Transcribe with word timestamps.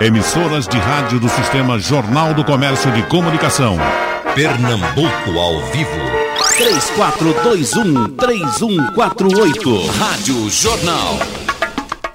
Emissoras 0.00 0.66
de 0.66 0.78
rádio 0.78 1.20
do 1.20 1.28
Sistema 1.28 1.78
Jornal 1.78 2.32
do 2.32 2.42
Comércio 2.42 2.90
de 2.94 3.06
Comunicação. 3.06 3.76
Pernambuco 4.34 5.38
ao 5.38 5.60
vivo. 5.66 5.90
3421-3148. 8.16 9.86
Rádio 9.98 10.48
Jornal. 10.48 11.18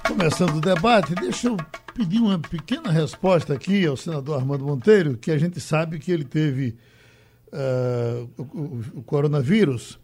Começando 0.04 0.56
o 0.56 0.60
debate, 0.60 1.14
deixa 1.14 1.46
eu 1.46 1.56
pedir 1.94 2.18
uma 2.18 2.40
pequena 2.40 2.90
resposta 2.90 3.54
aqui 3.54 3.86
ao 3.86 3.96
senador 3.96 4.40
Armando 4.40 4.64
Monteiro, 4.64 5.16
que 5.16 5.30
a 5.30 5.38
gente 5.38 5.60
sabe 5.60 6.00
que 6.00 6.10
ele 6.10 6.24
teve 6.24 6.74
uh, 7.52 8.28
o, 8.36 8.82
o, 8.98 9.02
coronavírus. 9.04 9.96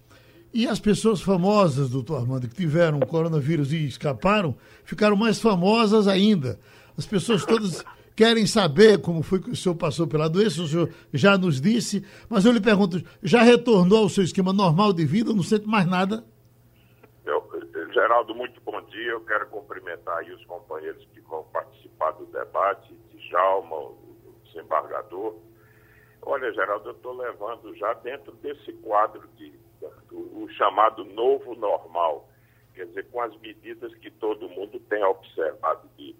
E 0.55 0.69
as 0.69 0.79
pessoas 0.79 1.21
famosas, 1.21 1.91
doutor 1.91 2.21
Armando, 2.21 2.47
que 2.47 2.55
tiveram 2.55 2.99
o 2.99 3.07
coronavírus 3.07 3.73
e 3.73 3.85
escaparam, 3.85 4.55
ficaram 4.85 5.17
mais 5.17 5.41
famosas 5.41 6.07
ainda. 6.07 6.61
As 6.97 7.07
pessoas 7.07 7.45
todas 7.45 7.85
querem 8.15 8.47
saber 8.47 9.01
como 9.01 9.23
foi 9.23 9.41
que 9.41 9.51
o 9.51 9.57
senhor 9.57 9.75
passou 9.75 10.07
pela 10.07 10.29
doença, 10.29 10.63
o 10.63 10.67
senhor 10.67 10.91
já 11.13 11.37
nos 11.39 11.61
disse, 11.61 12.05
mas 12.29 12.45
eu 12.45 12.53
lhe 12.53 12.61
pergunto, 12.61 13.03
já 13.23 13.43
retornou 13.43 13.99
ao 13.99 14.09
seu 14.09 14.23
esquema 14.23 14.53
normal 14.53 14.93
de 14.93 15.05
vida, 15.05 15.33
não 15.33 15.43
sente 15.43 15.67
mais 15.67 15.87
nada? 15.87 16.25
Eu, 17.25 17.43
Geraldo, 17.93 18.35
muito 18.35 18.61
bom 18.61 18.81
dia. 18.83 19.11
Eu 19.13 19.21
quero 19.23 19.47
cumprimentar 19.49 20.19
aí 20.19 20.33
os 20.33 20.45
companheiros 20.45 21.07
que 21.13 21.21
vão 21.21 21.45
participar 21.45 22.13
do 22.13 22.27
debate, 22.27 22.95
Djalma, 23.15 23.77
o 23.77 24.35
desembargador. 24.45 25.37
Olha, 26.23 26.53
Geraldo, 26.53 26.91
eu 26.91 26.93
estou 26.93 27.17
levando 27.17 27.75
já 27.77 27.95
dentro 27.95 28.33
desse 28.37 28.73
quadro 28.75 29.29
de, 29.37 29.53
o 30.11 30.49
chamado 30.51 31.05
novo 31.05 31.55
normal, 31.55 32.29
quer 32.75 32.87
dizer, 32.87 33.09
com 33.11 33.21
as 33.21 33.37
medidas 33.41 33.95
que 33.97 34.11
todo 34.11 34.49
mundo 34.49 34.79
tem 34.89 35.03
observado 35.03 35.89
de 35.97 36.15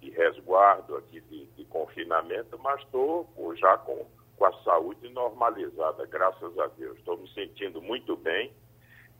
de 0.00 0.10
resguardo 0.10 0.96
aqui 0.96 1.20
de, 1.22 1.46
de 1.46 1.64
confinamento, 1.64 2.58
mas 2.58 2.80
estou 2.82 3.28
já 3.56 3.76
com, 3.78 4.06
com 4.36 4.44
a 4.44 4.52
saúde 4.62 5.08
normalizada, 5.08 6.06
graças 6.06 6.58
a 6.58 6.66
Deus. 6.68 6.96
Estou 6.98 7.16
me 7.16 7.28
sentindo 7.32 7.82
muito 7.82 8.16
bem 8.16 8.52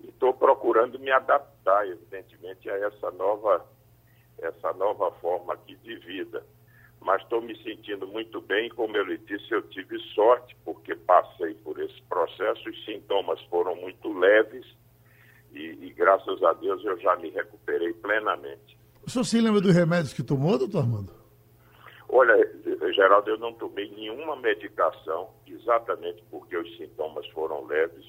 e 0.00 0.08
estou 0.08 0.32
procurando 0.32 0.98
me 0.98 1.10
adaptar, 1.10 1.86
evidentemente, 1.88 2.70
a 2.70 2.76
essa 2.76 3.10
nova, 3.10 3.66
essa 4.38 4.72
nova 4.74 5.10
forma 5.20 5.54
aqui 5.54 5.74
de 5.76 5.96
vida. 5.96 6.44
Mas 7.00 7.22
estou 7.22 7.40
me 7.40 7.56
sentindo 7.62 8.06
muito 8.06 8.40
bem, 8.40 8.68
como 8.70 8.96
eu 8.96 9.04
lhe 9.04 9.18
disse, 9.18 9.52
eu 9.52 9.62
tive 9.68 9.98
sorte, 10.14 10.56
porque 10.64 10.94
passei 10.94 11.54
por 11.54 11.80
esse 11.80 12.00
processo, 12.02 12.68
os 12.68 12.84
sintomas 12.84 13.40
foram 13.44 13.76
muito 13.76 14.12
leves 14.12 14.66
e, 15.52 15.86
e 15.86 15.92
graças 15.92 16.42
a 16.42 16.52
Deus 16.54 16.84
eu 16.84 16.98
já 16.98 17.16
me 17.16 17.30
recuperei 17.30 17.92
plenamente. 17.94 18.76
O 19.08 19.10
senhor 19.10 19.24
se 19.24 19.40
lembra 19.40 19.62
dos 19.62 19.74
remédios 19.74 20.12
que 20.12 20.22
tomou, 20.22 20.58
doutor 20.58 20.80
Armando? 20.80 21.10
Olha, 22.10 22.36
Geraldo, 22.94 23.30
eu 23.30 23.38
não 23.38 23.54
tomei 23.54 23.90
nenhuma 23.90 24.36
medicação, 24.36 25.30
exatamente 25.46 26.22
porque 26.30 26.54
os 26.54 26.76
sintomas 26.76 27.26
foram 27.28 27.64
leves. 27.64 28.04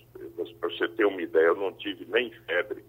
Para 0.59 0.69
você 0.69 0.89
ter 0.89 1.06
uma 1.06 1.22
ideia, 1.22 1.45
eu 1.45 1.56
não 1.56 1.72
tive 1.72 2.06
nem 2.09 2.30
febre. 2.45 2.83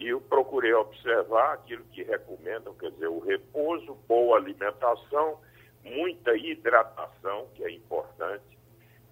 E 0.00 0.08
eu 0.08 0.22
procurei 0.22 0.72
observar 0.72 1.52
aquilo 1.52 1.84
que 1.92 2.02
recomendam, 2.02 2.72
quer 2.76 2.92
dizer, 2.92 3.08
o 3.08 3.18
repouso, 3.18 3.94
boa 4.08 4.38
alimentação, 4.38 5.38
muita 5.84 6.34
hidratação, 6.34 7.46
que 7.54 7.62
é 7.62 7.70
importante. 7.70 8.58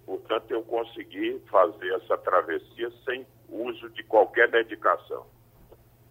Portanto, 0.07 0.51
eu 0.53 0.63
consegui 0.63 1.39
fazer 1.51 1.93
essa 1.93 2.17
travessia 2.17 2.91
sem 3.05 3.27
uso 3.51 3.91
de 3.91 4.03
qualquer 4.05 4.51
medicação. 4.51 5.27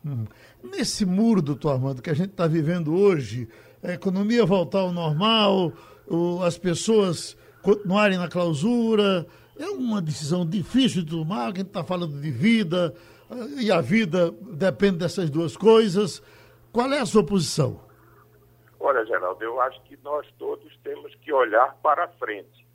Hum. 0.06 0.26
Nesse 0.64 1.04
muro, 1.04 1.42
doutor 1.42 1.72
Armando, 1.72 2.00
que 2.02 2.12
a 2.12 2.14
gente 2.14 2.30
está 2.30 2.46
vivendo 2.46 2.96
hoje, 2.96 3.50
a 3.82 3.94
economia 3.94 4.46
voltar 4.46 4.82
ao 4.82 4.92
normal, 4.92 5.74
o, 6.08 6.44
as 6.44 6.60
pessoas 6.60 7.36
continuarem 7.64 8.18
na 8.20 8.28
clausura, 8.28 9.26
é 9.58 9.66
uma 9.66 10.00
decisão 10.00 10.48
difícil 10.48 11.04
de 11.04 11.10
tomar, 11.10 11.46
a 11.46 11.48
gente 11.48 11.64
está 11.64 11.84
falando 11.84 12.22
de 12.22 12.30
vida, 12.30 12.94
eh, 13.32 13.64
e 13.64 13.72
a 13.72 13.82
vida 13.82 14.32
depende 14.32 14.98
dessas 14.98 15.32
duas 15.32 15.58
coisas. 15.58 16.22
Qual 16.72 16.92
é 16.94 17.00
a 17.00 17.06
sua 17.06 17.26
posição? 17.26 17.80
Olha, 18.80 19.04
Geraldo, 19.08 19.44
eu 19.44 19.60
acho 19.62 19.82
que 19.84 19.98
nós 20.04 20.28
todos 20.38 20.72
temos 20.84 21.16
que 21.16 21.34
olhar 21.34 21.76
para 21.82 22.08
frente. 22.20 22.68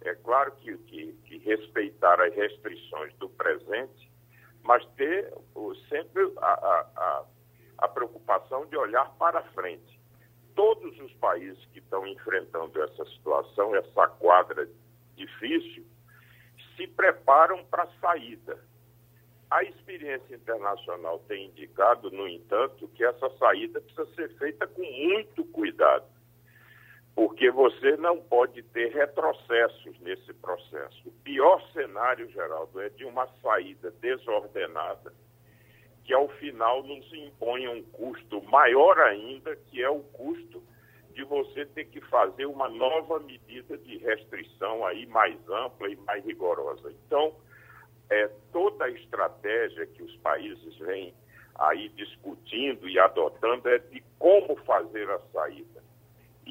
É 0.00 0.12
claro 0.14 0.52
que, 0.60 0.76
que, 0.78 1.12
que 1.24 1.38
respeitar 1.38 2.20
as 2.20 2.34
restrições 2.34 3.14
do 3.18 3.28
presente 3.28 4.07
mas 4.68 4.84
ter 4.96 5.32
sempre 5.88 6.30
a, 6.36 6.52
a, 6.52 7.24
a 7.78 7.88
preocupação 7.88 8.66
de 8.66 8.76
olhar 8.76 9.10
para 9.18 9.42
frente. 9.54 9.98
Todos 10.54 11.00
os 11.00 11.10
países 11.14 11.64
que 11.72 11.78
estão 11.78 12.06
enfrentando 12.06 12.82
essa 12.82 13.02
situação, 13.06 13.74
essa 13.74 14.08
quadra 14.08 14.68
difícil, 15.16 15.86
se 16.76 16.86
preparam 16.86 17.64
para 17.64 17.84
a 17.84 17.92
saída. 17.98 18.62
A 19.50 19.64
experiência 19.64 20.34
internacional 20.34 21.18
tem 21.20 21.46
indicado, 21.46 22.10
no 22.10 22.28
entanto, 22.28 22.88
que 22.88 23.02
essa 23.02 23.30
saída 23.38 23.80
precisa 23.80 24.14
ser 24.16 24.28
feita 24.36 24.66
com 24.66 24.82
muito 24.82 25.46
cuidado 25.46 26.04
porque 27.18 27.50
você 27.50 27.96
não 27.96 28.16
pode 28.16 28.62
ter 28.62 28.92
retrocessos 28.94 29.98
nesse 29.98 30.32
processo. 30.34 31.02
O 31.04 31.10
pior 31.24 31.60
cenário, 31.72 32.30
Geraldo, 32.30 32.80
é 32.80 32.88
de 32.90 33.04
uma 33.04 33.26
saída 33.42 33.90
desordenada, 34.00 35.12
que 36.04 36.14
ao 36.14 36.28
final 36.28 36.80
nos 36.84 37.12
impõe 37.12 37.66
um 37.66 37.82
custo 37.82 38.40
maior 38.42 38.96
ainda, 39.00 39.56
que 39.56 39.82
é 39.82 39.90
o 39.90 39.98
custo 39.98 40.62
de 41.12 41.24
você 41.24 41.66
ter 41.66 41.86
que 41.86 42.00
fazer 42.02 42.46
uma 42.46 42.68
nova 42.68 43.18
medida 43.18 43.76
de 43.76 43.98
restrição 43.98 44.86
aí 44.86 45.04
mais 45.06 45.36
ampla 45.48 45.90
e 45.90 45.96
mais 45.96 46.24
rigorosa. 46.24 46.88
Então, 47.04 47.34
é, 48.10 48.30
toda 48.52 48.84
a 48.84 48.90
estratégia 48.90 49.88
que 49.88 50.04
os 50.04 50.16
países 50.18 50.78
vêm 50.78 51.12
aí 51.56 51.88
discutindo 51.88 52.88
e 52.88 52.96
adotando 52.96 53.68
é 53.68 53.78
de 53.78 54.04
como 54.20 54.54
fazer 54.58 55.10
a 55.10 55.18
saída. 55.32 55.77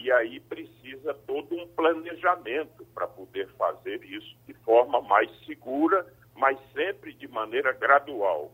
E 0.07 0.12
aí 0.13 0.40
precisa 0.40 1.13
todo 1.13 1.53
um 1.53 1.68
planejamento 1.68 2.85
para 2.94 3.06
poder 3.06 3.45
fazer 3.57 4.01
isso 4.06 4.38
de 4.47 4.53
forma 4.53 5.01
mais 5.01 5.29
segura, 5.45 6.07
mas 6.34 6.57
sempre 6.72 7.12
de 7.12 7.28
maneira 7.28 7.73
gradual. 7.73 8.50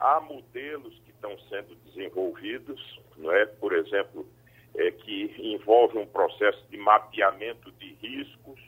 Há 0.00 0.18
modelos 0.18 0.98
que 1.00 1.10
estão 1.10 1.38
sendo 1.50 1.74
desenvolvidos, 1.84 2.80
não 3.18 3.30
é? 3.32 3.44
por 3.44 3.74
exemplo, 3.74 4.26
é, 4.74 4.90
que 4.92 5.34
envolve 5.38 5.98
um 5.98 6.06
processo 6.06 6.66
de 6.70 6.78
mapeamento 6.78 7.70
de 7.72 7.92
riscos, 7.96 8.58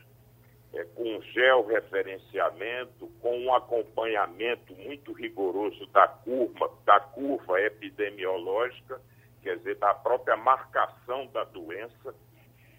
é, 0.75 0.85
com 0.85 1.23
georreferenciamento, 1.23 3.07
com 3.23 3.35
um 3.47 3.55
acompanhamento 3.55 4.75
muito 4.75 5.11
rigoroso 5.15 5.87
da 5.87 6.07
curva, 6.07 6.71
da 6.85 7.01
curva 7.01 7.59
epidemiológica 7.63 9.01
quer 9.45 9.59
dizer, 9.59 9.77
da 9.77 9.93
própria 9.95 10.37
marcação 10.37 11.27
da 11.27 11.45
doença. 11.45 12.15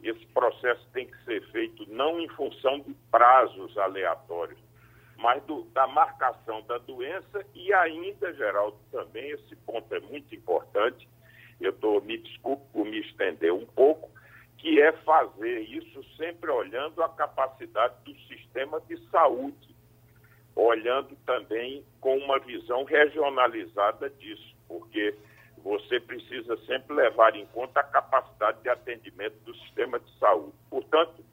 Esse 0.04 0.26
processo 0.28 0.86
tem 0.92 1.08
que 1.08 1.24
ser 1.24 1.42
feito 1.52 1.88
não 1.90 2.20
em 2.20 2.28
função 2.30 2.80
de 2.80 2.94
prazos 3.12 3.78
aleatórios, 3.78 4.60
mas 5.18 5.42
do, 5.44 5.64
da 5.66 5.88
marcação 5.88 6.62
da 6.64 6.80
doença 6.80 7.46
e 7.54 7.72
ainda, 7.72 8.34
Geraldo, 8.34 8.78
também 8.92 9.30
esse 9.30 9.56
ponto 9.58 9.94
é 9.94 10.00
muito 10.00 10.36
importante. 10.36 11.08
Eu 11.62 11.72
tô, 11.72 12.02
me 12.02 12.18
desculpe 12.18 12.66
por 12.74 12.86
me 12.86 13.00
estender 13.00 13.54
um 13.54 13.66
pouco, 13.66 14.10
que 14.58 14.82
é 14.82 14.92
fazer 14.92 15.60
isso 15.62 16.04
sempre 16.18 16.50
olhando 16.50 17.02
a 17.02 17.10
capacidade 17.10 17.94
do 18.04 18.14
sistema 18.22 18.82
de 18.82 18.98
saúde, 19.10 19.76
olhando 20.56 21.16
também 21.26 21.86
com 22.02 22.18
uma 22.18 22.40
visão 22.40 22.84
regionalizada 22.84 24.10
disso, 24.10 24.56
porque 24.68 25.16
você 25.66 26.00
precisa 26.00 26.56
sempre 26.68 26.96
levar 26.96 27.36
em 27.36 27.48
conta 27.48 27.80
a 27.80 27.84
capacidade 27.84 28.62
de 28.62 28.70
atendimento 28.70 29.34
do 29.44 29.56
sistema 29.56 30.00
de 30.00 30.20
saúde. 30.20 30.54
Portanto, 30.70 31.26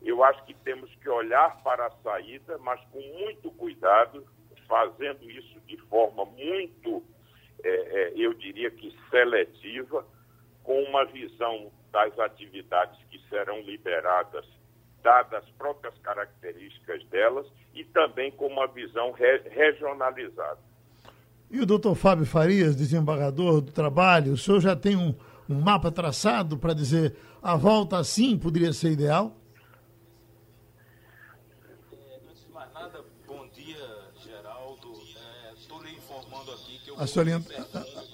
eu 0.00 0.22
acho 0.22 0.44
que 0.44 0.54
temos 0.54 0.88
que 0.94 1.08
olhar 1.08 1.60
para 1.64 1.86
a 1.86 1.90
saída, 1.90 2.56
mas 2.58 2.80
com 2.92 3.00
muito 3.00 3.50
cuidado, 3.50 4.24
fazendo 4.68 5.28
isso 5.28 5.60
de 5.66 5.76
forma 5.88 6.24
muito, 6.24 7.02
é, 7.64 7.70
é, 7.70 8.12
eu 8.14 8.32
diria 8.34 8.70
que 8.70 8.96
seletiva, 9.10 10.06
com 10.62 10.80
uma 10.84 11.04
visão 11.06 11.72
das 11.90 12.16
atividades 12.20 13.02
que 13.10 13.18
serão 13.28 13.62
liberadas, 13.62 14.46
dadas 15.02 15.42
as 15.42 15.50
próprias 15.54 15.98
características 15.98 17.04
delas, 17.06 17.50
e 17.74 17.84
também 17.86 18.30
com 18.30 18.46
uma 18.46 18.68
visão 18.68 19.10
re 19.10 19.38
regionalizada. 19.38 20.71
E 21.52 21.60
o 21.60 21.66
doutor 21.66 21.94
Fábio 21.94 22.24
Farias, 22.24 22.74
desembargador 22.74 23.60
do 23.60 23.70
trabalho, 23.70 24.32
o 24.32 24.38
senhor 24.38 24.58
já 24.58 24.74
tem 24.74 24.96
um, 24.96 25.14
um 25.46 25.60
mapa 25.60 25.92
traçado 25.92 26.56
para 26.56 26.72
dizer 26.72 27.14
a 27.42 27.54
volta 27.56 27.98
assim 27.98 28.38
poderia 28.38 28.72
ser 28.72 28.90
ideal? 28.90 29.36
antes 32.26 32.46
de 32.46 32.52
mais 32.54 32.72
nada, 32.72 33.04
bom 33.28 33.46
dia, 33.54 33.76
Geraldo. 34.24 34.94
Estou 35.54 35.82
é, 35.82 35.88
lhe 35.88 35.96
informando 35.96 36.52
aqui 36.52 36.78
que 36.82 36.90
eu. 36.90 36.98
A 36.98 37.06
sua 37.06 37.22
linha, 37.22 37.42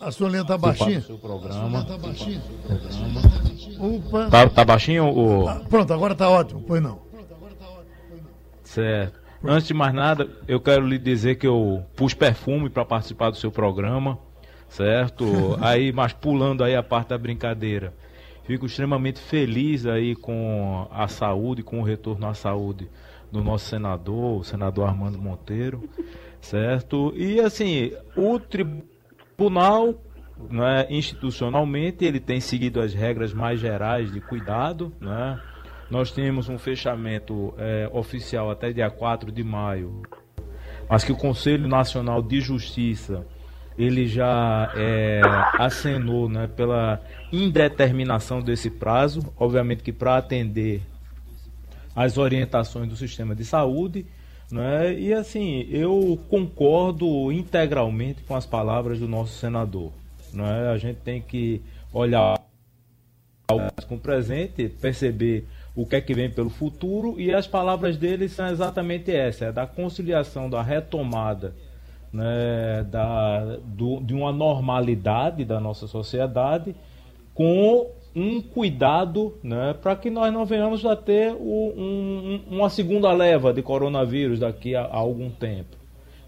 a, 0.00 0.08
a 0.08 0.10
sua 0.10 0.28
linha 0.30 0.42
está 0.42 0.58
baixinha. 0.58 1.00
Seu 1.00 1.18
programa. 1.18 1.54
A 1.54 1.60
sua 1.60 1.68
linha 1.68 1.80
está 1.82 1.96
baixinha. 1.96 2.42
Opa. 3.78 4.30
Tá, 4.30 4.48
tá 4.48 4.64
baixinho? 4.64 5.16
O... 5.16 5.48
Ah, 5.48 5.62
pronto, 5.68 5.92
agora 5.92 6.16
tá 6.16 6.28
ótimo. 6.28 6.64
Pois 6.66 6.82
não. 6.82 7.00
Certo. 8.64 9.27
Antes 9.44 9.68
de 9.68 9.74
mais 9.74 9.94
nada, 9.94 10.28
eu 10.48 10.60
quero 10.60 10.86
lhe 10.86 10.98
dizer 10.98 11.36
que 11.36 11.46
eu 11.46 11.84
pus 11.94 12.12
perfume 12.12 12.68
para 12.68 12.84
participar 12.84 13.30
do 13.30 13.36
seu 13.36 13.52
programa, 13.52 14.18
certo? 14.68 15.56
aí, 15.62 15.92
mas 15.92 16.12
pulando 16.12 16.64
aí 16.64 16.74
a 16.74 16.82
parte 16.82 17.08
da 17.08 17.18
brincadeira. 17.18 17.94
Fico 18.44 18.66
extremamente 18.66 19.20
feliz 19.20 19.86
aí 19.86 20.16
com 20.16 20.88
a 20.90 21.06
saúde, 21.06 21.62
com 21.62 21.80
o 21.80 21.84
retorno 21.84 22.26
à 22.26 22.34
saúde 22.34 22.88
do 23.30 23.44
nosso 23.44 23.66
senador, 23.66 24.40
o 24.40 24.42
senador 24.42 24.88
Armando 24.88 25.18
Monteiro, 25.18 25.88
certo? 26.40 27.12
E 27.14 27.40
assim, 27.40 27.92
o 28.16 28.40
tribunal, 28.40 29.94
né, 30.50 30.86
institucionalmente, 30.88 32.04
ele 32.04 32.18
tem 32.18 32.40
seguido 32.40 32.80
as 32.80 32.94
regras 32.94 33.34
mais 33.34 33.60
gerais 33.60 34.10
de 34.10 34.20
cuidado, 34.20 34.92
né? 35.00 35.38
Nós 35.90 36.10
temos 36.10 36.48
um 36.48 36.58
fechamento 36.58 37.54
é, 37.56 37.88
oficial 37.92 38.50
até 38.50 38.72
dia 38.72 38.90
4 38.90 39.32
de 39.32 39.42
maio, 39.42 40.02
mas 40.88 41.02
que 41.02 41.12
o 41.12 41.16
Conselho 41.16 41.66
Nacional 41.66 42.22
de 42.22 42.40
Justiça 42.40 43.26
ele 43.78 44.08
já 44.08 44.72
é, 44.74 45.20
acenou 45.56 46.28
né, 46.28 46.48
pela 46.48 47.00
indeterminação 47.32 48.42
desse 48.42 48.68
prazo, 48.68 49.32
obviamente 49.38 49.84
que 49.84 49.92
para 49.92 50.16
atender 50.16 50.82
as 51.94 52.18
orientações 52.18 52.88
do 52.88 52.96
sistema 52.96 53.36
de 53.36 53.44
saúde, 53.44 54.04
né, 54.50 54.92
e 54.98 55.14
assim, 55.14 55.66
eu 55.70 56.20
concordo 56.28 57.30
integralmente 57.30 58.22
com 58.24 58.34
as 58.34 58.44
palavras 58.44 58.98
do 58.98 59.06
nosso 59.06 59.38
senador. 59.38 59.92
Né, 60.32 60.68
a 60.68 60.76
gente 60.76 60.98
tem 60.98 61.22
que 61.22 61.62
olhar 61.92 62.36
com 63.86 63.94
o 63.94 63.98
presente, 63.98 64.68
perceber 64.68 65.46
o 65.78 65.86
que 65.86 65.94
é 65.94 66.00
que 66.00 66.12
vem 66.12 66.28
pelo 66.28 66.50
futuro 66.50 67.14
e 67.20 67.32
as 67.32 67.46
palavras 67.46 67.96
dele 67.96 68.28
são 68.28 68.48
exatamente 68.48 69.12
essa, 69.12 69.44
é 69.44 69.52
da 69.52 69.64
conciliação, 69.64 70.50
da 70.50 70.60
retomada 70.60 71.54
né, 72.12 72.84
da, 72.90 73.58
do, 73.64 74.00
de 74.00 74.12
uma 74.12 74.32
normalidade 74.32 75.44
da 75.44 75.60
nossa 75.60 75.86
sociedade 75.86 76.74
com 77.32 77.92
um 78.12 78.40
cuidado 78.40 79.38
né, 79.40 79.72
para 79.80 79.94
que 79.94 80.10
nós 80.10 80.32
não 80.32 80.44
venhamos 80.44 80.84
a 80.84 80.96
ter 80.96 81.32
o, 81.38 81.72
um, 81.76 82.40
uma 82.50 82.68
segunda 82.68 83.12
leva 83.12 83.52
de 83.52 83.62
coronavírus 83.62 84.40
daqui 84.40 84.74
a, 84.74 84.82
a 84.82 84.96
algum 84.96 85.30
tempo. 85.30 85.76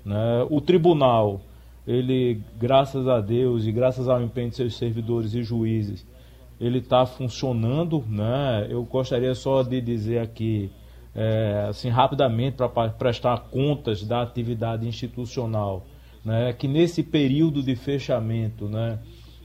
Né? 0.05 0.47
O 0.49 0.61
tribunal, 0.61 1.41
ele, 1.85 2.41
graças 2.57 3.09
a 3.09 3.21
Deus 3.21 3.67
e 3.67 3.73
graças 3.73 4.09
ao 4.09 4.23
empenho 4.23 4.51
de 4.51 4.55
seus 4.55 4.77
servidores 4.77 5.35
e 5.35 5.43
juízes, 5.43 6.07
ele 6.61 6.79
está 6.79 7.07
funcionando, 7.07 8.05
né? 8.07 8.67
Eu 8.69 8.85
gostaria 8.85 9.35
só 9.35 9.63
de 9.63 9.81
dizer 9.81 10.19
aqui, 10.19 10.71
é, 11.15 11.67
assim, 11.71 11.89
rapidamente, 11.89 12.59
para 12.59 12.91
prestar 12.91 13.39
contas 13.51 14.05
da 14.05 14.21
atividade 14.21 14.87
institucional, 14.87 15.87
né? 16.23 16.53
Que 16.53 16.69
nesse 16.69 17.03
período 17.03 17.63
de 17.63 17.75
fechamento, 17.75 18.69
né? 18.69 18.99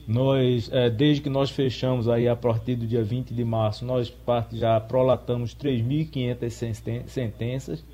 Nós, 0.06 0.70
é, 0.72 0.90
desde 0.90 1.22
que 1.22 1.30
nós 1.30 1.50
fechamos 1.50 2.06
aí 2.06 2.28
a 2.28 2.36
partir 2.36 2.76
do 2.76 2.86
dia 2.86 3.02
20 3.02 3.34
de 3.34 3.44
março, 3.44 3.84
nós 3.84 4.12
já 4.52 4.78
prolatamos 4.78 5.54
3.500 5.54 7.06
sentenças, 7.06 7.84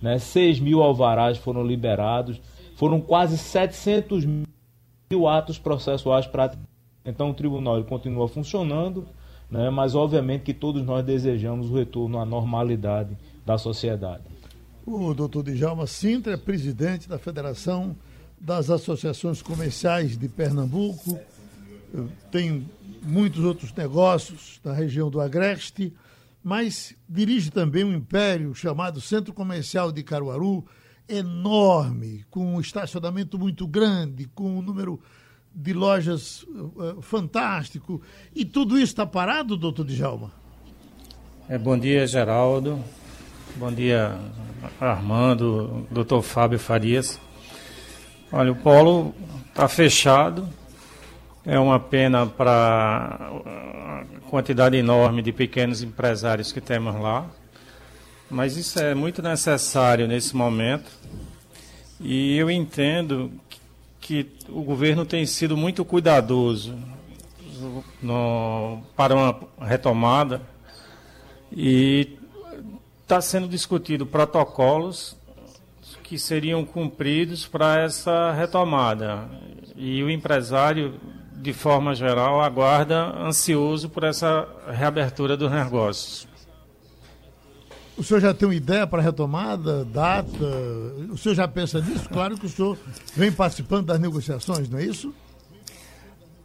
né? 0.00 0.18
6 0.18 0.60
mil 0.60 0.82
alvarás 0.82 1.38
foram 1.38 1.66
liberados, 1.66 2.40
foram 2.76 3.00
quase 3.00 3.38
700 3.38 4.26
mil 4.26 5.26
atos 5.26 5.58
processuais 5.58 6.26
praticados 6.26 6.75
então 7.06 7.30
o 7.30 7.34
tribunal 7.34 7.82
continua 7.84 8.28
funcionando, 8.28 9.06
né, 9.50 9.70
mas 9.70 9.94
obviamente 9.94 10.42
que 10.42 10.52
todos 10.52 10.84
nós 10.84 11.04
desejamos 11.04 11.70
o 11.70 11.74
retorno 11.74 12.18
à 12.18 12.26
normalidade 12.26 13.16
da 13.44 13.56
sociedade. 13.56 14.24
O 14.84 15.14
doutor 15.14 15.44
Djalma 15.44 15.86
Sintra 15.86 16.34
é 16.34 16.36
presidente 16.36 17.08
da 17.08 17.18
Federação 17.18 17.96
das 18.40 18.68
Associações 18.68 19.40
Comerciais 19.40 20.18
de 20.18 20.28
Pernambuco, 20.28 21.18
tem 22.30 22.68
muitos 23.02 23.44
outros 23.44 23.72
negócios 23.72 24.60
na 24.64 24.72
região 24.72 25.08
do 25.08 25.20
Agreste, 25.20 25.94
mas 26.42 26.94
dirige 27.08 27.50
também 27.50 27.84
um 27.84 27.94
império 27.94 28.54
chamado 28.54 29.00
Centro 29.00 29.32
Comercial 29.32 29.90
de 29.90 30.02
Caruaru, 30.02 30.64
enorme, 31.08 32.24
com 32.30 32.54
um 32.54 32.60
estacionamento 32.60 33.38
muito 33.38 33.66
grande, 33.66 34.26
com 34.34 34.58
um 34.58 34.62
número 34.62 35.00
de 35.56 35.72
lojas 35.72 36.42
uh, 36.42 37.00
fantástico. 37.00 38.02
E 38.34 38.44
tudo 38.44 38.76
isso 38.76 38.92
está 38.92 39.06
parado, 39.06 39.56
doutor 39.56 39.86
Djalma? 39.86 40.30
É, 41.48 41.56
bom 41.56 41.78
dia, 41.78 42.06
Geraldo. 42.06 42.78
Bom 43.56 43.72
dia, 43.72 44.18
Armando, 44.78 45.86
doutor 45.90 46.20
Fábio 46.20 46.58
Farias. 46.58 47.18
Olha, 48.30 48.52
o 48.52 48.56
polo 48.56 49.14
está 49.48 49.66
fechado. 49.66 50.46
É 51.42 51.58
uma 51.58 51.80
pena 51.80 52.26
para 52.26 53.32
a 53.32 54.04
quantidade 54.28 54.76
enorme 54.76 55.22
de 55.22 55.32
pequenos 55.32 55.82
empresários 55.82 56.52
que 56.52 56.60
temos 56.60 56.94
lá. 57.00 57.26
Mas 58.28 58.56
isso 58.56 58.78
é 58.78 58.94
muito 58.94 59.22
necessário 59.22 60.06
nesse 60.06 60.36
momento. 60.36 60.90
E 61.98 62.36
eu 62.36 62.50
entendo 62.50 63.32
que 64.06 64.24
o 64.48 64.62
governo 64.62 65.04
tem 65.04 65.26
sido 65.26 65.56
muito 65.56 65.84
cuidadoso 65.84 66.78
no, 68.00 68.80
para 68.94 69.16
uma 69.16 69.40
retomada 69.60 70.40
e 71.50 72.16
está 73.02 73.20
sendo 73.20 73.48
discutido 73.48 74.06
protocolos 74.06 75.16
que 76.04 76.20
seriam 76.20 76.64
cumpridos 76.64 77.48
para 77.48 77.80
essa 77.80 78.30
retomada. 78.30 79.28
E 79.74 80.00
o 80.04 80.08
empresário, 80.08 81.00
de 81.32 81.52
forma 81.52 81.92
geral, 81.92 82.40
aguarda 82.40 83.12
ansioso 83.18 83.88
por 83.88 84.04
essa 84.04 84.46
reabertura 84.68 85.36
dos 85.36 85.50
negócios. 85.50 86.28
O 87.96 88.04
senhor 88.04 88.20
já 88.20 88.34
tem 88.34 88.46
uma 88.46 88.54
ideia 88.54 88.86
para 88.86 89.00
retomada, 89.00 89.84
data? 89.84 90.28
O 91.10 91.16
senhor 91.16 91.34
já 91.34 91.48
pensa 91.48 91.80
nisso? 91.80 92.08
Claro 92.10 92.36
que 92.36 92.44
o 92.44 92.48
senhor 92.48 92.78
vem 93.14 93.32
participando 93.32 93.86
das 93.86 93.98
negociações, 93.98 94.68
não 94.68 94.78
é 94.78 94.84
isso? 94.84 95.14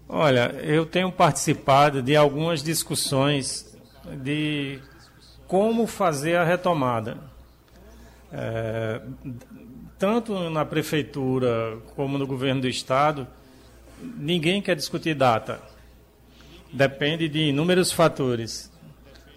Olha, 0.08 0.56
eu 0.64 0.86
tenho 0.86 1.12
participado 1.12 2.02
de 2.02 2.16
algumas 2.16 2.64
discussões 2.64 3.78
de 4.24 4.80
como 5.46 5.86
fazer 5.88 6.38
a 6.38 6.46
retomada. 6.46 7.18
É, 8.32 9.02
tanto 10.00 10.50
na 10.50 10.64
prefeitura 10.64 11.78
como 11.96 12.18
no 12.18 12.26
governo 12.26 12.62
do 12.62 12.68
estado, 12.68 13.28
ninguém 14.02 14.62
quer 14.62 14.76
discutir 14.76 15.16
data. 15.16 15.62
Depende 16.72 17.28
de 17.28 17.50
inúmeros 17.50 17.92
fatores 17.92 18.71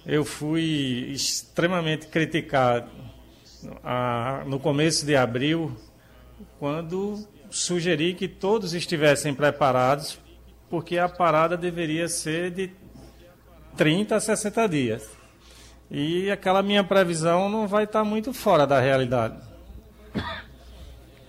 eu 0.06 0.24
fui 0.24 1.10
extremamente 1.10 2.06
criticado 2.08 2.90
no 4.46 4.60
começo 4.60 5.06
de 5.06 5.16
abril, 5.16 5.74
quando 6.58 7.26
sugeri 7.50 8.14
que 8.14 8.28
todos 8.28 8.74
estivessem 8.74 9.34
preparados, 9.34 10.18
porque 10.68 10.98
a 10.98 11.08
parada 11.08 11.56
deveria 11.56 12.08
ser 12.08 12.50
de 12.50 12.70
30 13.76 14.16
a 14.16 14.20
60 14.20 14.68
dias. 14.68 15.08
E 15.90 16.30
aquela 16.30 16.62
minha 16.62 16.82
previsão 16.82 17.48
não 17.48 17.66
vai 17.66 17.84
estar 17.84 18.04
muito 18.04 18.32
fora 18.32 18.66
da 18.66 18.80
realidade. 18.80 19.36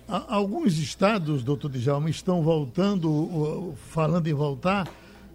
Alguns 0.08 0.78
estados, 0.78 1.44
doutor 1.44 1.70
Djalma, 1.72 2.10
estão 2.10 2.42
voltando, 2.42 3.74
falando 3.90 4.28
em 4.28 4.34
voltar, 4.34 4.88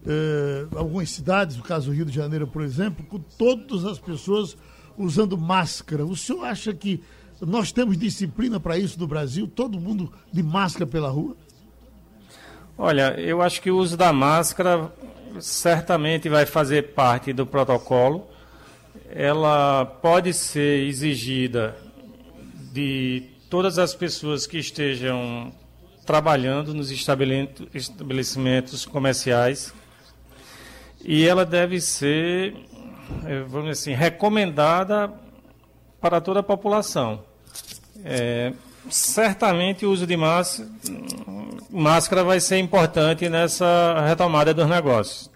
eh, 0.07 0.66
algumas 0.75 1.11
cidades, 1.11 1.57
no 1.57 1.62
caso 1.62 1.90
do 1.90 1.92
Rio 1.95 2.04
de 2.04 2.14
Janeiro, 2.14 2.47
por 2.47 2.62
exemplo, 2.62 3.04
com 3.07 3.19
todas 3.19 3.85
as 3.85 3.99
pessoas 3.99 4.57
usando 4.97 5.37
máscara. 5.37 6.04
O 6.04 6.16
senhor 6.16 6.45
acha 6.45 6.73
que 6.73 7.02
nós 7.40 7.73
temos 7.73 7.97
disciplina 7.97 8.59
para 8.61 8.78
isso 8.78 8.99
no 8.99 9.07
Brasil? 9.07 9.47
Todo 9.47 9.80
mundo 9.80 10.12
de 10.33 10.42
máscara 10.42 10.87
pela 10.87 11.09
rua? 11.09 11.37
Olha, 12.76 13.14
eu 13.21 13.42
acho 13.42 13.61
que 13.61 13.71
o 13.71 13.76
uso 13.76 13.97
da 13.97 14.12
máscara 14.12 14.90
certamente 15.38 16.28
vai 16.28 16.47
fazer 16.47 16.95
parte 16.95 17.33
do 17.33 17.47
protocolo. 17.47 18.26
Ela 19.11 19.85
pode 19.85 20.33
ser 20.33 20.87
exigida 20.87 21.76
de 22.73 23.25
todas 23.50 23.78
as 23.78 23.95
pessoas 23.95 24.47
que 24.47 24.59
estejam 24.59 25.52
trabalhando 26.07 26.73
nos 26.73 26.90
estabelecimentos 26.90 28.87
comerciais 28.87 29.75
e 31.04 31.26
ela 31.26 31.45
deve 31.45 31.80
ser, 31.80 32.54
eh, 33.25 33.42
vamos 33.49 33.71
dizer 33.71 33.92
assim, 33.92 33.92
recomendada 33.92 35.12
para 36.00 36.21
toda 36.21 36.40
a 36.40 36.42
população. 36.42 37.23
É, 38.04 38.52
certamente 38.88 39.85
o 39.85 39.90
uso 39.90 40.07
de 40.07 40.16
máscara, 40.16 40.69
máscara 41.71 42.25
vai 42.25 42.40
ser 42.40 42.59
importante 42.59 43.28
nessa 43.28 44.04
retomada 44.07 44.54
dos 44.54 44.69
negócios. 44.69 45.30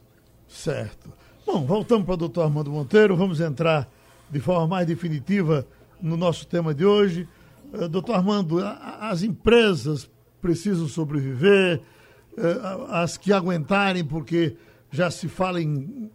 Certo. 0.48 1.12
Bom, 1.46 1.64
voltamos 1.64 2.06
para 2.06 2.14
o 2.14 2.16
doutor 2.16 2.44
Armando 2.44 2.70
Monteiro, 2.70 3.16
vamos 3.16 3.40
entrar 3.40 3.88
de 4.30 4.40
forma 4.40 4.66
mais 4.66 4.86
definitiva 4.86 5.66
no 6.00 6.16
nosso 6.16 6.46
tema 6.46 6.74
de 6.74 6.84
hoje. 6.84 7.28
Uh, 7.72 7.88
doutor 7.88 8.14
Armando, 8.14 8.60
as 9.00 9.22
empresas 9.22 10.10
precisam 10.40 10.86
sobreviver, 10.88 11.80
as 12.90 13.16
que 13.16 13.32
aguentarem, 13.32 14.04
porque 14.04 14.56
já 14.94 15.10
se 15.10 15.26
fala 15.26 15.60
em, 15.60 16.08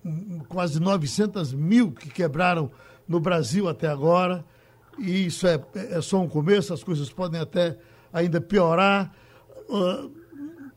quase 0.47 0.79
900 0.79 1.53
mil 1.53 1.91
que 1.91 2.09
quebraram 2.09 2.71
no 3.05 3.19
Brasil 3.19 3.67
até 3.67 3.87
agora, 3.89 4.45
e 4.97 5.25
isso 5.25 5.45
é, 5.45 5.61
é 5.75 6.01
só 6.01 6.21
um 6.21 6.29
começo, 6.29 6.73
as 6.73 6.81
coisas 6.81 7.09
podem 7.09 7.41
até 7.41 7.77
ainda 8.13 8.39
piorar. 8.39 9.11
Uh, 9.67 10.09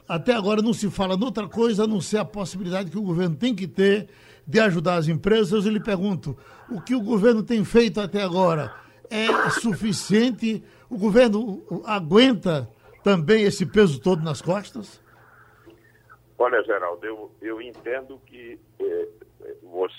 até 0.08 0.34
agora 0.34 0.60
não 0.60 0.74
se 0.74 0.90
fala 0.90 1.16
de 1.16 1.24
outra 1.24 1.46
coisa 1.46 1.84
a 1.84 1.86
não 1.86 2.00
ser 2.00 2.18
a 2.18 2.24
possibilidade 2.24 2.90
que 2.90 2.98
o 2.98 3.02
governo 3.02 3.36
tem 3.36 3.54
que 3.54 3.68
ter 3.68 4.08
de 4.46 4.58
ajudar 4.58 4.96
as 4.96 5.06
empresas. 5.06 5.64
Eu 5.64 5.72
lhe 5.72 5.80
pergunto, 5.80 6.36
o 6.68 6.80
que 6.80 6.96
o 6.96 7.00
governo 7.00 7.42
tem 7.42 7.64
feito 7.64 8.00
até 8.00 8.22
agora 8.22 8.74
é 9.08 9.48
suficiente? 9.50 10.62
O 10.90 10.98
governo 10.98 11.62
aguenta 11.84 12.68
também 13.04 13.44
esse 13.44 13.64
peso 13.64 14.00
todo 14.00 14.22
nas 14.22 14.42
costas? 14.42 15.00
Olha, 16.42 16.60
Geraldo, 16.64 17.06
eu, 17.06 17.30
eu 17.40 17.62
entendo 17.62 18.18
que 18.26 18.58
é, 18.80 19.08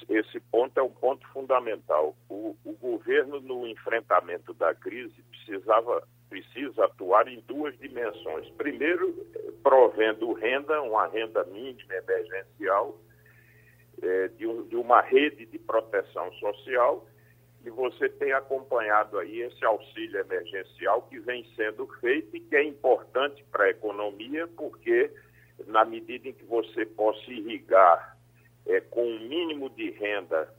esse 0.10 0.42
ponto 0.52 0.78
é 0.78 0.84
um 0.84 0.92
ponto 0.92 1.26
fundamental. 1.30 2.18
O, 2.28 2.54
o 2.66 2.74
governo, 2.74 3.40
no 3.40 3.66
enfrentamento 3.66 4.54
da 4.54 4.76
crise, 4.76 5.24
precisava 5.32 6.06
precisa 6.28 6.84
atuar 6.84 7.30
em 7.30 7.40
duas 7.48 7.78
dimensões. 7.80 8.50
Primeiro, 8.58 9.14
provendo 9.64 10.34
renda, 10.34 10.82
uma 10.82 11.08
renda 11.08 11.46
mínima 11.46 11.94
emergencial, 11.94 13.00
é, 14.02 14.28
de, 14.28 14.46
um, 14.46 14.68
de, 14.68 14.76
uma 14.76 15.00
rede 15.00 15.46
de 15.46 15.58
proteção 15.60 16.30
social, 16.34 17.08
e 17.64 17.70
você 17.70 18.10
tem 18.10 18.34
acompanhado 18.34 19.18
aí 19.18 19.44
esse 19.44 19.64
auxílio 19.64 20.20
emergencial 20.20 21.04
que 21.04 21.22
vem 21.22 21.46
sendo 21.56 21.88
feito 22.02 22.36
e 22.36 22.42
que 22.42 22.56
é 22.58 22.64
importante 22.66 23.46
para 23.50 23.64
a 23.64 23.70
economia, 23.70 24.46
porque 24.58 25.10
na 25.67 25.86
medida 25.86 26.27
em 26.27 26.34
que 26.34 26.46
você 26.46 26.86
possa 26.86 27.32
irrigar 27.32 28.17
é, 28.65 28.82
com 28.82 29.05
um 29.05 29.20
mínimo 29.27 29.70
de 29.70 29.91
renda 29.91 30.53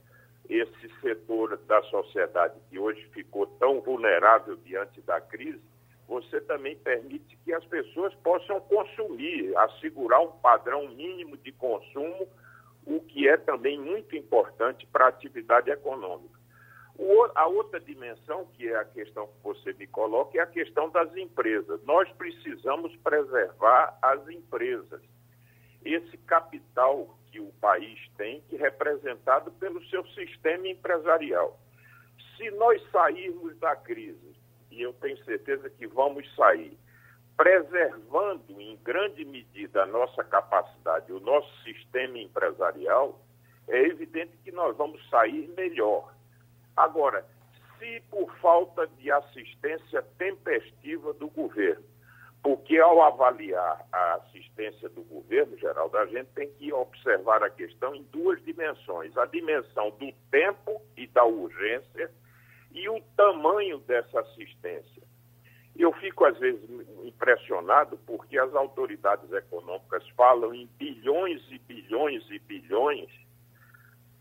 esse 0.49 0.89
setor 1.01 1.57
da 1.65 1.81
sociedade 1.83 2.55
que 2.69 2.77
hoje 2.77 3.03
ficou 3.13 3.47
tão 3.59 3.81
vulnerável 3.81 4.55
diante 4.57 5.01
da 5.01 5.19
crise, 5.19 5.61
você 6.07 6.39
também 6.41 6.75
permite 6.77 7.35
que 7.43 7.51
as 7.51 7.65
pessoas 7.65 8.13
possam 8.15 8.59
consumir, 8.61 9.55
assegurar 9.57 10.21
um 10.21 10.31
padrão 10.33 10.87
mínimo 10.89 11.35
de 11.37 11.51
consumo, 11.51 12.27
o 12.85 12.99
que 13.01 13.27
é 13.27 13.37
também 13.37 13.79
muito 13.79 14.15
importante 14.15 14.85
para 14.85 15.05
a 15.05 15.09
atividade 15.09 15.71
econômica. 15.71 16.39
A 17.35 17.47
outra 17.47 17.79
dimensão, 17.79 18.45
que 18.53 18.67
é 18.69 18.77
a 18.77 18.85
questão 18.85 19.27
que 19.27 19.43
você 19.43 19.73
me 19.73 19.85
coloca, 19.85 20.37
é 20.37 20.41
a 20.41 20.47
questão 20.47 20.89
das 20.89 21.15
empresas. 21.17 21.83
Nós 21.83 22.09
precisamos 22.13 22.95
preservar 22.97 23.97
as 24.01 24.27
empresas. 24.29 25.01
Esse 25.83 26.17
capital 26.19 27.17
que 27.31 27.41
o 27.41 27.51
país 27.59 27.99
tem, 28.17 28.41
que 28.49 28.55
é 28.55 28.59
representado 28.59 29.51
pelo 29.51 29.85
seu 29.87 30.05
sistema 30.07 30.69
empresarial. 30.69 31.59
Se 32.37 32.49
nós 32.51 32.81
sairmos 32.91 33.57
da 33.59 33.75
crise, 33.75 34.35
e 34.71 34.81
eu 34.81 34.93
tenho 34.93 35.17
certeza 35.25 35.69
que 35.69 35.85
vamos 35.85 36.33
sair, 36.35 36.77
preservando 37.35 38.61
em 38.61 38.77
grande 38.77 39.25
medida 39.25 39.83
a 39.83 39.85
nossa 39.85 40.23
capacidade, 40.23 41.11
o 41.11 41.19
nosso 41.19 41.53
sistema 41.63 42.17
empresarial, 42.17 43.21
é 43.67 43.81
evidente 43.81 44.37
que 44.43 44.51
nós 44.51 44.75
vamos 44.77 45.05
sair 45.09 45.47
melhor. 45.57 46.14
Agora, 46.75 47.25
se 47.79 48.01
por 48.09 48.33
falta 48.37 48.87
de 48.87 49.11
assistência 49.11 50.01
tempestiva 50.17 51.13
do 51.13 51.29
governo, 51.29 51.85
porque 52.43 52.77
ao 52.77 53.01
avaliar 53.01 53.85
a 53.91 54.13
assistência 54.15 54.87
do 54.89 55.01
governo, 55.03 55.57
Geraldo, 55.57 55.97
a 55.97 56.05
gente 56.05 56.27
tem 56.35 56.47
que 56.51 56.71
observar 56.71 57.41
a 57.43 57.49
questão 57.49 57.95
em 57.95 58.03
duas 58.03 58.43
dimensões: 58.43 59.17
a 59.17 59.25
dimensão 59.25 59.89
do 59.91 60.11
tempo 60.29 60.81
e 60.95 61.07
da 61.07 61.23
urgência 61.23 62.11
e 62.71 62.87
o 62.89 63.01
tamanho 63.15 63.79
dessa 63.79 64.19
assistência. 64.19 65.01
Eu 65.75 65.91
fico, 65.93 66.23
às 66.23 66.37
vezes, 66.37 66.61
impressionado 67.03 67.97
porque 68.05 68.37
as 68.37 68.53
autoridades 68.53 69.31
econômicas 69.31 70.07
falam 70.09 70.53
em 70.53 70.67
bilhões 70.77 71.41
e 71.49 71.57
bilhões 71.59 72.23
e 72.29 72.39
bilhões 72.39 73.09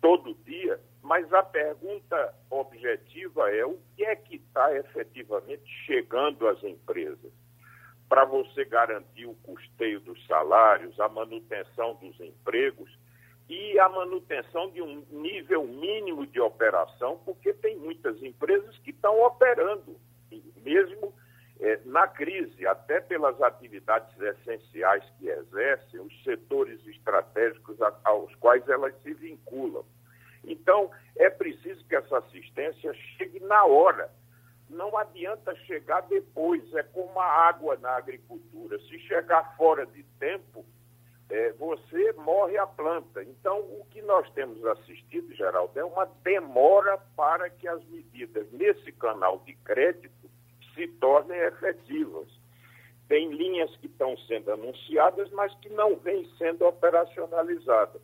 todo 0.05 0.35
dia, 0.45 0.79
mas 1.01 1.33
a 1.33 1.43
pergunta 1.43 2.35
objetiva 2.51 3.51
é 3.51 3.65
o 3.65 3.79
que 3.97 4.05
é 4.05 4.15
que 4.15 4.37
está 4.37 4.77
efetivamente 4.77 5.65
chegando 5.87 6.47
às 6.47 6.63
empresas? 6.63 7.33
Para 8.07 8.27
você 8.27 8.67
garantir 8.67 9.25
o 9.25 9.35
custeio 9.37 10.01
dos 10.01 10.23
salários, 10.27 11.01
a 11.01 11.09
manutenção 11.09 11.95
dos 11.95 12.21
empregos 12.21 12.95
e 13.49 13.79
a 13.79 13.89
manutenção 13.89 14.71
de 14.73 14.83
um 14.83 15.07
nível 15.11 15.67
mínimo 15.67 16.27
de 16.27 16.39
operação, 16.39 17.19
porque 17.25 17.55
tem 17.55 17.79
muitas 17.79 18.23
empresas 18.23 18.77
que 18.81 18.91
estão 18.91 19.23
operando, 19.23 19.99
mesmo 20.63 20.94
na 21.95 22.09
crise, 22.09 22.67
até 22.67 23.01
pelas 23.01 23.41
atividades 23.41 24.21
essenciais 24.21 25.05
que 25.17 25.29
exercem, 25.29 26.01
os 26.01 26.25
setores 26.25 26.85
estratégicos 26.89 27.77
aos 28.03 28.35
quais 28.35 28.69
elas 28.69 28.93
se 29.05 29.15
vinculam. 29.15 29.85
Então, 30.43 30.91
é 31.17 31.31
preciso 31.31 31.87
que 31.87 31.95
essa 31.95 32.19
assistência 32.19 32.93
chegue 33.17 33.39
na 33.39 33.65
hora. 33.65 34.11
Não 34.69 34.99
adianta 34.99 35.55
chegar 35.67 36.01
depois, 36.01 36.65
é 36.75 36.83
como 36.83 37.21
a 37.21 37.47
água 37.47 37.77
na 37.77 37.91
agricultura. 37.91 38.77
Se 38.81 38.99
chegar 38.99 39.57
fora 39.57 39.87
de 39.87 40.03
tempo, 40.19 40.67
é, 41.31 41.53
você 41.53 42.13
morre 42.15 42.59
a 42.59 42.67
planta. 42.67 43.23
Então, 43.23 43.61
o 43.61 43.87
que 43.91 44.03
nós 44.03 44.29
temos 44.33 44.67
assistido, 44.67 45.33
Geraldo, 45.33 45.79
é 45.79 45.85
uma 45.85 46.07
demora 46.25 46.99
para 47.15 47.49
que 47.51 47.69
as 47.69 47.85
medidas 47.85 48.51
nesse 48.51 48.91
canal 48.91 49.39
de 49.47 49.55
crédito 49.59 50.24
se 50.75 50.89
tornem 50.89 51.39
efetivas. 51.39 52.29
Tem 53.09 53.31
linhas 53.31 53.75
que 53.77 53.87
estão 53.87 54.17
sendo 54.27 54.51
anunciadas, 54.53 55.31
mas 55.33 55.55
que 55.57 55.69
não 55.71 55.97
vêm 55.97 56.27
sendo 56.39 56.67
operacionalizadas. 56.67 58.01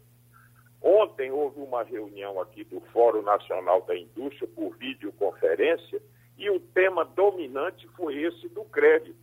Ontem 0.82 1.30
houve 1.30 1.60
uma 1.60 1.82
reunião 1.82 2.40
aqui 2.40 2.64
do 2.64 2.80
Fórum 2.92 3.22
Nacional 3.22 3.82
da 3.82 3.96
Indústria 3.96 4.48
por 4.48 4.76
videoconferência 4.76 6.00
e 6.38 6.48
o 6.48 6.58
tema 6.58 7.04
dominante 7.04 7.86
foi 7.88 8.22
esse 8.22 8.48
do 8.48 8.64
crédito. 8.64 9.18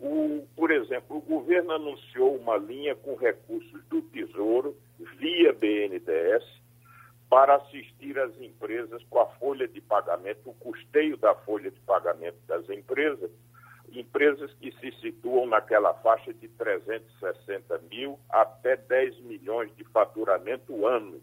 O, 0.00 0.46
por 0.54 0.70
exemplo, 0.70 1.16
o 1.16 1.20
governo 1.20 1.72
anunciou 1.72 2.36
uma 2.36 2.56
linha 2.56 2.94
com 2.94 3.16
recursos 3.16 3.84
do 3.86 4.02
Tesouro, 4.02 4.76
via 5.18 5.52
BNDES, 5.52 6.44
para 7.28 7.56
assistir 7.56 8.18
as 8.18 8.38
empresas 8.40 9.02
com 9.10 9.20
a 9.20 9.26
folha 9.26 9.66
de 9.66 9.80
pagamento, 9.80 10.50
o 10.50 10.54
custeio 10.54 11.16
da 11.16 11.34
folha 11.34 11.70
de 11.70 11.80
pagamento 11.80 12.38
das 12.46 12.68
empresas, 12.68 13.30
empresas 13.92 14.52
que 14.54 14.72
se 14.72 14.92
situam 15.00 15.46
naquela 15.46 15.94
faixa 15.94 16.32
de 16.32 16.48
360 16.48 17.78
mil 17.90 18.18
até 18.28 18.76
10 18.76 19.20
milhões 19.20 19.74
de 19.76 19.84
faturamento 19.84 20.86
ano. 20.86 21.20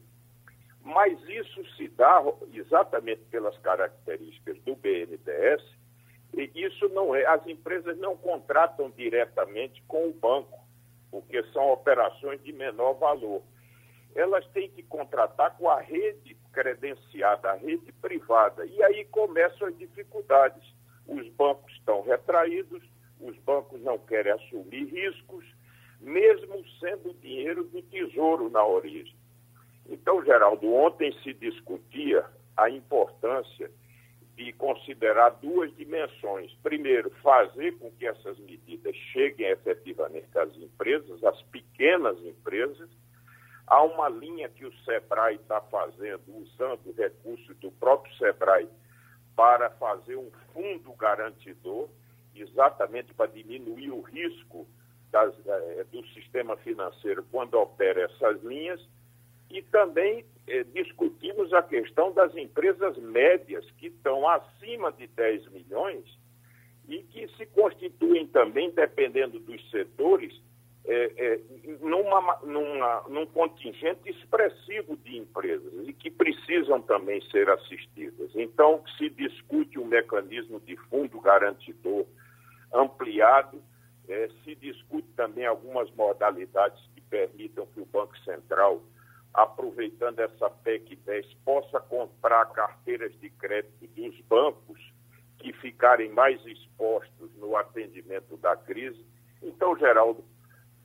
Mas 0.83 1.21
isso 1.29 1.63
se 1.75 1.87
dá 1.89 2.23
exatamente 2.53 3.21
pelas 3.29 3.57
características 3.59 4.57
do 4.63 4.75
BNDES, 4.75 5.61
e 6.33 6.49
isso 6.55 6.87
não 6.89 7.13
é, 7.13 7.25
as 7.25 7.45
empresas 7.45 7.97
não 7.97 8.15
contratam 8.15 8.89
diretamente 8.91 9.83
com 9.87 10.07
o 10.07 10.13
banco, 10.13 10.59
porque 11.11 11.43
são 11.51 11.71
operações 11.71 12.41
de 12.41 12.53
menor 12.53 12.93
valor. 12.93 13.43
Elas 14.15 14.45
têm 14.47 14.69
que 14.69 14.83
contratar 14.83 15.57
com 15.57 15.69
a 15.69 15.79
rede 15.79 16.35
credenciada, 16.51 17.51
a 17.51 17.55
rede 17.55 17.91
privada. 17.93 18.65
E 18.65 18.83
aí 18.83 19.05
começam 19.05 19.67
as 19.67 19.77
dificuldades. 19.77 20.63
Os 21.07 21.27
bancos 21.29 21.71
estão 21.73 22.01
retraídos, 22.03 22.83
os 23.19 23.37
bancos 23.39 23.81
não 23.81 23.97
querem 23.97 24.31
assumir 24.31 24.85
riscos, 24.85 25.45
mesmo 25.99 26.63
sendo 26.79 27.13
dinheiro 27.15 27.63
do 27.65 27.81
tesouro 27.83 28.49
na 28.49 28.65
origem. 28.65 29.15
Então, 29.87 30.23
Geraldo, 30.23 30.71
ontem 30.73 31.11
se 31.21 31.33
discutia 31.33 32.25
a 32.57 32.69
importância 32.69 33.69
de 34.35 34.53
considerar 34.53 35.29
duas 35.41 35.75
dimensões. 35.75 36.53
Primeiro, 36.63 37.11
fazer 37.21 37.77
com 37.77 37.91
que 37.91 38.07
essas 38.07 38.39
medidas 38.39 38.95
cheguem 39.11 39.47
efetivamente 39.47 40.27
às 40.37 40.55
empresas, 40.55 41.23
às 41.23 41.41
pequenas 41.43 42.17
empresas. 42.25 42.89
Há 43.71 43.83
uma 43.83 44.09
linha 44.09 44.49
que 44.49 44.65
o 44.65 44.73
SEBRAE 44.83 45.35
está 45.35 45.61
fazendo, 45.61 46.23
usando 46.27 46.93
recursos 46.93 47.55
do 47.59 47.71
próprio 47.71 48.13
SEBRAE, 48.17 48.67
para 49.33 49.69
fazer 49.69 50.17
um 50.17 50.29
fundo 50.53 50.91
garantidor, 50.91 51.87
exatamente 52.35 53.13
para 53.13 53.31
diminuir 53.31 53.91
o 53.91 54.01
risco 54.01 54.67
das, 55.09 55.33
eh, 55.45 55.85
do 55.89 56.05
sistema 56.07 56.57
financeiro 56.57 57.25
quando 57.31 57.53
opera 57.53 58.01
essas 58.01 58.43
linhas, 58.43 58.85
e 59.49 59.61
também 59.61 60.25
eh, 60.47 60.65
discutimos 60.65 61.53
a 61.53 61.63
questão 61.63 62.11
das 62.11 62.35
empresas 62.35 62.97
médias, 62.97 63.65
que 63.77 63.87
estão 63.87 64.27
acima 64.27 64.91
de 64.91 65.07
10 65.07 65.47
milhões 65.47 66.03
e 66.89 67.03
que 67.03 67.25
se 67.37 67.45
constituem 67.45 68.27
também, 68.27 68.69
dependendo 68.69 69.39
dos 69.39 69.71
setores, 69.71 70.37
é, 70.85 71.11
é, 71.15 71.39
numa, 71.79 72.39
numa, 72.43 73.03
num 73.07 73.25
contingente 73.27 74.09
expressivo 74.09 74.97
de 74.97 75.17
empresas 75.17 75.87
e 75.87 75.93
que 75.93 76.09
precisam 76.09 76.81
também 76.81 77.21
ser 77.29 77.49
assistidas. 77.49 78.31
Então, 78.35 78.83
se 78.97 79.09
discute 79.09 79.77
um 79.77 79.85
mecanismo 79.85 80.59
de 80.59 80.75
fundo 80.89 81.19
garantidor 81.21 82.05
ampliado, 82.73 83.61
é, 84.07 84.29
se 84.43 84.55
discute 84.55 85.07
também 85.15 85.45
algumas 85.45 85.89
modalidades 85.91 86.83
que 86.95 87.01
permitam 87.01 87.67
que 87.67 87.79
o 87.79 87.85
Banco 87.85 88.17
Central, 88.19 88.81
aproveitando 89.33 90.19
essa 90.19 90.49
PEC 90.49 90.95
10, 90.95 91.33
possa 91.45 91.79
comprar 91.79 92.45
carteiras 92.47 93.13
de 93.19 93.29
crédito 93.29 93.87
dos 93.87 94.19
bancos 94.21 94.79
que 95.37 95.53
ficarem 95.53 96.09
mais 96.09 96.43
expostos 96.45 97.33
no 97.37 97.55
atendimento 97.55 98.35
da 98.37 98.55
crise. 98.55 99.05
Então, 99.41 99.75
Geraldo, 99.75 100.23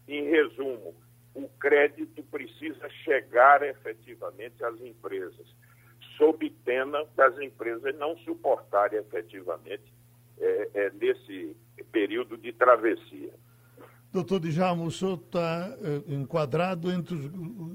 em 0.09 0.25
resumo, 0.29 0.95
o 1.35 1.49
crédito 1.61 2.23
precisa 2.25 2.89
chegar 3.05 3.63
efetivamente 3.63 4.65
às 4.65 4.81
empresas, 4.81 5.47
sob 6.17 6.49
pena 6.65 7.05
das 7.15 7.39
empresas 7.39 7.95
não 7.99 8.17
suportarem 8.19 8.99
efetivamente 9.01 9.93
é, 10.39 10.71
é, 10.75 10.91
nesse 10.91 11.57
período 11.93 12.37
de 12.37 12.53
travessia. 12.53 13.33
Doutor 14.13 14.41
Djalma, 14.41 14.85
o 14.85 14.91
senhor 14.91 15.19
está 15.19 15.77
é, 15.83 16.15
enquadrado 16.15 16.91
entre 16.91 17.15
os, 17.15 17.31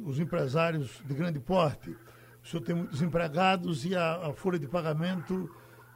os, 0.07 0.19
empresários 0.19 1.01
de 1.05 1.13
grande 1.13 1.39
porte. 1.39 1.95
O 2.43 2.47
senhor 2.47 2.63
tem 2.63 2.73
muitos 2.73 3.01
empregados 3.01 3.85
e 3.85 3.95
a, 3.95 4.27
a 4.27 4.33
folha 4.33 4.57
de 4.57 4.67
pagamento 4.67 5.49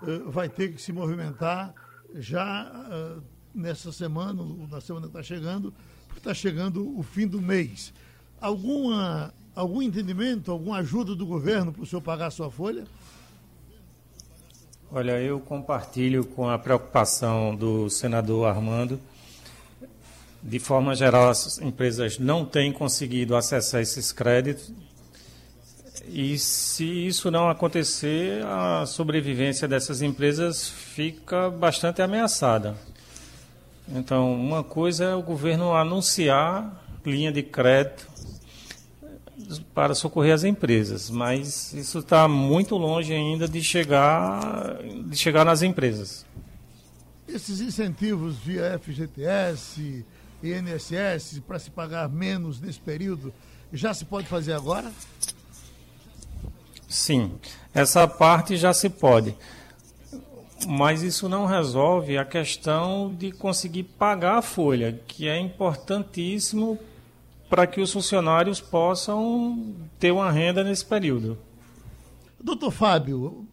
é, 0.04 0.20
vai 0.30 0.48
ter 0.48 0.72
que 0.72 0.80
se 0.80 0.94
movimentar 0.94 1.74
já 2.14 2.72
é, 2.92 3.22
nessa 3.56 3.92
semana, 3.92 4.44
na 4.70 4.82
semana 4.82 5.08
que 5.08 5.18
está 5.18 5.24
chegando, 5.24 5.74
está 6.20 6.34
chegando 6.34 6.98
o 6.98 7.04
fim 7.04 7.28
do 7.28 7.42
mês. 7.42 7.94
Alguma, 8.40 9.34
algum 9.56 9.82
entendimento, 9.82 10.52
alguma 10.52 10.78
ajuda 10.78 11.16
do 11.16 11.26
governo 11.26 11.72
para 11.72 11.84
o 11.84 11.86
senhor 11.86 12.02
pagar 12.02 12.28
a 12.28 12.32
sua 12.32 12.50
folha? 12.50 12.86
Olha, 14.92 15.20
eu 15.20 15.40
compartilho 15.40 16.24
com 16.24 16.50
a 16.50 16.58
preocupação 16.58 17.56
do 17.56 17.90
senador 17.90 18.48
Armando. 18.48 19.00
De 20.42 20.60
forma 20.60 20.96
geral, 20.96 21.30
as 21.30 21.58
empresas 21.60 22.20
não 22.20 22.46
têm 22.46 22.72
conseguido 22.72 23.36
acessar 23.36 23.82
esses 23.82 24.12
créditos. 24.12 24.72
E 26.08 26.38
se 26.38 27.08
isso 27.08 27.32
não 27.32 27.50
acontecer, 27.50 28.46
a 28.46 28.86
sobrevivência 28.86 29.68
dessas 29.68 30.04
empresas 30.04 30.70
fica 30.70 31.50
bastante 31.50 32.02
ameaçada. 32.02 32.78
Então, 33.88 34.34
uma 34.34 34.64
coisa 34.64 35.06
é 35.06 35.16
o 35.16 35.22
governo 35.22 35.74
anunciar 35.76 36.84
linha 37.06 37.32
de 37.32 37.44
crédito 37.44 38.08
para 39.76 39.94
socorrer 39.94 40.34
as 40.34 40.44
empresas, 40.44 41.10
mas 41.10 41.72
isso 41.74 42.00
está 42.00 42.28
muito 42.28 42.76
longe 42.78 43.14
ainda 43.14 43.48
de 43.48 43.62
chegar, 43.62 44.80
de 45.06 45.16
chegar 45.16 45.46
nas 45.46 45.62
empresas. 45.62 46.26
Esses 47.28 47.62
incentivos 47.62 48.38
via 48.38 48.80
FGTS, 48.80 50.04
INSS, 50.42 51.40
para 51.46 51.60
se 51.60 51.70
pagar 51.70 52.10
menos 52.10 52.60
nesse 52.60 52.80
período, 52.80 53.32
já 53.72 53.94
se 53.94 54.06
pode 54.06 54.28
fazer 54.28 54.54
agora? 54.54 54.92
Sim, 56.88 57.34
essa 57.74 58.08
parte 58.08 58.58
já 58.58 58.74
se 58.74 58.90
pode 58.90 59.36
mas 60.68 61.04
isso 61.04 61.30
não 61.30 61.46
resolve 61.46 62.18
a 62.18 62.26
questão 62.26 63.14
de 63.14 63.32
conseguir 63.32 63.84
pagar 63.84 64.38
a 64.38 64.42
folha, 64.42 65.00
que 65.08 65.28
é 65.28 65.40
importantíssimo 65.40 66.80
para 67.50 67.68
que 67.68 67.80
os 67.80 67.92
funcionários 67.92 68.60
possam 68.60 69.76
ter 70.00 70.12
uma 70.12 70.32
renda 70.32 70.64
nesse 70.64 70.86
período. 70.86 71.38
Doutor 72.44 72.72
Fábio, 72.72 73.48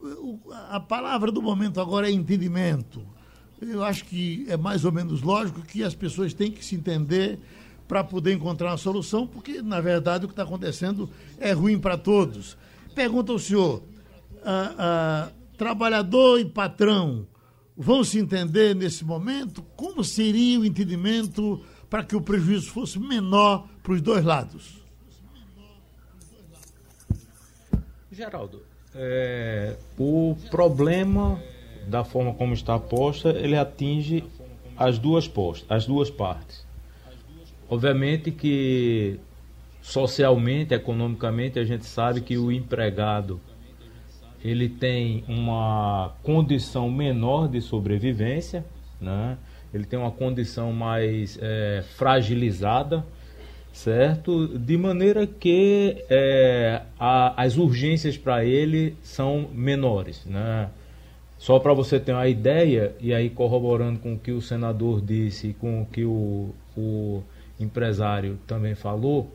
a 0.70 0.80
palavra 0.80 1.30
do 1.30 1.40
momento 1.40 1.80
agora 1.80 2.08
é 2.08 2.12
entendimento. 2.12 3.02
Eu 3.60 3.84
acho 3.84 4.04
que 4.04 4.44
é 4.48 4.56
mais 4.56 4.84
ou 4.84 4.92
menos 4.92 5.22
lógico 5.22 5.62
que 5.62 5.84
as 5.84 5.94
pessoas 5.94 6.34
têm 6.34 6.50
que 6.50 6.64
se 6.64 6.74
entender 6.74 7.38
para 7.86 8.02
poder 8.02 8.32
encontrar 8.32 8.70
uma 8.70 8.76
solução, 8.76 9.26
porque, 9.26 9.62
na 9.62 9.80
verdade, 9.80 10.24
o 10.24 10.28
que 10.28 10.32
está 10.32 10.42
acontecendo 10.42 11.08
é 11.38 11.52
ruim 11.52 11.78
para 11.78 11.96
todos. 11.96 12.56
Pergunta 12.94 13.32
ao 13.32 13.38
senhor, 13.38 13.82
a, 14.44 14.74
a 14.78 15.28
trabalhador 15.62 16.40
e 16.40 16.44
patrão 16.44 17.24
vão 17.76 18.02
se 18.02 18.18
entender 18.18 18.74
nesse 18.74 19.04
momento? 19.04 19.62
Como 19.76 20.02
seria 20.02 20.58
o 20.58 20.64
entendimento 20.64 21.64
para 21.88 22.02
que 22.02 22.16
o 22.16 22.20
prejuízo 22.20 22.68
fosse 22.72 22.98
menor 22.98 23.68
para 23.80 23.92
os 23.92 24.00
dois 24.00 24.24
lados? 24.24 24.82
Geraldo, 28.10 28.62
é, 28.92 29.76
o 29.96 30.36
problema 30.50 31.40
da 31.86 32.02
forma 32.02 32.34
como 32.34 32.54
está 32.54 32.76
posta, 32.76 33.28
ele 33.28 33.56
atinge 33.56 34.24
as 34.76 34.98
duas 34.98 35.28
postas, 35.28 35.70
as 35.70 35.86
duas 35.86 36.10
partes. 36.10 36.66
Obviamente 37.68 38.32
que 38.32 39.20
socialmente, 39.80 40.74
economicamente, 40.74 41.60
a 41.60 41.64
gente 41.64 41.86
sabe 41.86 42.20
que 42.20 42.36
o 42.36 42.50
empregado 42.50 43.40
ele 44.44 44.68
tem 44.68 45.24
uma 45.28 46.14
condição 46.22 46.90
menor 46.90 47.48
de 47.48 47.60
sobrevivência, 47.60 48.64
né? 49.00 49.38
ele 49.72 49.84
tem 49.84 49.98
uma 49.98 50.10
condição 50.10 50.72
mais 50.72 51.38
é, 51.40 51.82
fragilizada, 51.96 53.04
certo? 53.72 54.46
De 54.58 54.76
maneira 54.76 55.26
que 55.26 56.04
é, 56.10 56.82
a, 56.98 57.42
as 57.42 57.56
urgências 57.56 58.18
para 58.18 58.44
ele 58.44 58.94
são 59.02 59.48
menores, 59.52 60.24
né? 60.26 60.68
Só 61.38 61.58
para 61.58 61.72
você 61.72 61.98
ter 61.98 62.12
uma 62.12 62.28
ideia, 62.28 62.94
e 63.00 63.12
aí 63.12 63.28
corroborando 63.28 63.98
com 63.98 64.14
o 64.14 64.18
que 64.18 64.30
o 64.30 64.40
senador 64.40 65.00
disse, 65.00 65.54
com 65.54 65.82
o 65.82 65.86
que 65.86 66.04
o, 66.04 66.54
o 66.76 67.22
empresário 67.58 68.38
também 68.46 68.76
falou, 68.76 69.28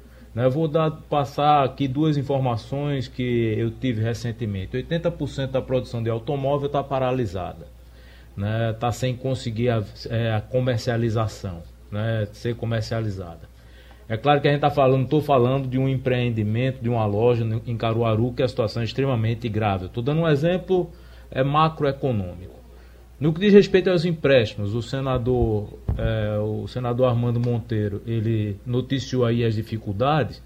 eu 0.46 0.52
vou 0.52 0.68
dar, 0.68 0.92
passar 0.92 1.64
aqui 1.64 1.88
duas 1.88 2.18
informações 2.18 3.08
que 3.08 3.56
eu 3.58 3.72
tive 3.72 4.02
recentemente. 4.02 4.78
80% 4.78 5.52
da 5.52 5.62
produção 5.62 6.04
de 6.04 6.10
automóvel 6.10 6.68
está 6.68 6.84
paralisada. 6.84 7.68
Está 8.30 8.42
né, 8.42 8.74
tá 8.74 8.92
sem 8.92 9.16
conseguir 9.16 9.70
a, 9.70 9.84
é, 10.10 10.34
a 10.34 10.42
comercialização, 10.42 11.64
né, 11.92 12.28
ser 12.34 12.56
comercializada. 12.56 13.50
É 14.10 14.16
claro 14.16 14.40
que 14.40 14.48
a 14.48 14.52
gente 14.52 14.60
está 14.60 14.70
falando, 14.70 15.04
estou 15.04 15.22
falando 15.22 15.68
de 15.68 15.78
um 15.78 15.90
empreendimento, 15.90 16.82
de 16.82 16.88
uma 16.88 17.06
loja 17.06 17.44
em 17.66 17.76
Caruaru, 17.76 18.32
que 18.34 18.44
a 18.44 18.48
situação 18.48 18.82
é 18.82 18.86
extremamente 18.86 19.50
grave. 19.50 19.88
Estou 19.88 20.02
dando 20.02 20.22
um 20.22 20.28
exemplo 20.28 20.92
é, 21.30 21.44
macroeconômico. 21.44 22.57
No 23.20 23.34
que 23.34 23.40
diz 23.40 23.52
respeito 23.52 23.90
aos 23.90 24.06
empréstimos, 24.06 24.76
o 24.76 24.82
senador, 24.82 25.74
é, 25.98 26.38
o 26.38 26.68
senador 26.68 27.08
Armando 27.08 27.40
Monteiro, 27.40 28.00
ele 28.06 28.60
noticiou 28.64 29.26
aí 29.26 29.44
as 29.44 29.56
dificuldades 29.56 30.42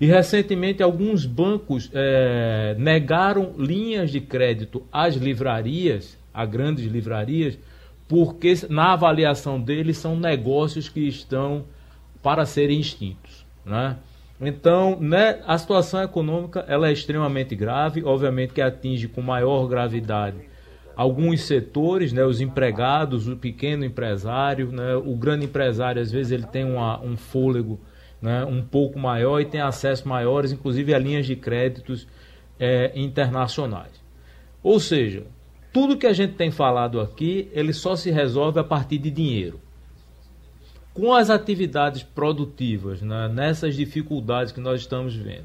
e 0.00 0.06
recentemente 0.06 0.82
alguns 0.82 1.24
bancos 1.24 1.88
é, 1.94 2.74
negaram 2.78 3.54
linhas 3.56 4.10
de 4.10 4.20
crédito 4.20 4.82
às 4.90 5.14
livrarias, 5.14 6.18
a 6.34 6.44
grandes 6.44 6.86
livrarias, 6.86 7.56
porque 8.08 8.54
na 8.68 8.92
avaliação 8.92 9.60
deles 9.60 9.96
são 9.96 10.18
negócios 10.18 10.88
que 10.88 11.06
estão 11.06 11.64
para 12.20 12.44
serem 12.44 12.80
extintos, 12.80 13.46
né? 13.64 13.98
Então, 14.40 14.98
né, 15.00 15.40
a 15.46 15.56
situação 15.56 16.02
econômica 16.02 16.64
ela 16.68 16.88
é 16.88 16.92
extremamente 16.92 17.54
grave, 17.54 18.02
obviamente 18.04 18.52
que 18.52 18.60
atinge 18.60 19.06
com 19.06 19.22
maior 19.22 19.66
gravidade 19.66 20.55
alguns 20.96 21.42
setores, 21.42 22.10
né, 22.12 22.24
os 22.24 22.40
empregados, 22.40 23.28
o 23.28 23.36
pequeno 23.36 23.84
empresário, 23.84 24.72
né, 24.72 24.96
o 24.96 25.14
grande 25.14 25.44
empresário, 25.44 26.00
às 26.00 26.10
vezes 26.10 26.32
ele 26.32 26.46
tem 26.46 26.64
uma, 26.64 26.98
um 27.02 27.18
fôlego 27.18 27.78
né, 28.20 28.44
um 28.46 28.62
pouco 28.62 28.98
maior 28.98 29.40
e 29.40 29.44
tem 29.44 29.60
acesso 29.60 30.08
maiores, 30.08 30.52
inclusive 30.52 30.94
a 30.94 30.98
linhas 30.98 31.26
de 31.26 31.36
créditos 31.36 32.08
é, 32.58 32.90
internacionais. 32.98 33.92
Ou 34.62 34.80
seja, 34.80 35.24
tudo 35.70 35.98
que 35.98 36.06
a 36.06 36.14
gente 36.14 36.32
tem 36.32 36.50
falado 36.50 36.98
aqui, 36.98 37.50
ele 37.52 37.74
só 37.74 37.94
se 37.94 38.10
resolve 38.10 38.58
a 38.58 38.64
partir 38.64 38.96
de 38.96 39.10
dinheiro. 39.10 39.60
Com 40.94 41.12
as 41.12 41.28
atividades 41.28 42.02
produtivas, 42.02 43.02
né, 43.02 43.28
nessas 43.28 43.76
dificuldades 43.76 44.50
que 44.50 44.60
nós 44.60 44.80
estamos 44.80 45.14
vendo, 45.14 45.44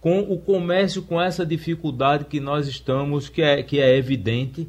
com 0.00 0.20
o 0.20 0.38
comércio 0.38 1.02
com 1.02 1.20
essa 1.20 1.44
dificuldade 1.44 2.26
que 2.26 2.38
nós 2.38 2.68
estamos, 2.68 3.28
que 3.28 3.42
é, 3.42 3.60
que 3.64 3.80
é 3.80 3.96
evidente, 3.96 4.68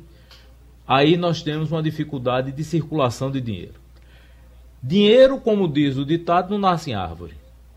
aí 0.88 1.18
nós 1.18 1.42
temos 1.42 1.72
uma 1.72 1.84
dificuldade 1.84 2.52
de 2.52 2.64
circulação 2.64 3.30
de 3.30 3.42
dinheiro. 3.42 3.76
Dinheiro, 4.82 5.40
como 5.40 5.68
diz 5.68 5.98
o 5.98 6.06
ditado, 6.06 6.52
não 6.52 6.60
nasce 6.60 6.92
em 6.92 6.94
árvore. 6.94 7.34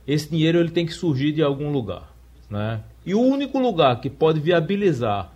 Esse 0.07 0.31
dinheiro 0.31 0.59
ele 0.59 0.71
tem 0.71 0.87
que 0.87 0.93
surgir 0.93 1.33
de 1.33 1.43
algum 1.43 1.73
lugar. 1.73 2.13
Né? 2.49 2.81
E 3.05 3.15
o 3.15 3.21
único 3.21 3.59
lugar 3.59 4.01
que 4.01 4.11
pode 4.11 4.41
viabilizar 4.41 5.33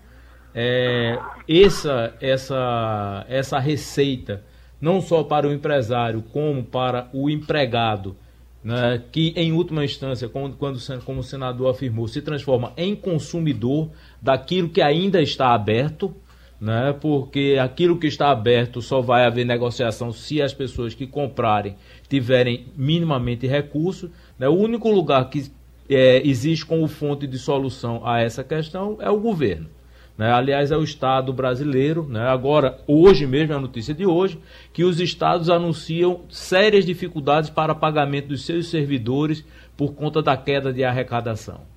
é, 0.55 1.19
essa, 1.49 2.15
essa, 2.21 3.27
essa 3.29 3.59
receita, 3.59 4.43
não 4.81 5.01
só 5.01 5.25
para 5.25 5.49
o 5.49 5.53
empresário, 5.53 6.23
como 6.33 6.63
para 6.63 7.09
o 7.13 7.29
empregado, 7.29 8.17
né, 8.63 9.03
que 9.13 9.35
em 9.37 9.53
última 9.53 9.85
instância, 9.85 10.29
quando, 10.29 10.57
como 10.57 11.21
o 11.21 11.23
senador 11.23 11.71
afirmou, 11.71 12.09
se 12.09 12.23
transforma 12.23 12.73
em 12.77 12.97
consumidor 12.97 13.91
daquilo 14.23 14.71
que 14.71 14.81
ainda 14.81 15.21
está 15.21 15.53
aberto, 15.53 16.15
né, 16.61 16.95
porque 17.01 17.59
aquilo 17.61 17.99
que 17.99 18.07
está 18.07 18.31
aberto 18.31 18.81
só 18.81 19.01
vai 19.01 19.25
haver 19.25 19.45
negociação 19.45 20.13
se 20.13 20.41
as 20.41 20.55
pessoas 20.55 20.95
que 20.95 21.07
comprarem 21.07 21.77
tiverem 22.09 22.67
minimamente 22.77 23.47
recursos. 23.47 24.11
Né, 24.39 24.49
o 24.49 24.55
único 24.55 24.91
lugar 24.91 25.29
que 25.29 25.51
é, 25.89 26.27
existe 26.27 26.65
como 26.65 26.89
fonte 26.89 27.27
de 27.27 27.39
solução 27.39 28.07
a 28.07 28.21
essa 28.21 28.43
questão 28.43 28.99
é 29.01 29.11
o 29.11 29.21
governo. 29.21 29.69
Né? 30.17 30.31
Aliás, 30.33 30.71
é 30.71 30.77
o 30.77 30.83
Estado 30.83 31.33
brasileiro. 31.33 32.07
Né? 32.09 32.21
Agora, 32.21 32.79
hoje 32.87 33.27
mesmo, 33.27 33.53
é 33.53 33.57
a 33.57 33.61
notícia 33.61 33.93
de 33.93 34.07
hoje, 34.07 34.39
que 34.73 34.85
os 34.85 35.01
estados 35.01 35.51
anunciam 35.51 36.23
sérias 36.29 36.85
dificuldades 36.85 37.51
para 37.51 37.75
pagamento 37.75 38.29
dos 38.29 38.45
seus 38.45 38.69
servidores 38.69 39.45
por 39.77 39.95
conta 39.95 40.23
da 40.23 40.37
queda 40.37 40.73
de 40.73 40.85
arrecadação. 40.85 41.74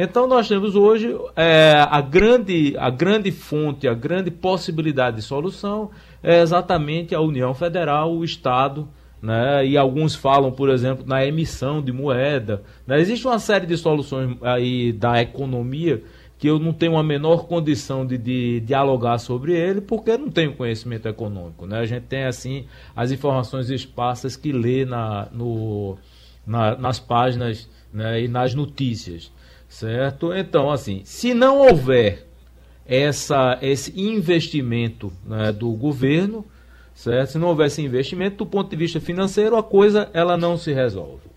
Então, 0.00 0.28
nós 0.28 0.46
temos 0.46 0.76
hoje 0.76 1.12
é, 1.34 1.84
a, 1.90 2.00
grande, 2.00 2.76
a 2.78 2.88
grande 2.88 3.32
fonte, 3.32 3.88
a 3.88 3.94
grande 3.94 4.30
possibilidade 4.30 5.16
de 5.16 5.22
solução 5.22 5.90
é 6.22 6.40
exatamente 6.40 7.16
a 7.16 7.20
União 7.20 7.52
Federal, 7.52 8.14
o 8.14 8.24
Estado. 8.24 8.88
Né? 9.20 9.66
E 9.66 9.76
alguns 9.76 10.14
falam, 10.14 10.52
por 10.52 10.70
exemplo, 10.70 11.04
na 11.04 11.26
emissão 11.26 11.82
de 11.82 11.90
moeda. 11.90 12.62
Né? 12.86 13.00
Existe 13.00 13.26
uma 13.26 13.40
série 13.40 13.66
de 13.66 13.76
soluções 13.76 14.36
aí 14.40 14.92
da 14.92 15.20
economia 15.20 16.00
que 16.38 16.48
eu 16.48 16.60
não 16.60 16.72
tenho 16.72 16.96
a 16.96 17.02
menor 17.02 17.48
condição 17.48 18.06
de, 18.06 18.16
de, 18.16 18.60
dialogar 18.60 19.18
sobre 19.18 19.52
ele, 19.52 19.80
porque 19.80 20.16
não 20.16 20.30
tenho 20.30 20.54
conhecimento 20.54 21.08
econômico. 21.08 21.66
Né? 21.66 21.80
A 21.80 21.86
gente 21.86 22.04
tem, 22.04 22.22
assim, 22.22 22.66
as 22.94 23.10
informações 23.10 23.68
esparsas 23.68 24.36
que 24.36 24.52
lê 24.52 24.84
na, 24.84 25.26
no, 25.32 25.98
na, 26.46 26.76
nas 26.76 27.00
páginas 27.00 27.68
né, 27.92 28.22
e 28.22 28.28
nas 28.28 28.54
notícias, 28.54 29.32
certo? 29.68 30.32
Então, 30.32 30.70
assim, 30.70 31.02
se 31.04 31.34
não 31.34 31.58
houver 31.58 32.26
essa, 32.86 33.58
esse 33.60 34.00
investimento 34.00 35.12
né, 35.24 35.52
do 35.52 35.70
governo, 35.72 36.44
certo? 36.94 37.32
Se 37.32 37.38
não 37.38 37.48
houver 37.48 37.66
esse 37.66 37.82
investimento, 37.82 38.38
do 38.38 38.46
ponto 38.46 38.70
de 38.70 38.76
vista 38.76 38.98
financeiro, 38.98 39.56
a 39.56 39.62
coisa 39.62 40.10
ela 40.14 40.36
não 40.36 40.56
se 40.56 40.72
resolve. 40.72 41.28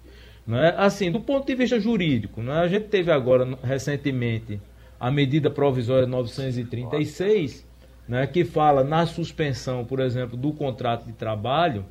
Né? 0.47 0.73
Assim, 0.77 1.11
do 1.11 1.19
ponto 1.19 1.45
de 1.45 1.53
vista 1.53 1.79
jurídico, 1.79 2.41
né? 2.41 2.53
a 2.53 2.67
gente 2.67 2.87
teve 2.87 3.11
agora, 3.11 3.47
recentemente, 3.61 4.59
a 4.99 5.11
medida 5.11 5.49
provisória 5.49 6.07
936, 6.07 7.67
né, 8.07 8.27
que 8.27 8.45
fala 8.45 8.83
na 8.83 9.05
suspensão, 9.07 9.83
por 9.83 9.99
exemplo, 9.99 10.37
do 10.37 10.53
contrato 10.53 11.05
de 11.05 11.13
trabalho, 11.13 11.85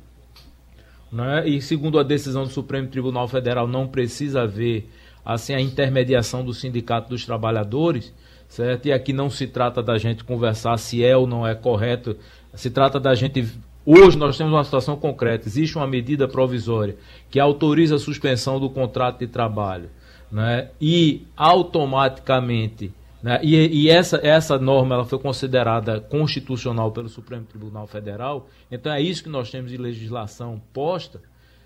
né, 1.11 1.45
e 1.45 1.61
segundo 1.61 1.99
a 1.99 2.03
decisão 2.03 2.43
do 2.43 2.49
Supremo 2.49 2.87
Tribunal 2.87 3.27
Federal 3.27 3.67
não 3.67 3.85
precisa 3.85 4.43
haver 4.43 4.89
assim 5.23 5.53
a 5.53 5.61
intermediação 5.61 6.43
do 6.43 6.53
Sindicato 6.53 7.09
dos 7.09 7.25
Trabalhadores, 7.25 8.13
certo? 8.47 8.87
E 8.87 8.91
aqui 8.91 9.13
não 9.13 9.29
se 9.29 9.47
trata 9.47 9.81
da 9.81 9.97
gente 9.97 10.23
conversar 10.23 10.77
se 10.77 11.03
é 11.03 11.15
ou 11.15 11.27
não 11.27 11.45
é 11.47 11.55
correto, 11.55 12.15
se 12.53 12.69
trata 12.69 12.99
da 12.99 13.15
gente 13.15 13.47
Hoje 13.83 14.15
nós 14.15 14.37
temos 14.37 14.53
uma 14.53 14.63
situação 14.63 14.95
concreta. 14.95 15.47
Existe 15.47 15.75
uma 15.75 15.87
medida 15.87 16.27
provisória 16.27 16.95
que 17.31 17.39
autoriza 17.39 17.95
a 17.95 17.99
suspensão 17.99 18.59
do 18.59 18.69
contrato 18.69 19.17
de 19.17 19.27
trabalho 19.27 19.89
né? 20.31 20.69
e 20.79 21.25
automaticamente 21.35 22.93
né? 23.21 23.39
E, 23.43 23.83
e, 23.83 23.89
essa, 23.89 24.19
essa 24.23 24.57
norma 24.57 24.95
ela 24.95 25.05
foi 25.05 25.19
considerada 25.19 25.99
constitucional 25.99 26.91
pelo 26.91 27.07
Supremo 27.07 27.45
Tribunal 27.45 27.85
Federal, 27.85 28.49
então 28.71 28.91
é 28.91 28.99
isso 28.99 29.21
que 29.21 29.29
nós 29.29 29.51
temos 29.51 29.69
de 29.69 29.77
legislação 29.77 30.59
posta, 30.73 31.21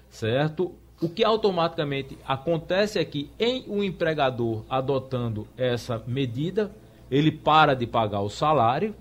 certo? 0.09 0.73
O 1.01 1.09
que 1.09 1.25
automaticamente 1.25 2.17
acontece 2.25 2.97
é 2.97 3.05
que, 3.05 3.29
em 3.37 3.65
o 3.67 3.75
um 3.75 3.83
empregador 3.83 4.63
adotando 4.69 5.45
essa 5.57 6.01
medida, 6.07 6.71
ele 7.11 7.31
para 7.31 7.73
de 7.73 7.85
pagar 7.85 8.21
o 8.21 8.29
salário, 8.29 8.95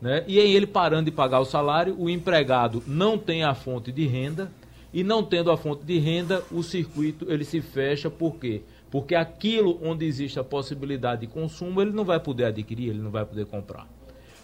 né? 0.00 0.24
e 0.26 0.38
em 0.38 0.52
ele 0.52 0.66
parando 0.66 1.06
de 1.06 1.10
pagar 1.10 1.40
o 1.40 1.46
salário, 1.46 1.96
o 1.98 2.08
empregado 2.10 2.82
não 2.86 3.16
tem 3.16 3.44
a 3.44 3.54
fonte 3.54 3.90
de 3.90 4.06
renda, 4.06 4.52
e 4.92 5.02
não 5.02 5.22
tendo 5.22 5.50
a 5.50 5.56
fonte 5.56 5.84
de 5.84 5.98
renda, 5.98 6.42
o 6.50 6.62
circuito 6.62 7.30
ele 7.30 7.44
se 7.44 7.60
fecha, 7.60 8.10
por 8.10 8.36
quê? 8.36 8.62
Porque 8.90 9.14
aquilo 9.14 9.78
onde 9.82 10.06
existe 10.06 10.38
a 10.38 10.44
possibilidade 10.44 11.22
de 11.22 11.26
consumo, 11.26 11.80
ele 11.80 11.92
não 11.92 12.04
vai 12.04 12.20
poder 12.20 12.44
adquirir, 12.44 12.90
ele 12.90 13.02
não 13.02 13.10
vai 13.10 13.24
poder 13.24 13.46
comprar. 13.46 13.86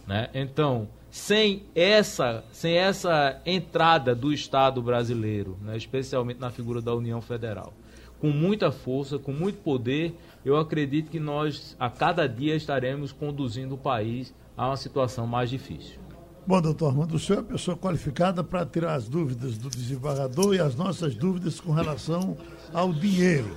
Né? 0.07 0.29
Então, 0.35 0.89
sem 1.11 1.63
essa, 1.75 2.45
sem 2.51 2.77
essa 2.77 3.41
entrada 3.47 4.15
do 4.15 4.33
Estado 4.33 4.83
brasileiro, 4.83 5.57
né, 5.63 5.77
especialmente 5.77 6.41
na 6.41 6.51
figura 6.51 6.83
da 6.83 6.95
União 6.95 7.21
Federal, 7.21 7.73
com 8.21 8.31
muita 8.31 8.73
força, 8.73 9.19
com 9.19 9.33
muito 9.33 9.59
poder, 9.59 10.15
eu 10.45 10.57
acredito 10.57 11.11
que 11.11 11.21
nós, 11.21 11.77
a 11.79 11.89
cada 11.89 12.27
dia, 12.27 12.57
estaremos 12.57 13.13
conduzindo 13.13 13.75
o 13.75 13.79
país 13.79 14.35
a 14.57 14.67
uma 14.67 14.77
situação 14.77 15.27
mais 15.27 15.51
difícil. 15.51 15.99
Bom, 16.47 16.61
doutor 16.61 16.89
Armando, 16.89 17.15
o 17.15 17.19
senhor 17.19 17.39
é 17.39 17.41
a 17.41 17.45
pessoa 17.45 17.77
qualificada 17.77 18.45
para 18.45 18.67
tirar 18.67 18.95
as 18.95 19.09
dúvidas 19.09 19.57
do 19.57 19.71
desembargador 19.71 20.55
e 20.55 20.61
as 20.61 20.75
nossas 20.75 21.15
dúvidas 21.15 21.59
com 21.59 21.73
relação 21.73 22.37
ao 22.73 22.93
dinheiro. 22.93 23.57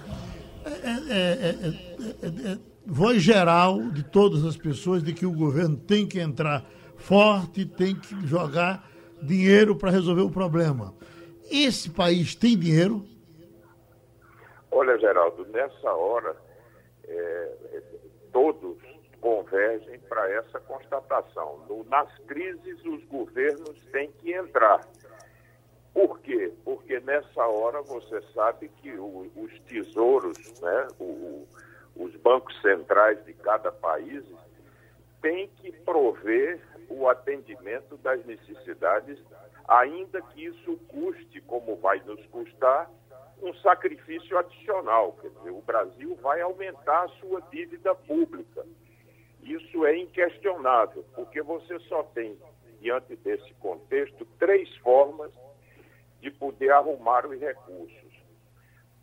É 0.64 0.70
é 0.70 0.94
é, 1.10 1.74
é, 2.22 2.52
é, 2.52 2.58
voz 2.88 3.22
geral 3.22 3.90
de 3.90 4.04
todas 4.04 4.46
as 4.46 4.58
pessoas 4.58 5.04
de 5.04 5.14
que 5.14 5.26
o 5.26 5.32
governo 5.32 5.78
tem 5.78 6.08
que 6.08 6.20
entrar 6.20 6.66
forte, 6.96 7.66
tem 7.66 7.96
que 7.96 8.26
jogar 8.26 8.90
dinheiro 9.22 9.76
para 9.76 9.92
resolver 9.92 10.22
o 10.22 10.32
problema. 10.32 10.94
Esse 11.50 11.90
país 11.90 12.34
tem 12.34 12.58
dinheiro? 12.58 13.06
Olha, 14.72 14.98
Geraldo, 14.98 15.46
nessa 15.48 15.92
hora 15.92 16.36
todos 18.38 18.78
convergem 19.20 20.00
para 20.02 20.30
essa 20.32 20.60
constatação. 20.60 21.66
No, 21.68 21.84
nas 21.86 22.08
crises, 22.28 22.86
os 22.86 23.04
governos 23.06 23.84
têm 23.92 24.12
que 24.12 24.32
entrar. 24.32 24.88
Por 25.92 26.20
quê? 26.20 26.54
Porque 26.64 27.00
nessa 27.00 27.44
hora 27.48 27.82
você 27.82 28.22
sabe 28.36 28.70
que 28.82 28.92
o, 28.92 29.28
os 29.36 29.60
tesouros, 29.62 30.38
né, 30.62 30.88
o, 31.00 31.48
os 32.00 32.16
bancos 32.18 32.60
centrais 32.62 33.24
de 33.26 33.34
cada 33.34 33.72
país, 33.72 34.24
têm 35.22 35.48
que 35.58 35.72
prover 35.72 36.62
o 36.90 37.08
atendimento 37.10 37.98
das 37.98 38.24
necessidades, 38.26 39.20
ainda 39.68 40.22
que 40.22 40.46
isso 40.46 40.78
custe, 40.88 41.42
como 41.42 41.76
vai 41.78 42.00
nos 42.06 42.24
custar, 42.28 42.90
um 43.42 43.54
sacrifício 43.56 44.38
adicional. 44.38 45.18
Quer 45.22 45.30
dizer, 45.30 45.52
o 45.52 45.62
Brasil 45.62 46.16
vai 46.22 46.42
aumentar 46.42 47.04
a 47.04 47.10
sua 47.20 47.42
dívida 47.52 47.94
pública. 47.94 48.66
Isso 49.44 49.86
é 49.86 49.98
inquestionável, 49.98 51.06
porque 51.16 51.42
você 51.42 51.80
só 51.82 52.04
tem, 52.04 52.38
diante 52.80 53.16
desse 53.18 53.54
contexto, 53.56 54.26
três 54.40 54.76
formas 54.78 55.32
de 56.22 56.32
poder 56.32 56.72
arrumar 56.72 57.26
os 57.26 57.40
recursos. 57.40 58.07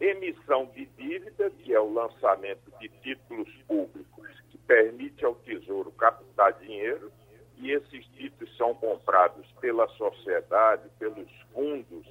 Emissão 0.00 0.66
de 0.74 0.86
dívida, 0.98 1.50
que 1.50 1.72
é 1.72 1.80
o 1.80 1.92
lançamento 1.92 2.70
de 2.80 2.88
títulos 3.00 3.48
públicos, 3.66 4.28
que 4.50 4.58
permite 4.58 5.24
ao 5.24 5.34
Tesouro 5.36 5.92
captar 5.92 6.52
dinheiro, 6.54 7.12
e 7.56 7.70
esses 7.70 8.04
títulos 8.08 8.56
são 8.56 8.74
comprados 8.74 9.46
pela 9.60 9.86
sociedade, 9.88 10.88
pelos 10.98 11.30
fundos 11.52 12.06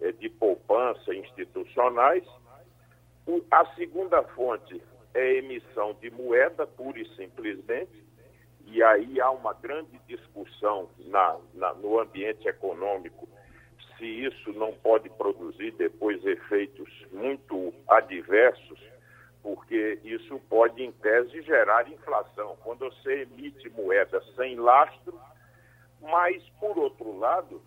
eh, 0.00 0.12
de 0.12 0.28
poupança 0.30 1.14
institucionais. 1.14 2.24
a 3.50 3.66
segunda 3.74 4.22
fonte 4.22 4.82
é 5.12 5.20
a 5.20 5.34
emissão 5.34 5.94
de 6.00 6.10
moeda, 6.10 6.66
pura 6.66 6.98
e 6.98 7.08
simplesmente, 7.16 8.04
e 8.64 8.82
aí 8.82 9.20
há 9.20 9.30
uma 9.30 9.52
grande 9.52 10.00
discussão 10.06 10.88
na, 10.98 11.36
na, 11.54 11.74
no 11.74 11.98
ambiente 11.98 12.48
econômico 12.48 13.28
se 14.00 14.06
isso 14.06 14.52
não 14.54 14.72
pode 14.72 15.10
produzir 15.10 15.72
depois 15.72 16.24
efeitos 16.24 16.88
muito 17.12 17.72
adversos, 17.86 18.80
porque 19.42 20.00
isso 20.02 20.40
pode, 20.48 20.82
em 20.82 20.90
tese, 20.90 21.42
gerar 21.42 21.88
inflação. 21.88 22.56
Quando 22.64 22.86
você 22.86 23.22
emite 23.22 23.68
moeda 23.70 24.20
sem 24.34 24.56
lastro, 24.56 25.20
mas, 26.00 26.42
por 26.58 26.78
outro 26.78 27.18
lado, 27.18 27.62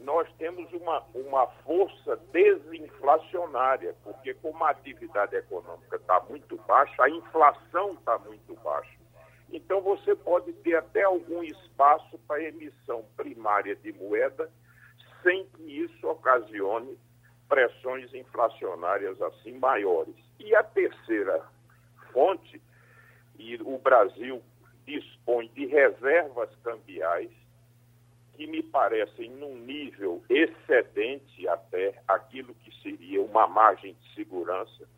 nós 0.00 0.28
temos 0.38 0.70
uma, 0.72 1.02
uma 1.14 1.46
força 1.64 2.16
desinflacionária, 2.32 3.94
porque 4.02 4.34
como 4.34 4.62
a 4.64 4.70
atividade 4.70 5.36
econômica 5.36 5.96
está 5.96 6.20
muito 6.28 6.56
baixa, 6.66 7.02
a 7.02 7.08
inflação 7.08 7.92
está 7.94 8.18
muito 8.18 8.54
baixa. 8.56 8.96
Então, 9.52 9.80
você 9.80 10.14
pode 10.14 10.52
ter 10.52 10.74
até 10.74 11.04
algum 11.04 11.42
espaço 11.42 12.18
para 12.26 12.42
emissão 12.42 13.04
primária 13.16 13.76
de 13.76 13.92
moeda 13.92 14.50
sem 15.26 15.44
que 15.56 15.62
isso 15.64 16.06
ocasione 16.06 16.96
pressões 17.48 18.14
inflacionárias 18.14 19.20
assim 19.20 19.58
maiores. 19.58 20.14
E 20.38 20.54
a 20.54 20.62
terceira 20.62 21.44
fonte 22.12 22.62
e 23.36 23.56
o 23.56 23.76
Brasil 23.78 24.40
dispõe 24.86 25.48
de 25.48 25.66
reservas 25.66 26.48
cambiais 26.62 27.30
que 28.34 28.46
me 28.46 28.62
parecem 28.62 29.30
num 29.30 29.56
nível 29.56 30.22
excedente 30.28 31.48
até 31.48 32.00
aquilo 32.06 32.54
que 32.54 32.72
seria 32.82 33.20
uma 33.20 33.48
margem 33.48 33.94
de 33.94 34.14
segurança. 34.14 34.88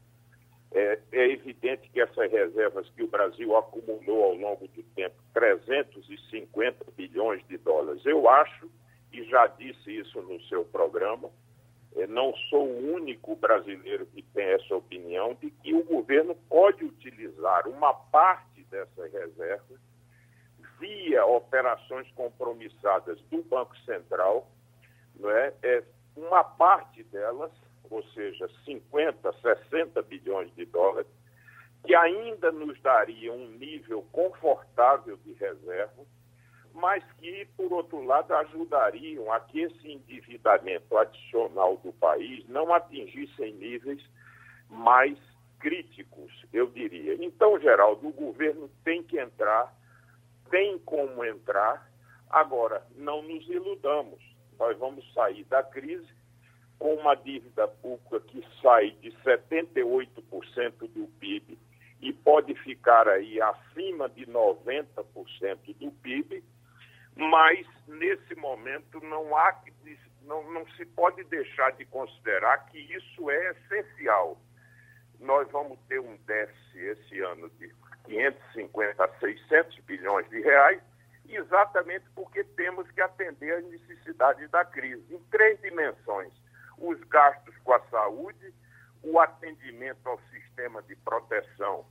É, 0.71 0.99
é, 1.13 1.31
evidente 1.31 1.89
que 1.89 2.01
essas 2.01 2.31
reservas 2.31 2.87
que 2.91 3.03
o 3.03 3.09
Brasil 3.09 3.57
acumulou 3.57 4.25
ao 4.25 4.35
longo 4.35 4.69
do 4.69 4.83
tempo, 4.95 5.17
350 5.33 6.85
bilhões 6.95 7.43
de 7.49 7.57
dólares, 7.57 8.05
eu 8.05 8.29
acho, 8.29 8.71
e 9.13 9.25
já 9.25 9.47
disse 9.47 9.91
isso 9.97 10.21
no 10.23 10.41
seu 10.43 10.65
programa, 10.65 11.31
é, 11.97 12.07
não 12.07 12.35
sou 12.51 12.67
o 12.67 12.95
único 12.95 13.35
brasileiro 13.37 14.07
que 14.07 14.23
tem 14.23 14.45
essa 14.47 14.75
opinião, 14.75 15.35
de 15.35 15.51
que 15.51 15.75
o 15.75 15.85
governo 15.85 16.35
pode 16.49 16.85
utilizar 16.85 17.67
uma 17.67 17.93
parte 17.93 18.63
dessas 18.65 19.13
reservas 19.13 19.81
via 20.79 21.27
operações 21.27 22.11
compromissadas 22.13 23.21
do 23.31 23.43
Banco 23.43 23.77
Central, 23.79 24.49
não 25.19 25.31
é? 25.31 25.53
é 25.63 25.83
uma 26.17 26.45
parte 26.45 27.03
delas, 27.05 27.53
ou 27.91 28.03
seja, 28.13 28.49
50, 28.65 29.33
60 29.33 30.03
bilhões 30.03 30.55
de 30.55 30.65
dólares, 30.67 31.11
que 31.85 31.95
ainda 31.95 32.53
nos 32.53 32.81
daria 32.81 33.33
um 33.33 33.49
nível 33.53 34.05
confortável 34.13 35.17
de 35.25 35.33
reserva, 35.33 36.05
mas 36.75 37.05
que, 37.19 37.47
por 37.57 37.73
outro 37.73 38.05
lado, 38.05 38.35
ajudariam 38.35 39.33
a 39.33 39.41
que 39.41 39.61
esse 39.61 39.91
endividamento 39.91 40.97
adicional 40.97 41.77
do 41.79 41.93
país 41.93 42.47
não 42.49 42.73
atingisse 42.73 43.53
níveis 43.53 44.03
mais 44.69 45.19
críticos, 45.59 46.31
eu 46.53 46.69
diria. 46.69 47.15
Então, 47.25 47.59
Geraldo, 47.59 48.07
o 48.07 48.13
governo 48.13 48.71
tem 48.85 49.03
que 49.03 49.19
entrar 49.19 49.75
tem 50.51 50.79
como 50.81 51.25
entrar. 51.25 51.89
Agora, 52.29 52.83
não 52.97 53.23
nos 53.23 53.49
iludamos. 53.49 54.21
Nós 54.59 54.77
vamos 54.79 55.11
sair 55.15 55.45
da 55.45 55.63
crise 55.63 56.09
com 56.79 56.95
uma 56.95 57.15
dívida 57.15 57.67
pública 57.67 58.21
que 58.21 58.45
sai 58.63 58.91
de 59.01 59.11
78% 59.25 60.07
do 60.79 61.09
PIB 61.19 61.59
e 62.01 62.13
pode 62.13 62.55
ficar 62.57 63.09
aí 63.09 63.41
acima 63.41 64.09
de 64.09 64.27
90% 64.27 64.95
do 65.79 65.91
PIB, 65.91 66.45
mas 67.19 67.67
nesse 67.89 68.35
momento 68.37 69.01
não 69.01 69.37
há 69.37 69.61
não, 70.23 70.49
não 70.53 70.67
se 70.73 70.85
pode 70.87 71.25
deixar 71.25 71.73
de 71.73 71.85
considerar 71.87 72.67
que 72.67 72.79
isso 72.79 73.31
é 73.31 73.51
essencial. 73.51 74.39
Nós 75.19 75.51
vamos 75.51 75.79
ter 75.89 75.99
um 75.99 76.17
déficit 76.19 76.79
esse 76.79 77.21
ano 77.21 77.51
de 77.59 77.75
550 78.05 79.05
a 79.05 79.09
600 79.19 79.79
bilhões 79.81 80.29
de 80.29 80.41
reais, 80.41 80.81
exatamente 81.29 82.05
porque 82.15 82.45
temos 82.45 82.89
que 82.93 83.01
atender 83.01 83.53
às 83.55 83.65
necessidades 83.65 84.49
da 84.51 84.65
crise, 84.65 85.03
em 85.13 85.19
três 85.31 85.61
dimensões: 85.61 86.33
os 86.77 87.01
gastos 87.05 87.57
com 87.65 87.73
a 87.73 87.81
saúde, 87.89 88.55
o 89.03 89.19
atendimento 89.19 90.07
ao 90.07 90.21
sistema 90.31 90.83
de 90.83 90.95
proteção 90.97 91.85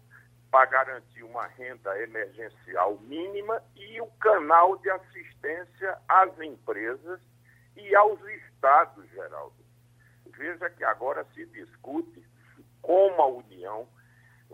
para 0.50 0.66
garantir 0.70 1.24
uma 1.24 1.46
renda 1.48 2.02
emergencial 2.02 2.98
mínima 3.00 3.62
e 3.76 4.00
o 4.02 4.08
canal 4.20 4.78
de 4.78 4.90
assistência 4.90 5.98
às 6.08 6.40
empresas 6.40 7.20
e 7.76 7.96
aos 7.96 8.20
estados, 8.22 9.08
Geraldo. 9.10 9.56
Veja 10.26 10.70
que 10.70 10.84
agora 10.84 11.26
se 11.34 11.46
discute 11.48 12.24
como 12.82 13.22
a 13.22 13.28
União 13.28 13.88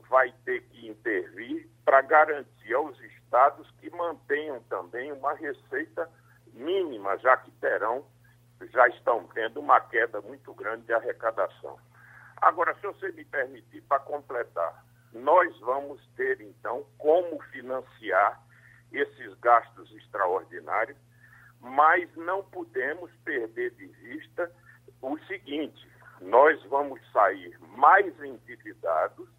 vai 0.09 0.33
ter 0.45 0.61
que 0.63 0.87
intervir 0.87 1.69
para 1.85 2.01
garantir 2.01 2.73
aos 2.73 2.99
estados 2.99 3.69
que 3.79 3.89
mantenham 3.91 4.61
também 4.63 5.11
uma 5.11 5.33
receita 5.33 6.09
mínima, 6.53 7.17
já 7.17 7.37
que 7.37 7.51
terão, 7.51 8.05
já 8.71 8.87
estão 8.89 9.27
tendo 9.33 9.59
uma 9.59 9.79
queda 9.81 10.21
muito 10.21 10.53
grande 10.53 10.85
de 10.85 10.93
arrecadação. 10.93 11.77
Agora, 12.37 12.75
se 12.75 12.81
você 12.81 13.11
me 13.11 13.25
permitir, 13.25 13.81
para 13.81 13.99
completar, 13.99 14.82
nós 15.13 15.57
vamos 15.59 16.05
ter 16.15 16.41
então 16.41 16.85
como 16.97 17.41
financiar 17.51 18.41
esses 18.91 19.33
gastos 19.39 19.91
extraordinários, 19.95 20.97
mas 21.59 22.13
não 22.15 22.43
podemos 22.43 23.11
perder 23.23 23.71
de 23.71 23.87
vista 23.87 24.51
o 25.01 25.17
seguinte: 25.25 25.87
nós 26.21 26.61
vamos 26.65 26.99
sair 27.11 27.57
mais 27.59 28.19
endividados 28.21 29.29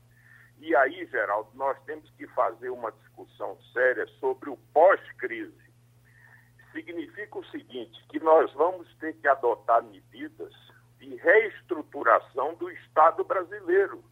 e 0.59 0.75
aí, 0.77 1.07
Geraldo, 1.07 1.51
nós 1.55 1.79
temos 1.85 2.09
que 2.13 2.27
fazer 2.29 2.71
uma 2.71 2.91
discussão 2.93 3.59
séria 3.73 4.07
sobre 4.19 4.51
o 4.51 4.57
pós-crise. 4.73 5.53
Significa 6.73 7.39
o 7.39 7.45
seguinte, 7.47 8.03
que 8.09 8.19
nós 8.21 8.53
vamos 8.55 8.93
ter 8.97 9.13
que 9.15 9.29
adotar 9.29 9.83
medidas 9.83 10.55
de 10.99 11.17
reestruturação 11.17 12.55
do 12.55 12.71
Estado 12.71 13.23
brasileiro. 13.25 14.03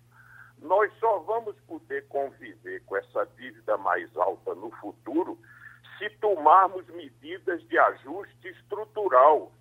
Nós 0.62 0.92
só 1.00 1.18
vamos 1.20 1.56
poder 1.66 2.06
conviver 2.06 2.84
com 2.84 2.96
essa 2.96 3.26
dívida 3.36 3.76
mais 3.76 4.16
alta 4.16 4.54
no 4.54 4.70
futuro 4.76 5.36
se 5.98 6.08
tomarmos 6.18 6.86
medidas 6.88 7.62
de 7.68 7.76
ajuste 7.76 8.48
estrutural. 8.48 9.52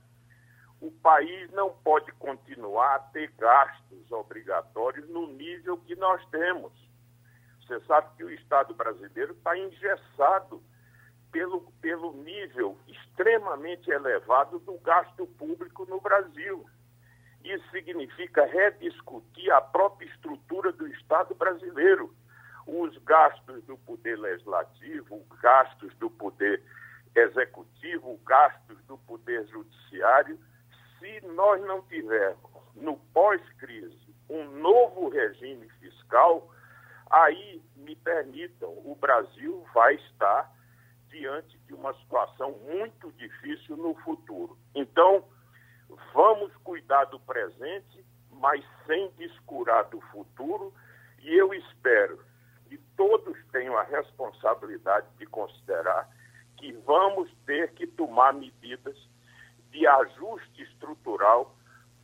O 0.80 0.92
país 0.92 1.52
não 1.52 1.72
pode 1.84 2.12
continuar 2.14 2.96
a 2.96 3.00
ter 3.00 3.32
gastos 3.38 4.12
obrigatórios 4.12 5.10
no 5.10 5.28
nível 5.28 5.78
que 5.80 5.96
nós 5.96 6.24
temos. 6.30 6.72
Você 7.62 7.80
sabe 7.86 8.16
que 8.18 8.24
o 8.24 8.32
Estado 8.32 8.74
brasileiro 8.76 9.34
está 9.34 9.58
engessado 9.58 10.62
pelo, 11.32 11.62
pelo 11.82 12.14
nível 12.14 12.78
extremamente 12.88 13.90
elevado 13.90 14.60
do 14.60 14.78
gasto 14.80 15.26
público 15.26 15.86
no 15.86 16.00
Brasil. 16.00 16.64
Isso 17.44 17.70
significa 17.72 18.46
rediscutir 18.46 19.52
a 19.52 19.62
própria 19.62 20.08
estrutura 20.08 20.72
do 20.72 20.88
Estado 20.88 21.34
brasileiro. 21.36 22.14
Os 22.68 22.98
gastos 23.00 23.64
do 23.66 23.78
poder 23.80 24.18
legislativo, 24.20 25.16
os 25.16 25.40
gastos 25.40 25.94
do 25.96 26.10
poder 26.10 26.62
executivo, 27.16 28.14
os 28.14 28.24
gastos 28.24 28.78
do 28.86 28.98
poder 29.00 29.48
judiciário. 29.48 30.40
Se 31.00 31.22
nós 31.28 31.60
não 31.62 31.82
tivermos, 31.84 32.52
no 32.76 32.98
pós-crise, 33.14 34.16
um 34.30 34.46
novo 34.60 35.10
regime 35.10 35.68
fiscal, 35.80 36.52
Aí, 37.12 37.62
me 37.76 37.94
permitam, 37.94 38.70
o 38.70 38.96
Brasil 38.96 39.66
vai 39.74 39.96
estar 39.96 40.50
diante 41.10 41.58
de 41.68 41.74
uma 41.74 41.94
situação 41.96 42.58
muito 42.64 43.12
difícil 43.12 43.76
no 43.76 43.94
futuro. 43.96 44.58
Então, 44.74 45.26
vamos 46.14 46.56
cuidar 46.58 47.06
do 47.06 47.20
presente, 47.20 48.06
mas 48.32 48.64
sem 48.86 49.10
descurar 49.18 49.84
do 49.84 50.02
futuro, 50.02 50.74
e 51.20 51.36
eu 51.36 51.54
espero 51.54 52.20
que 52.68 52.78
todos 52.96 53.38
tenham 53.52 53.78
a 53.78 53.84
responsabilidade 53.84 55.08
de 55.18 55.26
considerar 55.26 56.10
que 56.58 56.72
vamos 56.86 57.30
ter 57.46 57.72
que 57.74 57.88
tomar 57.88 58.34
medidas 58.34 58.96
de 59.72 59.88
ajuste 59.88 60.62
estrutural 60.64 61.56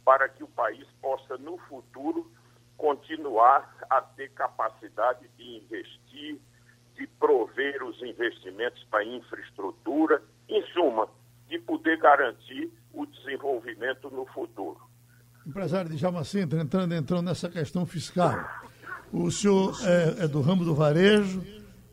para 0.03 0.27
que 0.29 0.43
o 0.43 0.47
país 0.47 0.87
possa, 1.01 1.37
no 1.37 1.57
futuro, 1.57 2.31
continuar 2.77 3.75
a 3.89 4.01
ter 4.01 4.29
capacidade 4.31 5.27
de 5.37 5.57
investir, 5.57 6.39
de 6.95 7.07
prover 7.19 7.83
os 7.83 8.01
investimentos 8.01 8.83
para 8.85 9.03
infraestrutura, 9.03 10.21
em 10.47 10.61
suma, 10.73 11.09
de 11.47 11.59
poder 11.59 11.97
garantir 11.97 12.71
o 12.97 13.05
desenvolvimento 13.05 14.09
no 14.09 14.25
futuro. 14.25 14.79
Empresário 15.45 15.89
de 15.89 16.25
Sintra, 16.25 16.61
entrando, 16.61 16.93
entrando 16.93 17.25
nessa 17.25 17.47
questão 17.47 17.85
fiscal. 17.85 18.43
O 19.13 19.31
senhor 19.31 19.77
é, 19.83 20.25
é 20.25 20.27
do 20.27 20.41
ramo 20.41 20.65
do 20.65 20.75
varejo, 20.75 21.41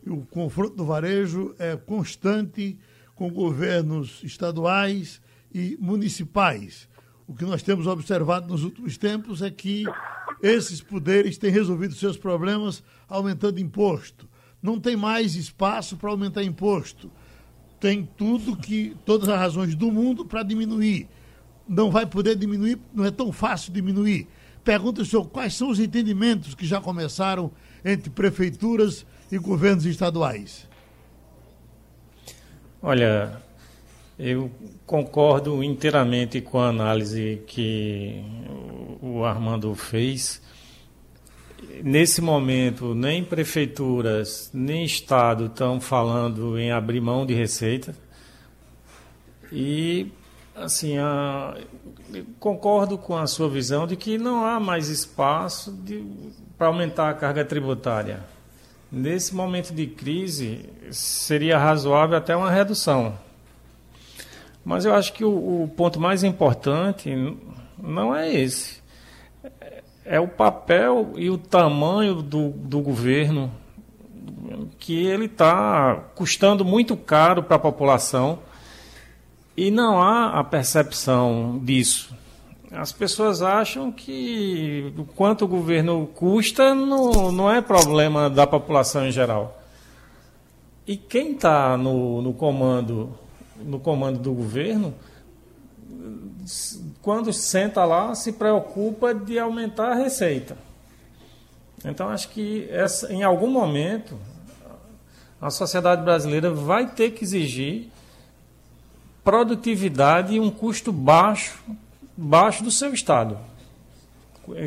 e 0.03 0.09
o 0.09 0.25
confronto 0.25 0.75
do 0.75 0.85
varejo 0.85 1.55
é 1.57 1.77
constante 1.77 2.77
com 3.13 3.31
governos 3.31 4.21
estaduais 4.23 5.21
e 5.53 5.77
municipais. 5.79 6.89
O 7.27 7.33
que 7.33 7.45
nós 7.45 7.63
temos 7.63 7.87
observado 7.87 8.47
nos 8.47 8.63
últimos 8.63 8.97
tempos 8.97 9.41
é 9.41 9.49
que 9.49 9.85
esses 10.41 10.81
poderes 10.81 11.37
têm 11.37 11.49
resolvido 11.49 11.93
seus 11.93 12.17
problemas 12.17 12.83
aumentando 13.07 13.59
imposto. 13.59 14.27
Não 14.61 14.79
tem 14.79 14.95
mais 14.95 15.35
espaço 15.35 15.95
para 15.95 16.09
aumentar 16.09 16.43
imposto. 16.43 17.11
Tem 17.85 18.03
tudo 18.17 18.57
que, 18.57 18.97
todas 19.05 19.29
as 19.29 19.37
razões 19.37 19.75
do 19.75 19.91
mundo 19.91 20.25
para 20.25 20.41
diminuir. 20.41 21.07
Não 21.69 21.91
vai 21.91 22.03
poder 22.03 22.35
diminuir, 22.35 22.79
não 22.91 23.05
é 23.05 23.11
tão 23.11 23.31
fácil 23.31 23.71
diminuir. 23.71 24.27
Pergunta 24.63 25.03
o 25.03 25.05
senhor 25.05 25.25
quais 25.25 25.53
são 25.53 25.69
os 25.69 25.79
entendimentos 25.79 26.55
que 26.55 26.65
já 26.65 26.81
começaram 26.81 27.51
entre 27.85 28.09
prefeituras 28.09 29.05
e 29.31 29.37
governos 29.37 29.85
estaduais. 29.85 30.67
Olha, 32.81 33.39
eu 34.17 34.49
concordo 34.87 35.63
inteiramente 35.63 36.41
com 36.41 36.57
a 36.57 36.69
análise 36.69 37.43
que 37.45 38.19
o 38.99 39.23
Armando 39.23 39.75
fez 39.75 40.41
nesse 41.83 42.21
momento 42.21 42.95
nem 42.95 43.23
prefeituras 43.23 44.49
nem 44.53 44.83
Estado 44.83 45.45
estão 45.45 45.79
falando 45.79 46.57
em 46.57 46.71
abrir 46.71 47.01
mão 47.01 47.25
de 47.25 47.33
receita. 47.33 47.95
E, 49.51 50.11
assim, 50.55 50.97
a, 50.97 51.55
concordo 52.39 52.97
com 52.97 53.15
a 53.15 53.27
sua 53.27 53.49
visão 53.49 53.85
de 53.85 53.95
que 53.95 54.17
não 54.17 54.45
há 54.45 54.59
mais 54.59 54.89
espaço 54.89 55.77
para 56.57 56.67
aumentar 56.67 57.09
a 57.09 57.13
carga 57.13 57.45
tributária. 57.45 58.23
Nesse 58.91 59.35
momento 59.35 59.73
de 59.73 59.87
crise, 59.87 60.69
seria 60.91 61.57
razoável 61.57 62.17
até 62.17 62.35
uma 62.35 62.51
redução. 62.51 63.17
Mas 64.63 64.85
eu 64.85 64.93
acho 64.93 65.13
que 65.13 65.23
o, 65.23 65.63
o 65.63 65.67
ponto 65.67 65.99
mais 65.99 66.23
importante 66.23 67.11
não 67.77 68.15
é 68.15 68.33
esse 68.33 68.83
é 70.05 70.19
o 70.19 70.27
papel 70.27 71.13
e 71.15 71.29
o 71.29 71.37
tamanho 71.37 72.21
do, 72.21 72.49
do 72.49 72.79
governo 72.79 73.51
que 74.79 75.05
ele 75.05 75.25
está 75.25 75.95
custando 76.13 76.63
muito 76.63 76.95
caro 76.95 77.41
para 77.41 77.55
a 77.55 77.59
população 77.59 78.39
e 79.57 79.71
não 79.71 80.01
há 80.01 80.39
a 80.39 80.43
percepção 80.43 81.59
disso. 81.63 82.15
As 82.71 82.91
pessoas 82.91 83.41
acham 83.41 83.91
que 83.91 84.93
o 84.97 85.05
quanto 85.05 85.45
o 85.45 85.47
governo 85.47 86.07
custa 86.13 86.75
não, 86.75 87.31
não 87.31 87.51
é 87.51 87.61
problema 87.61 88.29
da 88.29 88.45
população 88.45 89.07
em 89.07 89.11
geral. 89.11 89.61
E 90.85 90.95
quem 90.97 91.31
está 91.31 91.75
no, 91.77 92.21
no 92.21 92.33
comando 92.33 93.17
no 93.63 93.79
comando 93.79 94.19
do 94.19 94.33
governo 94.33 94.93
quando 97.01 97.33
senta 97.33 97.83
lá, 97.85 98.13
se 98.15 98.31
preocupa 98.31 99.13
de 99.13 99.39
aumentar 99.39 99.91
a 99.91 99.95
receita. 99.95 100.57
Então, 101.83 102.09
acho 102.09 102.29
que 102.29 102.67
essa, 102.69 103.11
em 103.11 103.23
algum 103.23 103.49
momento 103.49 104.17
a 105.39 105.49
sociedade 105.49 106.03
brasileira 106.03 106.49
vai 106.49 106.89
ter 106.89 107.11
que 107.11 107.23
exigir 107.23 107.89
produtividade 109.23 110.35
e 110.35 110.39
um 110.39 110.49
custo 110.49 110.91
baixo, 110.91 111.59
baixo 112.15 112.63
do 112.63 112.71
seu 112.71 112.93
Estado. 112.93 113.37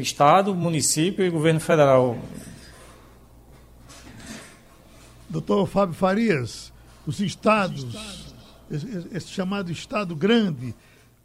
Estado, 0.00 0.54
município 0.54 1.24
e 1.24 1.30
governo 1.30 1.60
federal. 1.60 2.18
Doutor 5.28 5.66
Fábio 5.66 5.94
Farias, 5.94 6.72
os 7.06 7.20
estados, 7.20 7.96
esse, 8.70 9.08
esse 9.12 9.28
chamado 9.28 9.70
Estado 9.70 10.16
grande, 10.16 10.74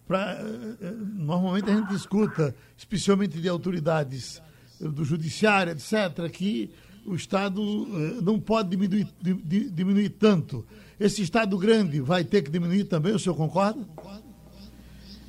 Pra, 0.08 0.34
eh, 0.34 0.76
eh, 0.82 0.92
normalmente 1.16 1.70
a 1.70 1.76
gente 1.76 1.94
escuta, 1.94 2.54
especialmente 2.78 3.40
de 3.40 3.48
autoridades 3.48 4.42
do 4.80 5.06
judiciário, 5.06 5.72
etc., 5.72 6.30
que 6.30 6.70
o 7.06 7.16
Estado 7.16 7.62
eh, 7.62 8.22
não 8.22 8.40
pode 8.40 8.70
diminuir, 8.70 9.08
diminuir 9.22 10.10
tanto. 10.10 10.66
Esse 11.00 11.22
Estado 11.22 11.58
grande 11.58 12.02
vai 12.02 12.24
ter 12.24 12.42
que 12.42 12.52
diminuir 12.52 12.86
também, 12.86 13.14
o 13.14 13.20
senhor 13.20 13.36
concorda? 13.36 13.80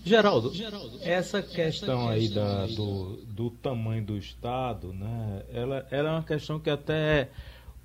Geraldo, 0.04 0.52
essa 1.00 1.40
questão 1.40 2.08
aí 2.08 2.28
da, 2.28 2.66
do, 2.66 3.16
do 3.26 3.50
tamanho 3.50 4.04
do 4.04 4.18
Estado, 4.18 4.92
né, 4.92 5.42
ela, 5.50 5.86
ela 5.90 6.08
é 6.10 6.12
uma 6.12 6.22
questão 6.22 6.60
que 6.60 6.68
até 6.68 7.30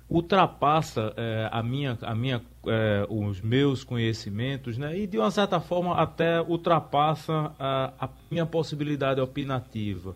ultrapassa 0.08 1.14
é, 1.16 1.48
a 1.50 1.62
minha, 1.62 1.96
a 2.02 2.14
minha, 2.14 2.42
é, 2.66 3.06
os 3.08 3.40
meus 3.40 3.84
conhecimentos, 3.84 4.76
né? 4.76 4.98
E 4.98 5.06
de 5.06 5.18
uma 5.18 5.30
certa 5.30 5.60
forma 5.60 5.94
até 5.94 6.40
ultrapassa 6.40 7.52
a, 7.58 7.92
a 7.98 8.08
minha 8.30 8.46
possibilidade 8.46 9.20
opinativa. 9.20 10.14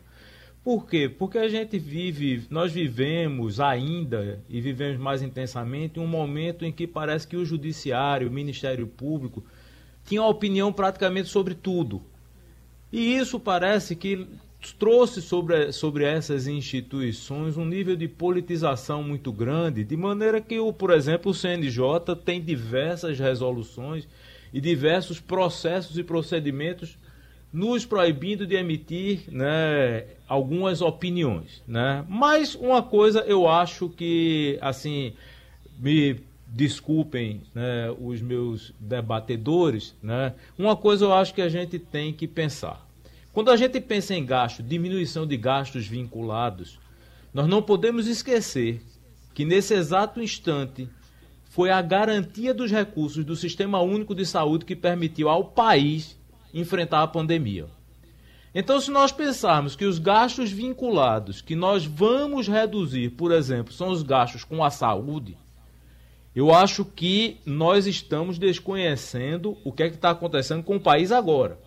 Por 0.62 0.86
quê? 0.86 1.08
Porque 1.08 1.36
a 1.36 1.48
gente 1.48 1.78
vive, 1.78 2.46
nós 2.48 2.72
vivemos 2.72 3.60
ainda 3.60 4.42
e 4.48 4.62
vivemos 4.62 4.98
mais 4.98 5.20
intensamente 5.22 6.00
um 6.00 6.06
momento 6.06 6.64
em 6.64 6.72
que 6.72 6.86
parece 6.86 7.28
que 7.28 7.36
o 7.36 7.44
judiciário, 7.44 8.28
o 8.28 8.32
Ministério 8.32 8.86
Público, 8.86 9.44
tinha 10.06 10.22
opinião 10.22 10.72
praticamente 10.72 11.28
sobre 11.28 11.54
tudo. 11.54 12.02
E 12.90 13.16
isso 13.16 13.38
parece 13.38 13.94
que 13.94 14.26
trouxe 14.72 15.20
sobre, 15.20 15.72
sobre 15.72 16.04
essas 16.04 16.46
instituições 16.46 17.56
um 17.56 17.64
nível 17.64 17.96
de 17.96 18.08
politização 18.08 19.02
muito 19.02 19.32
grande, 19.32 19.84
de 19.84 19.96
maneira 19.96 20.40
que, 20.40 20.58
o, 20.58 20.72
por 20.72 20.90
exemplo, 20.90 21.32
o 21.32 21.34
CNJ 21.34 22.16
tem 22.24 22.40
diversas 22.40 23.18
resoluções 23.18 24.08
e 24.52 24.60
diversos 24.60 25.20
processos 25.20 25.98
e 25.98 26.02
procedimentos 26.04 26.96
nos 27.52 27.86
proibindo 27.86 28.46
de 28.46 28.56
emitir 28.56 29.22
né, 29.28 30.04
algumas 30.28 30.82
opiniões. 30.82 31.62
Né? 31.66 32.04
Mas 32.08 32.54
uma 32.54 32.82
coisa 32.82 33.20
eu 33.20 33.48
acho 33.48 33.88
que, 33.88 34.58
assim, 34.60 35.12
me 35.78 36.20
desculpem 36.48 37.42
né, 37.54 37.94
os 38.00 38.20
meus 38.20 38.72
debatedores, 38.78 39.94
né, 40.02 40.34
uma 40.58 40.76
coisa 40.76 41.04
eu 41.04 41.12
acho 41.12 41.34
que 41.34 41.42
a 41.42 41.48
gente 41.48 41.78
tem 41.78 42.12
que 42.12 42.26
pensar. 42.28 42.83
Quando 43.34 43.50
a 43.50 43.56
gente 43.56 43.80
pensa 43.80 44.14
em 44.14 44.24
gasto, 44.24 44.62
diminuição 44.62 45.26
de 45.26 45.36
gastos 45.36 45.88
vinculados, 45.88 46.78
nós 47.32 47.48
não 47.48 47.60
podemos 47.60 48.06
esquecer 48.06 48.80
que 49.34 49.44
nesse 49.44 49.74
exato 49.74 50.22
instante 50.22 50.88
foi 51.50 51.68
a 51.68 51.82
garantia 51.82 52.54
dos 52.54 52.70
recursos 52.70 53.24
do 53.24 53.34
Sistema 53.34 53.80
Único 53.80 54.14
de 54.14 54.24
Saúde 54.24 54.64
que 54.64 54.76
permitiu 54.76 55.28
ao 55.28 55.46
país 55.46 56.16
enfrentar 56.54 57.02
a 57.02 57.08
pandemia. 57.08 57.66
Então, 58.54 58.80
se 58.80 58.92
nós 58.92 59.10
pensarmos 59.10 59.74
que 59.74 59.84
os 59.84 59.98
gastos 59.98 60.52
vinculados 60.52 61.40
que 61.40 61.56
nós 61.56 61.84
vamos 61.84 62.46
reduzir, 62.46 63.10
por 63.10 63.32
exemplo, 63.32 63.72
são 63.72 63.88
os 63.88 64.04
gastos 64.04 64.44
com 64.44 64.62
a 64.62 64.70
saúde, 64.70 65.36
eu 66.36 66.54
acho 66.54 66.84
que 66.84 67.38
nós 67.44 67.88
estamos 67.88 68.38
desconhecendo 68.38 69.58
o 69.64 69.72
que 69.72 69.82
é 69.82 69.88
está 69.88 70.10
acontecendo 70.10 70.62
com 70.62 70.76
o 70.76 70.80
país 70.80 71.10
agora 71.10 71.58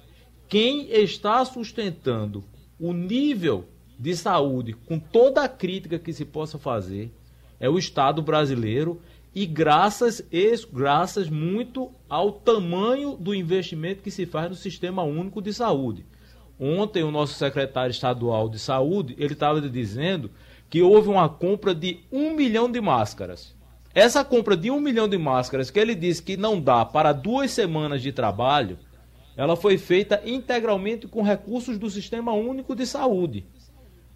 quem 0.48 0.90
está 0.92 1.44
sustentando 1.44 2.44
o 2.80 2.94
nível 2.94 3.66
de 4.00 4.16
saúde 4.16 4.74
com 4.74 5.00
toda 5.00 5.44
a 5.44 5.50
crítica 5.50 6.00
que 6.00 6.14
se 6.14 6.24
possa 6.24 6.58
fazer 6.58 7.12
é 7.60 7.68
o 7.70 7.78
Estado 7.78 8.22
brasileiro 8.22 9.02
e 9.34 9.46
graças, 9.46 10.24
graças 10.72 11.30
muito 11.30 11.92
ao 12.08 12.32
tamanho 12.32 13.18
do 13.18 13.36
investimento 13.36 14.02
que 14.02 14.12
se 14.12 14.26
faz 14.26 14.50
no 14.50 14.56
Sistema 14.56 15.04
Único 15.04 15.42
de 15.42 15.54
Saúde. 15.54 16.06
Ontem 16.60 17.04
o 17.04 17.12
nosso 17.12 17.34
secretário 17.34 17.92
estadual 17.92 18.50
de 18.50 18.58
saúde 18.58 19.16
ele 19.20 19.34
estava 19.34 19.62
dizendo 19.62 20.32
que 20.70 20.82
houve 20.82 21.10
uma 21.10 21.30
compra 21.30 21.76
de 21.76 22.00
um 22.12 22.34
milhão 22.34 22.72
de 22.72 22.80
máscaras. 22.82 23.56
Essa 23.94 24.24
compra 24.24 24.56
de 24.56 24.72
um 24.72 24.80
milhão 24.80 25.08
de 25.08 25.18
máscaras 25.18 25.70
que 25.70 25.80
ele 25.80 25.96
disse 25.96 26.22
que 26.22 26.38
não 26.38 26.60
dá 26.62 26.86
para 26.86 27.12
duas 27.14 27.52
semanas 27.52 28.02
de 28.02 28.12
trabalho 28.12 28.78
ela 29.38 29.56
foi 29.56 29.78
feita 29.78 30.19
integralmente 30.26 31.08
com 31.08 31.21
recursos 31.21 31.78
do 31.78 31.89
Sistema 31.89 32.34
Único 32.34 32.76
de 32.76 32.88
Saúde. 32.88 33.45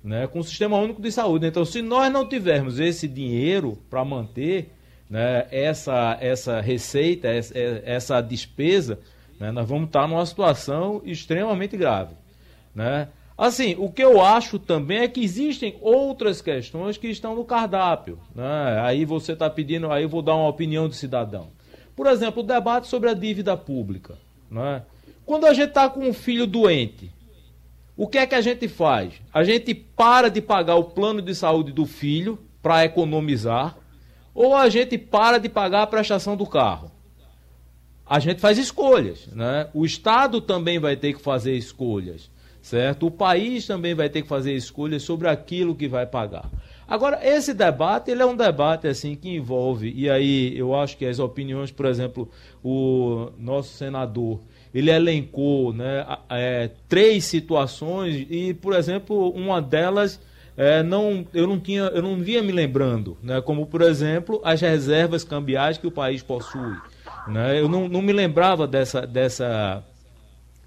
Né, 0.03 0.25
com 0.25 0.39
o 0.39 0.43
Sistema 0.43 0.77
Único 0.77 0.99
de 0.99 1.11
Saúde. 1.11 1.45
Então, 1.45 1.63
se 1.63 1.79
nós 1.79 2.11
não 2.11 2.27
tivermos 2.27 2.79
esse 2.79 3.07
dinheiro 3.07 3.77
para 3.87 4.03
manter 4.03 4.71
né, 5.07 5.45
essa, 5.51 6.17
essa 6.19 6.59
receita, 6.59 7.27
essa, 7.27 7.53
essa 7.55 8.19
despesa, 8.19 8.99
né, 9.39 9.51
nós 9.51 9.69
vamos 9.69 9.85
estar 9.85 10.07
numa 10.07 10.25
situação 10.25 11.03
extremamente 11.05 11.77
grave. 11.77 12.15
Né? 12.73 13.09
Assim, 13.37 13.75
o 13.77 13.91
que 13.91 14.03
eu 14.03 14.19
acho 14.21 14.57
também 14.57 14.99
é 14.99 15.07
que 15.07 15.23
existem 15.23 15.77
outras 15.81 16.41
questões 16.41 16.97
que 16.97 17.07
estão 17.07 17.35
no 17.35 17.45
cardápio. 17.45 18.17
Né? 18.33 18.81
Aí 18.81 19.05
você 19.05 19.33
está 19.33 19.49
pedindo, 19.51 19.91
aí 19.91 20.01
eu 20.01 20.09
vou 20.09 20.23
dar 20.23 20.35
uma 20.35 20.47
opinião 20.47 20.89
de 20.89 20.95
cidadão. 20.95 21.49
Por 21.95 22.07
exemplo, 22.07 22.41
o 22.41 22.45
debate 22.45 22.87
sobre 22.87 23.07
a 23.07 23.13
dívida 23.13 23.55
pública. 23.55 24.17
Né? 24.49 24.81
Quando 25.31 25.45
a 25.45 25.53
gente 25.53 25.69
está 25.69 25.89
com 25.89 26.01
um 26.01 26.11
filho 26.11 26.45
doente, 26.45 27.09
o 27.95 28.05
que 28.05 28.17
é 28.17 28.27
que 28.27 28.35
a 28.35 28.41
gente 28.41 28.67
faz? 28.67 29.13
A 29.33 29.45
gente 29.45 29.73
para 29.73 30.29
de 30.29 30.41
pagar 30.41 30.75
o 30.75 30.83
plano 30.83 31.21
de 31.21 31.33
saúde 31.33 31.71
do 31.71 31.85
filho 31.85 32.37
para 32.61 32.83
economizar, 32.83 33.77
ou 34.33 34.53
a 34.53 34.67
gente 34.67 34.97
para 34.97 35.37
de 35.37 35.47
pagar 35.47 35.83
a 35.83 35.87
prestação 35.87 36.35
do 36.35 36.45
carro. 36.45 36.91
A 38.05 38.19
gente 38.19 38.41
faz 38.41 38.57
escolhas, 38.57 39.27
né? 39.27 39.69
O 39.73 39.85
Estado 39.85 40.41
também 40.41 40.79
vai 40.79 40.97
ter 40.97 41.13
que 41.13 41.21
fazer 41.21 41.55
escolhas, 41.55 42.29
certo? 42.61 43.07
O 43.07 43.11
país 43.11 43.65
também 43.65 43.95
vai 43.95 44.09
ter 44.09 44.23
que 44.23 44.27
fazer 44.27 44.53
escolhas 44.53 45.01
sobre 45.01 45.29
aquilo 45.29 45.75
que 45.75 45.87
vai 45.87 46.05
pagar. 46.05 46.51
Agora, 46.85 47.25
esse 47.25 47.53
debate, 47.53 48.11
ele 48.11 48.21
é 48.21 48.25
um 48.25 48.35
debate 48.35 48.85
assim 48.85 49.15
que 49.15 49.29
envolve, 49.29 49.93
e 49.95 50.09
aí 50.09 50.57
eu 50.57 50.75
acho 50.75 50.97
que 50.97 51.05
as 51.05 51.19
opiniões, 51.19 51.71
por 51.71 51.85
exemplo, 51.85 52.29
o 52.61 53.31
nosso 53.37 53.77
senador 53.77 54.41
ele 54.73 54.89
elencou 54.89 55.73
né, 55.73 56.05
é, 56.29 56.69
três 56.87 57.25
situações 57.25 58.25
e, 58.29 58.53
por 58.53 58.73
exemplo, 58.73 59.29
uma 59.31 59.61
delas 59.61 60.19
é, 60.55 60.83
não, 60.83 61.25
eu 61.33 61.47
não 61.47 61.59
tinha, 61.59 61.83
eu 61.83 62.01
não 62.01 62.17
vinha 62.17 62.41
me 62.41 62.51
lembrando, 62.51 63.17
né, 63.23 63.41
como 63.41 63.65
por 63.65 63.81
exemplo 63.81 64.41
as 64.43 64.61
reservas 64.61 65.23
cambiais 65.23 65.77
que 65.77 65.87
o 65.87 65.91
país 65.91 66.21
possui. 66.21 66.75
Né, 67.27 67.59
eu 67.59 67.67
não, 67.67 67.87
não 67.87 68.01
me 68.01 68.13
lembrava 68.13 68.67
dessa, 68.67 69.05
dessa, 69.05 69.83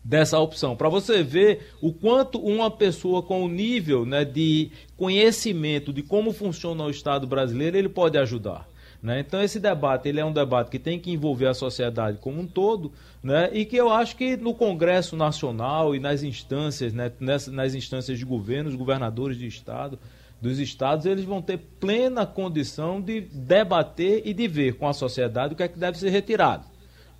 dessa 0.02 0.38
opção. 0.38 0.76
Para 0.76 0.88
você 0.88 1.22
ver 1.22 1.70
o 1.80 1.92
quanto 1.92 2.38
uma 2.38 2.70
pessoa 2.70 3.22
com 3.22 3.44
o 3.44 3.48
nível 3.48 4.04
né, 4.04 4.24
de 4.24 4.70
conhecimento 4.96 5.92
de 5.92 6.02
como 6.02 6.32
funciona 6.32 6.84
o 6.84 6.90
Estado 6.90 7.26
brasileiro, 7.26 7.76
ele 7.76 7.88
pode 7.88 8.18
ajudar. 8.18 8.68
Né? 9.04 9.20
Então 9.20 9.42
esse 9.42 9.60
debate 9.60 10.08
ele 10.08 10.18
é 10.18 10.24
um 10.24 10.32
debate 10.32 10.70
que 10.70 10.78
tem 10.78 10.98
que 10.98 11.10
envolver 11.10 11.46
a 11.46 11.52
sociedade 11.52 12.16
como 12.16 12.40
um 12.40 12.46
todo, 12.46 12.90
né? 13.22 13.50
e 13.52 13.66
que 13.66 13.76
eu 13.76 13.90
acho 13.90 14.16
que 14.16 14.34
no 14.34 14.54
Congresso 14.54 15.14
Nacional 15.14 15.94
e 15.94 16.00
nas 16.00 16.22
instâncias, 16.22 16.94
né, 16.94 17.12
nas, 17.20 17.74
instâncias 17.74 18.18
de 18.18 18.24
governo, 18.24 18.70
os 18.70 18.74
governadores 18.74 19.36
de 19.36 19.46
Estado, 19.46 19.98
dos 20.40 20.58
estados, 20.58 21.04
eles 21.04 21.24
vão 21.26 21.42
ter 21.42 21.58
plena 21.78 22.24
condição 22.24 22.98
de 22.98 23.20
debater 23.20 24.22
e 24.24 24.32
de 24.32 24.48
ver 24.48 24.76
com 24.76 24.88
a 24.88 24.94
sociedade 24.94 25.52
o 25.52 25.56
que 25.56 25.62
é 25.62 25.68
que 25.68 25.78
deve 25.78 25.98
ser 25.98 26.08
retirado. 26.08 26.64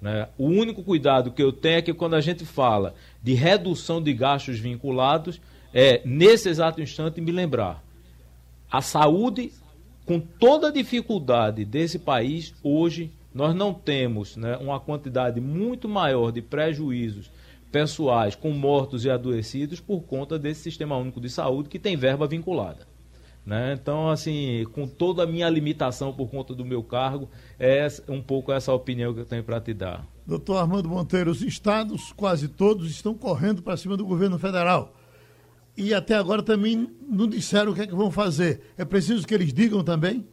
Né? 0.01 0.27
O 0.39 0.47
único 0.47 0.83
cuidado 0.83 1.33
que 1.33 1.43
eu 1.43 1.53
tenho 1.53 1.77
é 1.77 1.83
que 1.83 1.93
quando 1.93 2.15
a 2.15 2.21
gente 2.23 2.47
fala 2.47 2.95
de 3.23 3.35
redução 3.35 4.03
de 4.03 4.15
gastos 4.15 4.59
vinculados, 4.59 5.39
é 5.73 6.01
nesse 6.03 6.49
exato 6.49 6.81
instante 6.81 7.21
me 7.21 7.31
lembrar. 7.31 7.85
A 8.71 8.81
saúde, 8.81 9.53
com 10.05 10.21
toda 10.21 10.69
a 10.69 10.73
dificuldade 10.73 11.65
desse 11.65 11.99
país, 11.99 12.55
hoje 12.63 13.11
nós 13.35 13.55
não 13.55 13.75
temos 13.75 14.37
né, 14.37 14.57
uma 14.59 14.79
quantidade 14.79 15.41
muito 15.41 15.89
maior 15.89 16.31
de 16.31 16.41
prejuízos 16.41 17.31
pessoais 17.73 18.37
com 18.37 18.51
mortos 18.51 19.05
e 19.05 19.11
adoecidos 19.11 19.81
por 19.81 20.03
conta 20.03 20.39
desse 20.39 20.63
sistema 20.63 20.97
único 20.97 21.21
de 21.21 21.29
saúde 21.29 21.69
que 21.69 21.79
tem 21.79 21.97
verba 21.97 22.27
vinculada. 22.27 22.87
Né? 23.45 23.77
Então, 23.79 24.09
assim, 24.09 24.65
com 24.73 24.87
toda 24.87 25.25
a 25.25 25.27
minha 25.27 25.49
limitação 25.51 26.13
por 26.13 26.31
conta 26.31 26.55
do 26.55 26.65
meu 26.65 26.83
cargo, 26.83 27.29
é 27.59 27.87
um 28.09 28.23
pouco 28.23 28.53
essa 28.53 28.73
opinião 28.73 29.13
que 29.13 29.21
eu 29.21 29.27
tenho 29.27 29.43
para 29.43 29.61
te 29.61 29.75
dar. 29.75 30.07
Doutor 30.27 30.57
Armando 30.57 30.89
Monteiro, 30.89 31.31
os 31.31 31.43
estados, 31.43 32.13
quase 32.13 32.49
todos, 32.49 32.91
estão 32.91 33.13
correndo 33.13 33.63
para 33.63 33.77
cima 33.77 33.97
do 33.97 34.07
governo 34.07 34.39
federal. 34.39 34.95
E 35.77 35.93
até 35.93 36.15
agora 36.15 36.43
também 36.43 36.89
não 37.03 37.27
disseram 37.27 37.73
o 37.73 37.75
que 37.75 37.83
é 37.83 37.87
que 37.87 37.95
vão 37.95 38.11
fazer. 38.11 38.61
É 38.79 38.85
preciso 38.85 39.27
que 39.27 39.35
eles 39.35 39.53
digam 39.53 39.83
também? 39.83 40.27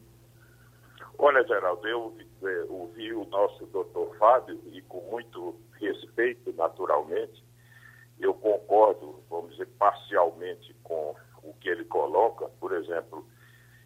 Olha, 1.18 1.44
Geraldo, 1.46 1.88
eu 1.88 2.16
é, 2.44 2.66
ouvi 2.70 3.14
o 3.14 3.26
nosso 3.26 3.66
doutor 3.68 4.16
Fábio 4.18 4.60
e 4.72 4.82
com 4.84 5.02
muito 5.10 5.56
respeito, 5.80 6.54
naturalmente, 6.54 7.44
eu 8.20 8.34
concordo, 8.36 9.20
vamos 9.30 9.52
dizer, 9.52 9.68
parcialmente 9.80 10.76
com 10.84 11.16
o 11.44 11.54
que 11.56 11.70
ele 11.70 11.86
coloca, 11.86 12.48
por 12.60 12.72
exemplo, 12.74 13.26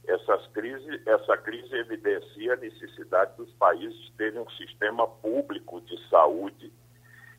essas 0.07 0.45
crises, 0.47 1.01
essa 1.07 1.37
crise 1.37 1.73
evidencia 1.73 2.53
a 2.53 2.57
necessidade 2.57 3.35
dos 3.37 3.51
países 3.53 4.11
terem 4.17 4.39
um 4.39 4.49
sistema 4.51 5.07
público 5.07 5.81
de 5.81 5.97
saúde 6.09 6.71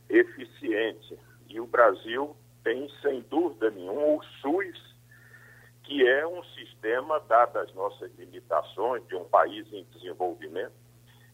eficiente. 0.09 1.19
E 1.49 1.61
o 1.61 1.67
Brasil 1.67 2.37
tem, 2.67 2.91
sem 3.01 3.21
dúvida 3.31 3.71
nenhuma, 3.71 4.17
o 4.17 4.25
SUS, 4.43 4.97
que 5.85 6.05
é 6.05 6.27
um 6.27 6.43
sistema, 6.43 7.21
dadas 7.21 7.69
as 7.69 7.75
nossas 7.77 8.13
limitações 8.19 9.07
de 9.07 9.15
um 9.15 9.25
país 9.25 9.73
em 9.73 9.85
desenvolvimento, 9.93 10.75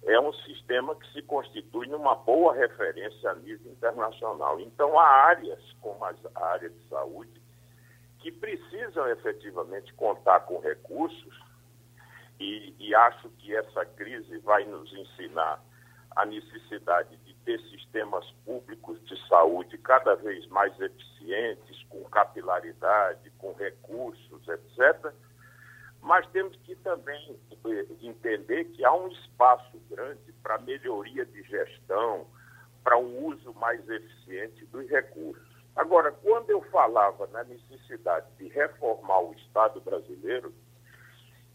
é 0.04 0.20
um 0.20 0.32
sistema 0.34 0.94
que 0.94 1.10
se 1.10 1.22
constitui 1.22 1.86
numa 1.86 2.14
boa 2.16 2.54
referência 2.54 3.30
a 3.30 3.34
nível 3.36 3.72
internacional. 3.72 4.60
Então, 4.60 4.98
há 4.98 5.06
áreas, 5.06 5.58
como 5.80 6.04
a 6.04 6.44
área 6.44 6.68
de 6.68 6.88
saúde, 6.90 7.40
que 8.18 8.30
precisam 8.30 9.08
efetivamente 9.08 9.94
contar 9.94 10.40
com 10.40 10.60
recursos, 10.60 11.40
e, 12.38 12.74
e, 12.78 12.94
acho 12.94 13.30
que 13.38 13.56
essa 13.56 13.86
crise 13.86 14.36
vai 14.38 14.64
nos 14.64 14.92
ensinar 14.92 15.62
a 16.14 16.26
necessidade 16.26 17.16
de 17.18 17.21
ter 17.44 17.60
sistemas 17.70 18.28
públicos 18.44 19.02
de 19.04 19.28
saúde 19.28 19.76
cada 19.78 20.14
vez 20.16 20.46
mais 20.48 20.78
eficientes, 20.80 21.82
com 21.88 22.02
capilaridade, 22.04 23.30
com 23.38 23.52
recursos, 23.54 24.48
etc. 24.48 25.12
Mas 26.00 26.26
temos 26.28 26.56
que 26.64 26.74
também 26.76 27.38
eh, 27.66 27.86
entender 28.00 28.64
que 28.66 28.84
há 28.84 28.92
um 28.92 29.08
espaço 29.08 29.80
grande 29.90 30.32
para 30.42 30.58
melhoria 30.58 31.24
de 31.24 31.42
gestão, 31.44 32.26
para 32.82 32.98
um 32.98 33.26
uso 33.26 33.54
mais 33.54 33.88
eficiente 33.88 34.64
dos 34.66 34.88
recursos. 34.88 35.52
Agora, 35.76 36.12
quando 36.12 36.50
eu 36.50 36.60
falava 36.70 37.26
na 37.28 37.44
necessidade 37.44 38.26
de 38.36 38.48
reformar 38.48 39.20
o 39.20 39.32
Estado 39.34 39.80
brasileiro, 39.80 40.52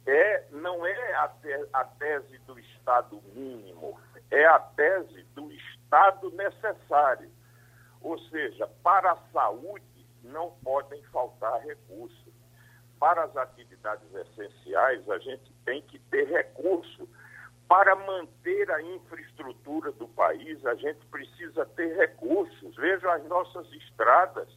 é, 0.07 0.45
não 0.51 0.85
é 0.85 1.15
a, 1.15 1.27
te, 1.27 1.53
a 1.73 1.83
tese 1.83 2.37
do 2.39 2.57
Estado 2.57 3.21
mínimo, 3.35 3.99
é 4.31 4.45
a 4.45 4.57
tese 4.57 5.23
do 5.35 5.51
Estado 5.87 6.29
necessário. 6.31 7.31
Ou 8.01 8.19
seja, 8.19 8.67
para 8.83 9.13
a 9.13 9.17
saúde 9.31 10.05
não 10.21 10.51
podem 10.61 11.01
faltar 11.03 11.61
recursos. 11.61 12.33
Para 12.99 13.23
as 13.23 13.37
atividades 13.37 14.13
essenciais, 14.13 15.09
a 15.09 15.17
gente 15.19 15.49
tem 15.63 15.81
que 15.83 15.97
ter 15.99 16.27
recurso 16.27 17.07
para 17.69 17.95
manter 17.95 18.69
a 18.71 18.81
infraestrutura 18.81 19.91
do 19.93 20.07
país, 20.09 20.65
a 20.65 20.75
gente 20.75 21.05
precisa 21.07 21.65
ter 21.65 21.95
recursos. 21.95 22.75
Veja 22.75 23.13
as 23.13 23.23
nossas 23.25 23.71
estradas 23.73 24.49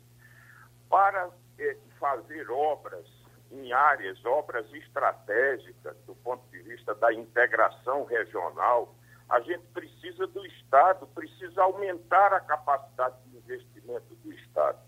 para 0.88 1.30
eh, 1.58 1.76
fazer 1.98 2.50
obras 2.50 3.06
em 3.50 3.72
áreas, 3.72 4.24
obras 4.24 4.72
estratégicas 4.72 5.96
do 6.06 6.14
ponto 6.16 6.44
de 6.50 6.62
vista 6.62 6.94
da 6.94 7.12
integração 7.12 8.04
regional. 8.04 8.94
A 9.30 9.40
gente 9.40 9.64
precisa 9.72 10.26
do 10.26 10.44
Estado, 10.46 11.06
precisa 11.08 11.62
aumentar 11.62 12.32
a 12.32 12.40
capacidade 12.40 13.16
de 13.26 13.36
investimento 13.36 14.14
do 14.16 14.32
Estado. 14.32 14.78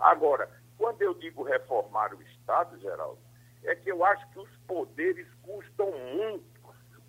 Agora, 0.00 0.48
quando 0.76 1.02
eu 1.02 1.14
digo 1.14 1.42
reformar 1.42 2.12
o 2.14 2.22
Estado, 2.22 2.78
Geraldo, 2.80 3.18
é 3.62 3.74
que 3.76 3.90
eu 3.90 4.04
acho 4.04 4.28
que 4.30 4.40
os 4.40 4.50
poderes 4.66 5.26
custam 5.42 5.90
muito 6.14 6.54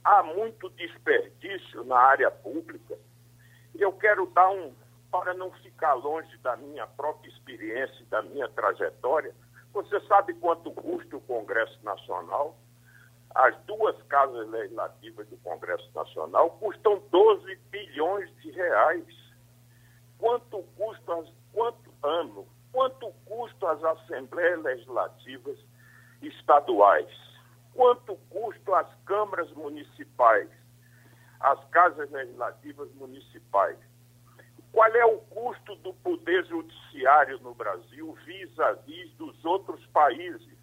há 0.04 0.22
muito 0.22 0.70
desperdício 0.72 1.84
na 1.84 1.98
área 1.98 2.30
pública. 2.30 2.96
Eu 3.74 3.92
quero 3.94 4.28
dar 4.28 4.50
um, 4.52 4.74
para 5.12 5.34
não 5.34 5.52
ficar 5.52 5.96
longe 5.96 6.38
da 6.38 6.56
minha 6.56 6.86
própria 6.86 7.30
experiência, 7.30 8.06
da 8.10 8.22
minha 8.22 8.48
trajetória, 8.50 9.34
você 9.74 10.00
sabe 10.08 10.34
quanto 10.36 10.72
custa 10.72 11.18
o 11.18 11.22
Congresso 11.22 11.78
Nacional? 11.84 12.56
As 13.36 13.56
duas 13.66 14.02
casas 14.04 14.50
legislativas 14.50 15.28
do 15.28 15.38
Congresso 15.38 15.90
Nacional 15.94 16.52
custam 16.52 17.02
12 17.12 17.56
bilhões 17.70 18.34
de 18.42 18.52
reais. 18.52 19.06
Quanto 20.18 20.64
custa, 20.78 21.26
quanto 21.52 21.94
ano, 22.04 22.48
quanto 22.72 23.12
custa 23.26 23.72
as 23.72 23.84
assembleias 23.84 24.64
legislativas 24.64 25.58
estaduais? 26.22 27.26
quanto 27.76 28.16
custo 28.30 28.74
as 28.74 28.88
câmaras 29.06 29.52
municipais, 29.52 30.50
as 31.42 31.64
casas 31.66 32.10
legislativas 32.10 32.92
municipais. 32.96 33.78
Qual 34.72 34.88
é 34.88 35.06
o 35.06 35.18
custo 35.20 35.76
do 35.78 35.94
poder 35.94 36.46
judiciário 36.46 37.40
no 37.40 37.54
Brasil 37.54 38.18
vis-à-vis 38.26 39.12
dos 39.14 39.46
outros 39.46 39.86
países? 39.88 40.58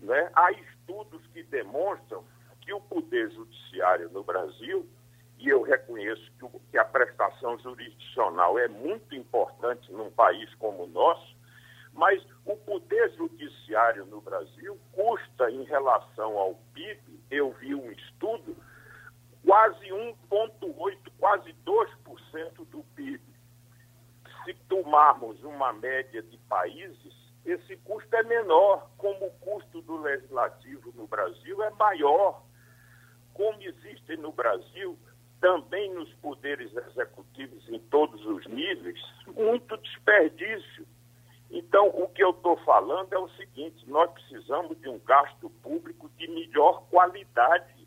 Né? 0.00 0.30
Há 0.34 0.52
estudos 0.82 1.24
que 1.28 1.42
demonstram 1.44 2.24
que 2.60 2.72
o 2.72 2.80
poder 2.80 3.30
judiciário 3.30 4.10
no 4.10 4.22
Brasil, 4.22 4.88
e 5.38 5.48
eu 5.48 5.62
reconheço 5.62 6.30
que, 6.38 6.60
que 6.70 6.78
a 6.78 6.84
prestação 6.84 7.58
jurisdicional 7.58 8.58
é 8.58 8.68
muito 8.68 9.14
importante 9.14 9.90
num 9.92 10.10
país 10.10 10.52
como 10.56 10.84
o 10.84 10.88
nosso, 10.88 11.36
mas 11.92 12.24
o 12.44 12.56
poder 12.56 13.10
judiciário 13.16 14.06
no 14.06 14.20
Brasil 14.20 14.78
custa, 14.92 15.50
em 15.50 15.64
relação 15.64 16.38
ao 16.38 16.54
PIB, 16.72 17.20
eu 17.30 17.52
vi 17.52 17.74
um 17.74 17.90
estudo, 17.90 18.56
quase 19.44 19.86
1,8%, 19.86 21.12
quase 21.18 21.54
2% 21.66 22.66
do 22.70 22.82
PIB. 22.94 23.20
Se 24.44 24.54
tomarmos 24.68 25.42
uma 25.42 25.72
média 25.72 26.22
de 26.22 26.38
países, 26.48 27.21
esse 27.44 27.76
custo 27.78 28.14
é 28.14 28.22
menor, 28.22 28.90
como 28.96 29.26
o 29.26 29.30
custo 29.40 29.82
do 29.82 29.96
legislativo 29.96 30.92
no 30.94 31.06
Brasil 31.06 31.62
é 31.62 31.70
maior. 31.70 32.42
Como 33.34 33.60
existe 33.62 34.16
no 34.16 34.32
Brasil, 34.32 34.98
também 35.40 35.92
nos 35.92 36.12
poderes 36.14 36.70
executivos 36.76 37.68
em 37.68 37.78
todos 37.78 38.24
os 38.26 38.46
níveis, 38.46 39.00
muito 39.26 39.76
desperdício 39.78 40.86
então, 41.52 41.88
o 41.88 42.08
que 42.08 42.24
eu 42.24 42.30
estou 42.30 42.56
falando 42.64 43.12
é 43.12 43.18
o 43.18 43.28
seguinte: 43.30 43.88
nós 43.88 44.10
precisamos 44.10 44.80
de 44.80 44.88
um 44.88 44.98
gasto 45.00 45.50
público 45.62 46.08
de 46.16 46.26
melhor 46.28 46.82
qualidade. 46.88 47.86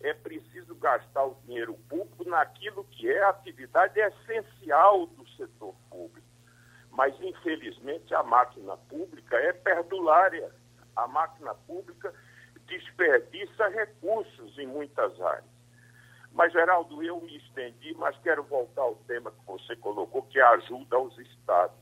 É 0.00 0.12
preciso 0.12 0.74
gastar 0.74 1.24
o 1.24 1.36
dinheiro 1.46 1.74
público 1.88 2.28
naquilo 2.28 2.84
que 2.84 3.08
é 3.08 3.22
a 3.22 3.30
atividade 3.30 3.98
essencial 3.98 5.06
do 5.06 5.26
setor 5.30 5.74
público. 5.88 6.25
Mas, 6.96 7.14
infelizmente, 7.20 8.14
a 8.14 8.22
máquina 8.22 8.74
pública 8.88 9.36
é 9.36 9.52
perdulária. 9.52 10.50
A 10.96 11.06
máquina 11.06 11.54
pública 11.54 12.12
desperdiça 12.66 13.68
recursos 13.68 14.58
em 14.58 14.66
muitas 14.66 15.20
áreas. 15.20 15.44
Mas, 16.32 16.52
Geraldo, 16.52 17.02
eu 17.02 17.20
me 17.20 17.36
estendi, 17.36 17.94
mas 17.98 18.16
quero 18.20 18.42
voltar 18.44 18.80
ao 18.80 18.94
tema 19.06 19.30
que 19.30 19.46
você 19.46 19.76
colocou, 19.76 20.22
que 20.22 20.38
é 20.38 20.42
a 20.42 20.52
ajuda 20.52 20.96
aos 20.96 21.16
estados. 21.18 21.76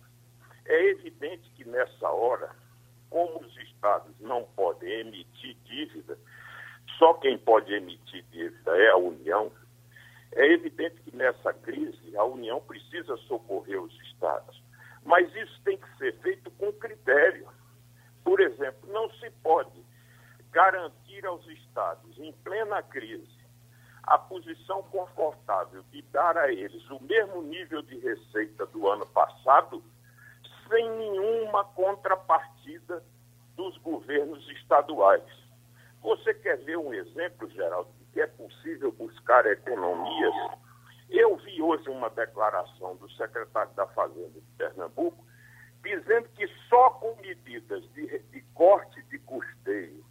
É 0.67 0.85
evidente 0.87 1.49
que 1.51 1.65
nessa 1.65 2.09
hora, 2.09 2.51
como 3.09 3.39
os 3.39 3.57
estados 3.59 4.19
não 4.19 4.43
podem 4.57 5.01
emitir 5.01 5.57
dívida, 5.65 6.19
só 6.99 7.15
quem 7.15 7.39
pode 7.39 7.73
emitir 7.73 8.25
dívida 8.33 8.77
é 8.77 8.91
a 8.91 8.97
União, 8.97 9.53
é 10.33 10.47
evidente 10.53 11.01
que 11.03 11.15
nessa 11.15 11.53
crise 11.53 12.17
a 12.17 12.25
União 12.25 12.61
precisa 12.61 13.17
socorrer 13.29 13.81
os 13.81 13.95
estados. 14.03 14.64
Mas 15.05 15.33
isso 15.35 15.61
tem 15.63 15.77
que 15.77 15.97
ser 15.99 16.19
feito 16.21 16.51
com 16.53 16.73
critério. 16.73 17.49
Por 18.23 18.41
exemplo, 18.41 18.91
não 18.93 19.11
se 19.11 19.31
pode 19.43 19.85
garantir 20.51 21.27
aos 21.27 21.47
estados, 21.49 22.19
em 22.19 22.33
plena 22.45 22.83
crise, 22.83 23.45
a 24.05 24.17
posição 24.17 24.83
confortável 24.85 25.83
de 25.91 26.01
dar 26.03 26.37
a 26.39 26.53
eles 26.53 26.89
o 26.91 27.03
mesmo 27.03 27.43
nível 27.43 27.83
de 27.83 27.99
receita 27.99 28.65
do 28.67 28.89
ano 28.89 29.07
passado, 29.07 29.83
sem 30.69 30.91
nenhuma 30.91 31.65
contrapartida 31.65 33.03
dos 33.57 33.77
governos 33.79 34.49
estaduais. 34.51 35.25
Você 36.03 36.35
quer 36.35 36.59
ver 36.59 36.77
um 36.79 36.93
exemplo, 36.93 37.49
Geraldo, 37.51 37.91
de 37.99 38.05
que 38.13 38.21
é 38.21 38.27
possível 38.27 38.93
buscar 38.93 39.47
economias? 39.47 40.35
Eu 41.11 41.37
vi 41.37 41.61
hoje 41.61 41.89
uma 41.89 42.11
declaração 42.11 42.97
do 42.97 43.11
secretário 43.13 43.73
da 43.75 43.87
Fazenda 43.89 44.41
de 44.41 44.51
Pernambuco 44.57 45.25
dizendo 45.83 46.29
que 46.31 46.47
só 46.69 46.91
com 46.91 47.15
medidas 47.21 47.85
de, 47.93 48.19
de 48.19 48.41
corte 48.55 49.03
de 49.05 49.19
custeio 49.19 50.05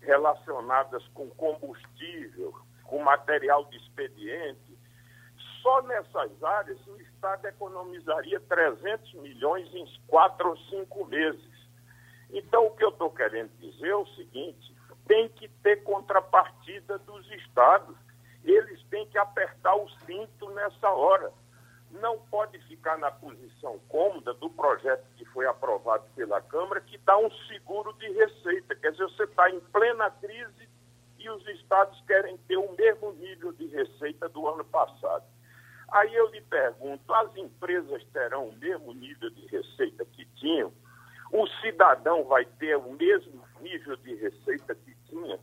relacionadas 0.00 1.06
com 1.08 1.28
combustível, 1.30 2.54
com 2.84 3.02
material 3.02 3.64
de 3.66 3.76
expediente, 3.78 4.78
só 5.60 5.82
nessas 5.82 6.42
áreas 6.42 6.78
o 6.86 7.00
Estado 7.00 7.46
economizaria 7.46 8.40
300 8.40 9.14
milhões 9.14 9.68
em 9.74 9.84
quatro 10.06 10.50
ou 10.50 10.56
cinco 10.56 11.04
meses. 11.06 11.58
Então, 12.30 12.66
o 12.66 12.70
que 12.76 12.84
eu 12.84 12.90
estou 12.90 13.10
querendo 13.10 13.50
dizer 13.58 13.88
é 13.88 13.96
o 13.96 14.06
seguinte: 14.06 14.74
tem 15.06 15.28
que 15.30 15.48
ter 15.62 15.82
contrapartida 15.82 16.98
dos 16.98 17.28
estados. 17.32 17.96
Eles 18.44 18.77
têm 18.90 19.06
que 19.06 19.18
apertar 19.18 19.74
o 19.76 19.88
cinto 20.06 20.50
nessa 20.50 20.90
hora. 20.90 21.32
Não 21.90 22.18
pode 22.30 22.58
ficar 22.66 22.98
na 22.98 23.10
posição 23.10 23.78
cômoda 23.88 24.34
do 24.34 24.50
projeto 24.50 25.06
que 25.16 25.24
foi 25.26 25.46
aprovado 25.46 26.04
pela 26.14 26.40
Câmara, 26.42 26.80
que 26.80 26.98
dá 26.98 27.16
um 27.16 27.30
seguro 27.48 27.92
de 27.94 28.10
receita. 28.12 28.74
Quer 28.74 28.92
dizer, 28.92 29.04
você 29.04 29.24
está 29.24 29.50
em 29.50 29.60
plena 29.60 30.10
crise 30.10 30.68
e 31.18 31.30
os 31.30 31.46
estados 31.48 32.00
querem 32.06 32.36
ter 32.38 32.56
o 32.56 32.72
mesmo 32.76 33.12
nível 33.12 33.52
de 33.52 33.66
receita 33.68 34.28
do 34.28 34.46
ano 34.46 34.64
passado. 34.64 35.24
Aí 35.90 36.14
eu 36.14 36.28
lhe 36.28 36.40
pergunto: 36.42 37.12
as 37.14 37.34
empresas 37.36 38.04
terão 38.12 38.48
o 38.48 38.56
mesmo 38.56 38.92
nível 38.92 39.30
de 39.30 39.46
receita 39.46 40.04
que 40.04 40.24
tinham? 40.36 40.72
O 41.32 41.46
cidadão 41.60 42.24
vai 42.24 42.44
ter 42.44 42.76
o 42.76 42.92
mesmo 42.92 43.42
nível 43.60 43.96
de 43.96 44.14
receita 44.14 44.74
que 44.74 44.94
tinha? 45.06 45.38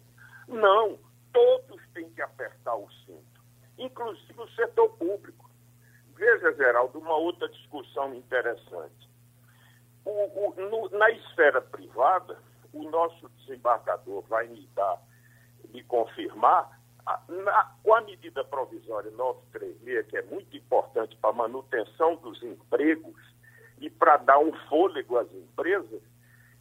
Não, 0.48 0.98
todos 1.34 1.82
têm 1.93 2.10
que 2.12 2.22
apertar 2.22 2.76
o 2.76 2.89
cinto, 3.06 3.35
inclusive 3.78 4.41
o 4.41 4.47
setor 4.49 4.89
público. 4.97 5.49
Veja, 6.15 6.53
Geraldo, 6.53 6.99
uma 6.99 7.15
outra 7.15 7.47
discussão 7.49 8.13
interessante. 8.13 9.09
O, 10.05 10.11
o, 10.11 10.55
no, 10.57 10.97
na 10.97 11.09
esfera 11.11 11.61
privada, 11.61 12.38
o 12.71 12.84
nosso 12.89 13.30
desembargador 13.39 14.21
vai 14.23 14.47
me 14.47 14.67
dar, 14.76 15.01
me 15.69 15.84
confirmar, 15.84 16.80
a, 17.05 17.21
na, 17.28 17.71
com 17.84 17.93
a 17.93 18.01
medida 18.01 18.43
provisória 18.43 19.11
936, 19.11 20.07
que 20.07 20.17
é 20.17 20.21
muito 20.23 20.55
importante 20.55 21.15
para 21.17 21.30
a 21.32 21.34
manutenção 21.34 22.15
dos 22.17 22.41
empregos 22.43 23.21
e 23.80 23.89
para 23.89 24.17
dar 24.17 24.39
um 24.39 24.53
fôlego 24.67 25.17
às 25.17 25.32
empresas, 25.34 26.01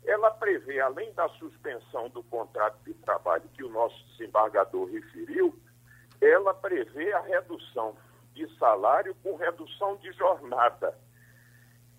ela 0.05 0.31
prevê, 0.33 0.81
além 0.81 1.13
da 1.15 1.29
suspensão 1.31 2.11
do 2.11 2.23
contrato 2.25 2.79
de 2.85 2.93
trabalho 2.95 3.49
que 3.55 3.65
o 3.65 3.71
nosso 3.71 3.97
desembargador 4.09 4.91
referiu, 4.91 5.59
ela 6.21 6.55
prevê 6.55 7.13
a 7.13 7.21
redução 7.21 7.97
de 8.35 8.47
salário 8.59 9.15
com 9.23 9.37
redução 9.37 9.97
de 9.97 10.13
jornada. 10.13 10.97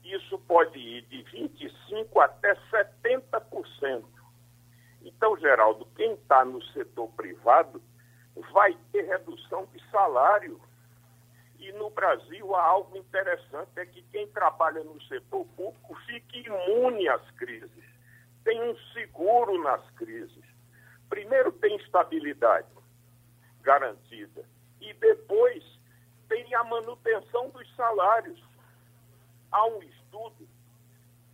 Isso 0.03 0.37
pode 0.39 0.77
ir 0.77 1.01
de 1.03 1.23
25% 1.23 2.21
até 2.21 2.55
70%. 2.71 4.03
Então, 5.01 5.37
Geraldo, 5.37 5.87
quem 5.95 6.13
está 6.13 6.43
no 6.43 6.61
setor 6.65 7.09
privado 7.09 7.81
vai 8.51 8.77
ter 8.91 9.03
redução 9.03 9.65
de 9.73 9.91
salário. 9.91 10.59
E 11.59 11.71
no 11.73 11.89
Brasil 11.89 12.53
há 12.55 12.63
algo 12.63 12.97
interessante, 12.97 13.71
é 13.77 13.85
que 13.85 14.01
quem 14.11 14.27
trabalha 14.27 14.83
no 14.83 15.01
setor 15.03 15.45
público 15.55 15.95
fica 16.05 16.37
imune 16.37 17.07
às 17.07 17.31
crises 17.31 17.95
tem 18.45 18.61
um 18.61 18.77
seguro 18.93 19.61
nas 19.63 19.81
crises. 19.91 20.45
Primeiro 21.09 21.51
tem 21.51 21.75
estabilidade 21.77 22.67
garantida 23.65 24.45
e 24.79 24.93
depois 24.93 25.63
tem 26.29 26.53
a 26.53 26.63
manutenção 26.63 27.49
dos 27.49 27.75
salários. 27.75 28.39
Há 29.51 29.65
um 29.65 29.81
estudo, 29.81 30.47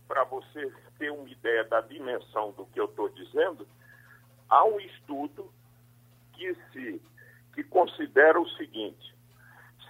para 0.08 0.24
você 0.24 0.72
ter 0.98 1.10
uma 1.12 1.28
ideia 1.28 1.64
da 1.64 1.80
dimensão 1.82 2.52
do 2.52 2.64
que 2.66 2.80
eu 2.80 2.86
estou 2.86 3.08
dizendo, 3.10 3.68
há 4.48 4.64
um 4.64 4.80
estudo 4.80 5.52
que, 6.32 6.54
se, 6.72 7.02
que 7.54 7.62
considera 7.64 8.40
o 8.40 8.48
seguinte: 8.50 9.14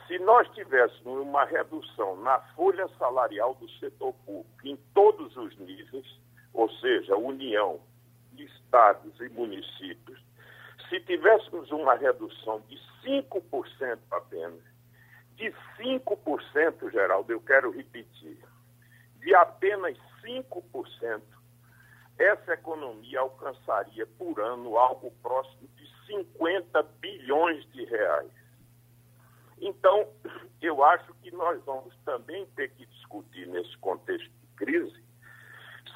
se 0.07 0.18
nós 0.18 0.49
tivéssemos 0.55 1.20
uma 1.22 1.45
redução 1.45 2.16
na 2.22 2.40
folha 2.55 2.88
salarial 2.99 3.55
do 3.55 3.68
setor 3.78 4.12
público 4.26 4.66
em 4.66 4.76
todos 4.93 5.36
os 5.36 5.57
níveis, 5.59 6.07
ou 6.53 6.68
seja, 6.70 7.16
União, 7.16 7.80
estados 8.36 9.18
e 9.20 9.28
municípios, 9.28 10.22
se 10.93 11.01
tivéssemos 11.01 11.70
uma 11.70 11.95
redução 11.95 12.61
de 12.68 12.78
5% 13.03 13.99
apenas, 14.11 14.61
de 15.36 15.51
5%, 15.78 16.90
Geraldo, 16.93 17.32
eu 17.32 17.40
quero 17.40 17.70
repetir, 17.70 18.38
de 19.16 19.34
apenas 19.34 19.97
5%, 20.22 21.22
essa 22.18 22.53
economia 22.53 23.20
alcançaria 23.20 24.07
por 24.18 24.38
ano 24.38 24.76
algo 24.76 25.11
próximo 25.22 25.66
de 25.76 26.07
50 26.07 26.82
bilhões 27.01 27.64
de 27.72 27.86
reais. 27.86 28.30
Então, 29.62 30.07
eu 30.61 30.84
acho 30.84 31.14
que 31.22 31.30
nós 31.30 31.59
vamos 31.64 31.97
também 32.05 32.45
ter 32.55 32.68
que 32.72 32.84
discutir 32.84 33.47
nesse 33.49 33.78
contexto 33.78 34.30
de 34.30 34.47
crise 34.57 35.03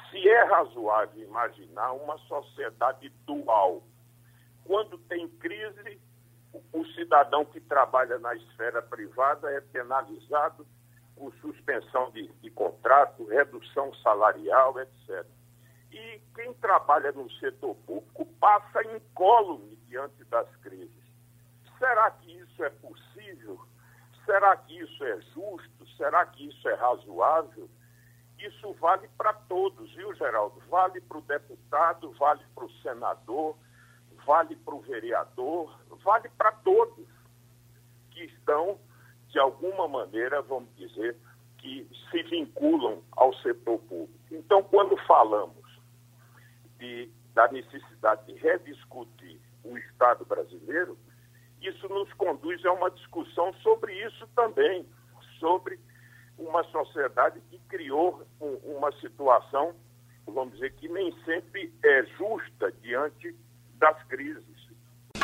se 0.09 0.27
é 0.27 0.43
razoável 0.45 1.21
imaginar 1.21 1.91
uma 1.91 2.17
sociedade 2.17 3.09
dual. 3.27 3.83
Quando 4.67 4.97
tem 4.97 5.29
crise, 5.29 5.97
o 6.73 6.85
cidadão 6.87 7.45
que 7.45 7.61
trabalha 7.61 8.19
na 8.19 8.35
esfera 8.35 8.81
privada 8.81 9.49
é 9.49 9.61
penalizado 9.61 10.67
por 11.15 11.33
suspensão 11.35 12.11
de, 12.11 12.27
de 12.41 12.51
contrato, 12.51 13.25
redução 13.25 13.93
salarial, 13.95 14.77
etc. 14.79 15.25
E 15.91 16.21
quem 16.35 16.53
trabalha 16.55 17.13
no 17.13 17.31
setor 17.39 17.75
público 17.75 18.25
passa 18.41 18.83
incólume 18.93 19.77
diante 19.87 20.23
das 20.25 20.53
crises. 20.57 20.91
Será 21.79 22.11
que 22.11 22.31
isso 22.37 22.63
é 22.63 22.69
possível? 22.69 23.59
Será 24.25 24.57
que 24.57 24.77
isso 24.77 25.03
é 25.05 25.21
justo? 25.33 25.87
Será 25.95 26.25
que 26.25 26.45
isso 26.45 26.67
é 26.67 26.73
razoável? 26.73 27.69
Isso 28.37 28.73
vale 28.73 29.07
para 29.17 29.33
todos, 29.33 29.95
viu, 29.95 30.13
Geraldo? 30.15 30.61
Vale 30.69 30.99
para 31.01 31.17
o 31.17 31.21
deputado, 31.21 32.11
vale 32.11 32.43
para 32.53 32.65
o 32.65 32.71
senador, 32.81 33.57
vale 34.27 34.57
para 34.57 34.75
o 34.75 34.81
vereador, 34.81 35.73
vale 36.03 36.29
para 36.37 36.51
todos 36.51 37.07
que 38.11 38.25
estão, 38.25 38.77
de 39.29 39.39
alguma 39.39 39.87
maneira, 39.87 40.41
vamos 40.41 40.69
dizer, 40.75 41.15
que 41.57 41.89
se 42.11 42.23
vinculam 42.23 43.01
ao 43.13 43.33
setor 43.35 43.79
público. 43.79 44.19
Então, 44.29 44.61
quando 44.63 44.97
falamos 45.05 45.65
de, 46.77 47.09
da 47.33 47.49
necessidade 47.51 48.25
de 48.25 48.33
rediscutir 48.39 49.39
o 49.63 49.77
Estado 49.77 50.25
brasileiro, 50.25 50.97
isso 51.61 51.87
nos 51.87 52.11
conduz 52.13 52.63
a 52.65 52.73
uma 52.73 52.91
discussão 52.91 53.53
sobre 53.55 53.93
isso 54.05 54.27
também, 54.35 54.85
sobre 55.39 55.79
uma 56.37 56.63
sociedade 56.65 57.41
que 57.49 57.57
criou 57.67 58.27
uma 58.39 58.91
situação, 58.99 59.73
vamos 60.27 60.53
dizer, 60.53 60.73
que 60.73 60.87
nem 60.89 61.11
sempre 61.23 61.73
é 61.83 62.03
justa 62.17 62.71
diante 62.81 63.35
das 63.79 64.01
crises. 64.03 64.43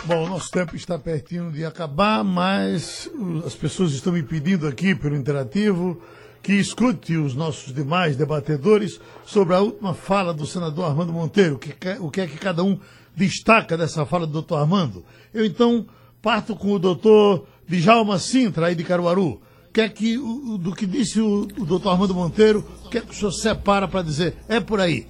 Bom, 0.06 0.28
nosso 0.28 0.52
tempo 0.52 0.76
está 0.76 0.98
pertinho 1.00 1.52
de 1.52 1.64
acabar, 1.64 2.24
mas 2.24 3.10
as 3.46 3.56
pessoas 3.56 3.94
estão 3.94 4.12
me 4.12 4.24
pedindo 4.24 4.68
aqui 4.68 4.94
pelo 4.94 5.16
interativo 5.16 6.02
que 6.42 6.54
escute 6.54 7.16
os 7.16 7.34
nossos 7.34 7.74
demais 7.74 8.18
debatedores 8.18 9.00
sobre 9.26 9.56
a 9.56 9.62
última 9.62 9.94
fala 9.94 10.34
do 10.34 10.46
senador 10.46 10.86
Armando 10.86 11.14
Monteiro, 11.14 11.60
o 12.00 12.12
que 12.12 12.22
é 12.22 12.28
que 12.28 12.38
cada 12.38 12.64
um 12.64 12.78
destaca 13.16 13.78
dessa 13.78 14.06
fala 14.06 14.28
do 14.28 14.34
doutor 14.34 14.58
Armando. 14.58 15.06
Eu 15.34 15.46
então 15.46 15.88
Parto 16.24 16.56
com 16.56 16.72
o 16.72 16.80
doutor 16.80 17.46
Djalma 17.68 18.18
Sintra, 18.18 18.68
aí 18.68 18.76
de 18.76 18.86
Caruaru. 18.86 19.42
Que 19.74 19.82
é 19.82 19.90
que, 19.90 20.18
o, 20.18 20.58
do 20.58 20.74
que 20.74 20.86
disse 20.86 21.20
o, 21.20 21.42
o 21.60 21.66
doutor 21.66 21.90
Armando 21.90 22.16
Monteiro, 22.16 22.66
o 22.86 22.90
que 22.90 22.98
é 22.98 23.02
que 23.02 23.12
o 23.12 23.14
senhor 23.14 23.34
separa 23.34 23.90
para 23.90 24.02
dizer? 24.02 24.38
É 24.48 24.62
por 24.62 24.80
aí. 24.80 25.06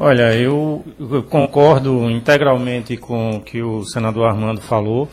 Olha, 0.00 0.32
eu, 0.32 0.84
concordo 1.28 2.08
integralmente 2.08 2.96
com 2.96 3.30
o 3.30 3.40
que 3.40 3.60
o 3.60 3.84
senador 3.84 4.28
Armando 4.28 4.60
falou 4.60 5.08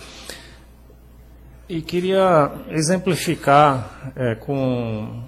e 1.67 1.81
queria 1.81 2.51
exemplificar 2.69 4.13
é, 4.15 4.35
com 4.35 5.23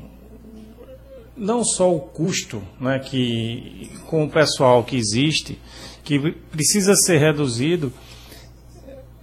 não 1.36 1.64
só 1.64 1.92
o 1.92 2.00
custo 2.00 2.62
né, 2.80 3.00
que, 3.00 3.90
com 4.06 4.26
o 4.26 4.30
pessoal 4.30 4.84
que 4.84 4.96
existe, 4.96 5.60
que 6.04 6.34
precisa 6.52 6.94
ser 6.94 7.18
reduzido 7.18 7.92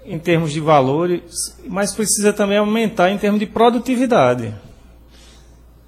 em 0.05 0.19
termos 0.19 0.53
de 0.53 0.59
valores, 0.59 1.57
mas 1.65 1.95
precisa 1.95 2.33
também 2.33 2.59
aumentar 2.59 3.09
em 3.09 3.19
termos 3.19 3.39
de 3.39 3.47
produtividade. 3.47 4.53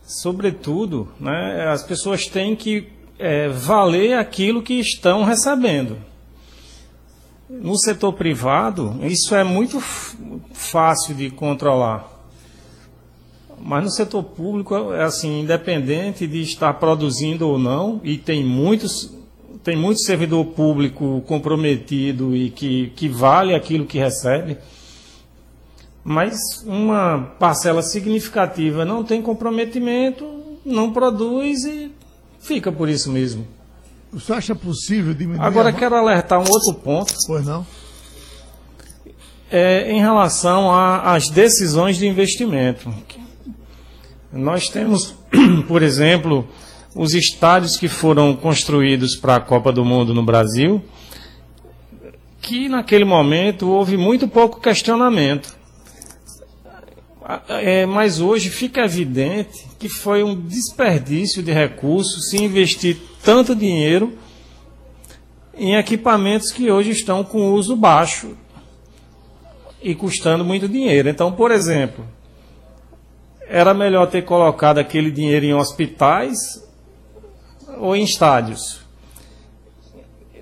Sobretudo, 0.04 1.12
né, 1.18 1.66
as 1.68 1.82
pessoas 1.82 2.26
têm 2.26 2.54
que 2.54 2.94
é, 3.18 3.48
valer 3.48 4.18
aquilo 4.18 4.62
que 4.62 4.74
estão 4.74 5.24
recebendo. 5.24 5.98
No 7.48 7.78
setor 7.78 8.12
privado, 8.12 8.98
isso 9.02 9.34
é 9.34 9.44
muito 9.44 9.80
fácil 10.52 11.14
de 11.14 11.30
controlar. 11.30 12.12
Mas 13.60 13.84
no 13.84 13.90
setor 13.90 14.22
público, 14.22 14.92
é 14.92 15.04
assim, 15.04 15.40
independente 15.40 16.26
de 16.26 16.42
estar 16.42 16.74
produzindo 16.74 17.48
ou 17.48 17.58
não, 17.58 18.00
e 18.04 18.18
tem 18.18 18.44
muitos, 18.44 19.14
tem 19.62 19.76
muito 19.76 20.00
servidor 20.00 20.44
público 20.46 21.22
comprometido 21.26 22.36
e 22.36 22.50
que, 22.50 22.92
que 22.96 23.08
vale 23.08 23.54
aquilo 23.54 23.86
que 23.86 23.98
recebe, 23.98 24.58
mas 26.04 26.38
uma 26.64 27.34
parcela 27.38 27.82
significativa 27.82 28.84
não 28.84 29.02
tem 29.02 29.22
comprometimento, 29.22 30.24
não 30.64 30.92
produz 30.92 31.64
e 31.64 31.90
fica 32.46 32.70
por 32.70 32.88
isso 32.88 33.10
mesmo. 33.10 33.46
Você 34.12 34.32
acha 34.32 34.54
possível 34.54 35.12
diminuir? 35.12 35.44
Agora 35.44 35.70
a... 35.70 35.72
quero 35.72 35.94
alertar 35.94 36.38
um 36.38 36.48
outro 36.48 36.74
ponto. 36.74 37.12
Pois 37.26 37.44
não? 37.44 37.66
É, 39.50 39.90
em 39.90 40.00
relação 40.00 40.72
às 40.72 41.28
decisões 41.28 41.96
de 41.96 42.06
investimento. 42.06 42.92
Nós 44.32 44.68
temos, 44.68 45.14
por 45.68 45.82
exemplo, 45.82 46.48
os 46.94 47.14
estádios 47.14 47.76
que 47.76 47.88
foram 47.88 48.34
construídos 48.34 49.16
para 49.16 49.36
a 49.36 49.40
Copa 49.40 49.72
do 49.72 49.84
Mundo 49.84 50.14
no 50.14 50.24
Brasil, 50.24 50.82
que 52.40 52.68
naquele 52.68 53.04
momento 53.04 53.68
houve 53.68 53.96
muito 53.96 54.28
pouco 54.28 54.60
questionamento. 54.60 55.55
É, 57.48 57.84
mas 57.84 58.20
hoje 58.20 58.50
fica 58.50 58.84
evidente 58.84 59.66
que 59.80 59.88
foi 59.88 60.22
um 60.22 60.40
desperdício 60.40 61.42
de 61.42 61.50
recursos 61.50 62.30
se 62.30 62.36
investir 62.36 62.98
tanto 63.24 63.52
dinheiro 63.52 64.16
em 65.52 65.74
equipamentos 65.74 66.52
que 66.52 66.70
hoje 66.70 66.90
estão 66.90 67.24
com 67.24 67.52
uso 67.52 67.74
baixo 67.74 68.36
e 69.82 69.92
custando 69.92 70.44
muito 70.44 70.68
dinheiro. 70.68 71.08
Então, 71.08 71.32
por 71.32 71.50
exemplo, 71.50 72.06
era 73.48 73.74
melhor 73.74 74.06
ter 74.06 74.22
colocado 74.22 74.78
aquele 74.78 75.10
dinheiro 75.10 75.46
em 75.46 75.54
hospitais 75.54 76.36
ou 77.78 77.96
em 77.96 78.04
estádios. 78.04 78.80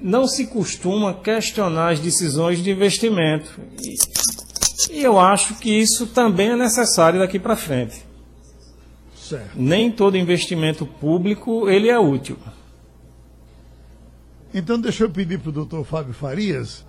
Não 0.03 0.26
se 0.26 0.49
costuma 0.49 1.14
questionar 1.14 1.93
as 1.93 2.01
decisões 2.01 2.62
de 2.62 2.70
investimento. 2.70 3.59
E 4.91 5.03
eu 5.03 5.18
acho 5.18 5.55
que 5.57 5.70
isso 5.70 6.07
também 6.07 6.51
é 6.51 6.57
necessário 6.57 7.20
daqui 7.20 7.39
para 7.39 7.57
frente. 7.57 8.05
Certo. 9.16 9.53
Nem 9.55 9.91
todo 9.91 10.16
investimento 10.16 10.85
público 10.85 11.68
ele 11.68 11.89
é 11.89 11.99
útil. 11.99 12.37
Então 14.53 14.79
deixa 14.79 15.05
eu 15.05 15.11
pedir 15.11 15.39
para 15.39 15.49
o 15.49 15.53
doutor 15.53 15.85
Fábio 15.85 16.12
Farias, 16.12 16.85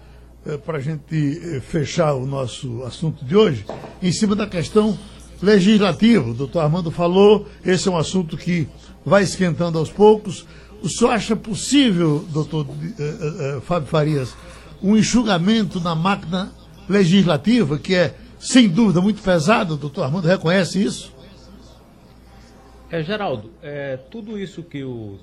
eh, 0.46 0.58
para 0.58 0.78
a 0.78 0.82
gente 0.82 1.02
eh, 1.12 1.62
fechar 1.62 2.14
o 2.14 2.26
nosso 2.26 2.84
assunto 2.84 3.24
de 3.24 3.36
hoje, 3.36 3.66
em 4.02 4.12
cima 4.12 4.36
da 4.36 4.46
questão 4.46 4.98
legislativa. 5.42 6.30
O 6.30 6.34
doutor 6.34 6.60
Armando 6.60 6.92
falou, 6.92 7.48
esse 7.66 7.88
é 7.88 7.92
um 7.92 7.98
assunto 7.98 8.38
que 8.38 8.68
vai 9.06 9.24
esquentando 9.24 9.80
aos 9.80 9.90
poucos. 9.90 10.46
O 10.84 10.90
senhor 10.90 11.12
acha 11.12 11.36
possível, 11.36 12.26
doutor 12.30 12.68
eh, 13.00 13.60
Fábio 13.64 13.88
Farias, 13.88 14.36
um 14.84 14.98
enxugamento 14.98 15.80
na 15.80 15.96
máquina 15.96 16.52
legislativa, 16.88 17.78
que 17.78 17.96
é, 17.96 18.16
sem 18.40 18.68
dúvida, 18.68 19.02
muito 19.02 19.22
pesado, 19.22 19.74
o 19.74 19.78
doutor 19.78 20.04
Armando 20.04 20.28
reconhece 20.28 20.84
isso? 20.84 21.16
É, 22.92 23.02
Geraldo, 23.02 23.50
é, 23.64 23.98
tudo 24.12 24.40
isso 24.40 24.62
que 24.64 24.84
o, 24.84 25.18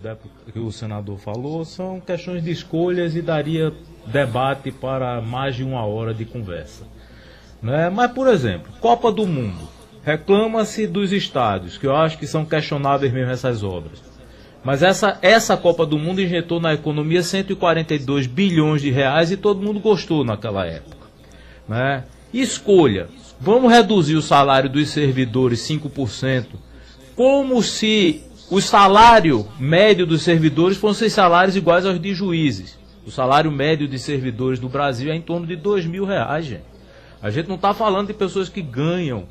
que 0.53 0.59
o 0.59 0.73
senador 0.73 1.19
falou 1.19 1.65
são 1.65 2.01
questões 2.01 2.43
de 2.43 2.51
escolhas 2.51 3.15
e 3.15 3.23
daria 3.23 3.73
debate 4.07 4.73
para 4.73 5.21
mais 5.21 5.55
de 5.55 5.63
uma 5.63 5.87
hora 5.87 6.13
de 6.13 6.25
conversa. 6.25 6.85
Né? 7.63 7.89
Mas, 7.89 8.11
por 8.11 8.27
exemplo, 8.27 8.73
Copa 8.81 9.13
do 9.13 9.27
Mundo. 9.27 9.69
Reclama-se 10.05 10.89
dos 10.89 11.13
estádios, 11.13 11.79
que 11.79 11.87
eu 11.87 11.95
acho 11.95 12.19
que 12.19 12.27
são 12.27 12.45
questionáveis 12.45 13.13
mesmo 13.13 13.31
essas 13.31 13.63
obras. 13.63 14.03
Mas 14.65 14.83
essa, 14.83 15.17
essa 15.23 15.57
Copa 15.57 15.87
do 15.87 15.97
Mundo 15.97 16.21
injetou 16.21 16.61
na 16.61 16.75
economia 16.75 17.23
142 17.23 18.27
bilhões 18.27 18.83
de 18.83 18.91
reais 18.91 19.31
e 19.31 19.37
todo 19.37 19.63
mundo 19.63 19.79
gostou 19.79 20.25
naquela 20.25 20.67
época. 20.67 20.92
Né? 21.69 22.05
Escolha. 22.33 23.09
Vamos 23.41 23.73
reduzir 23.73 24.15
o 24.15 24.23
salário 24.23 24.71
dos 24.71 24.91
servidores 24.91 25.61
5%, 25.69 26.47
como 27.17 27.63
se 27.63 28.23
o 28.51 28.61
salário 28.61 29.49
médio 29.59 30.07
dos 30.07 30.23
servidores 30.23 30.77
fossem 30.77 31.09
salários 31.09 31.57
iguais 31.57 31.85
aos 31.85 32.01
de 32.01 32.15
juízes. 32.15 32.79
O 33.05 33.11
salário 33.11 33.51
médio 33.51 33.89
de 33.89 33.99
servidores 33.99 34.61
do 34.61 34.69
Brasil 34.69 35.11
é 35.11 35.17
em 35.17 35.21
torno 35.21 35.47
de 35.47 35.57
dois 35.57 35.85
mil 35.85 36.05
reais, 36.05 36.45
gente. 36.47 36.65
A 37.21 37.31
gente 37.31 37.49
não 37.49 37.57
está 37.57 37.73
falando 37.73 38.09
de 38.09 38.15
pessoas 38.15 38.49
que 38.49 38.63
ganham 38.63 39.25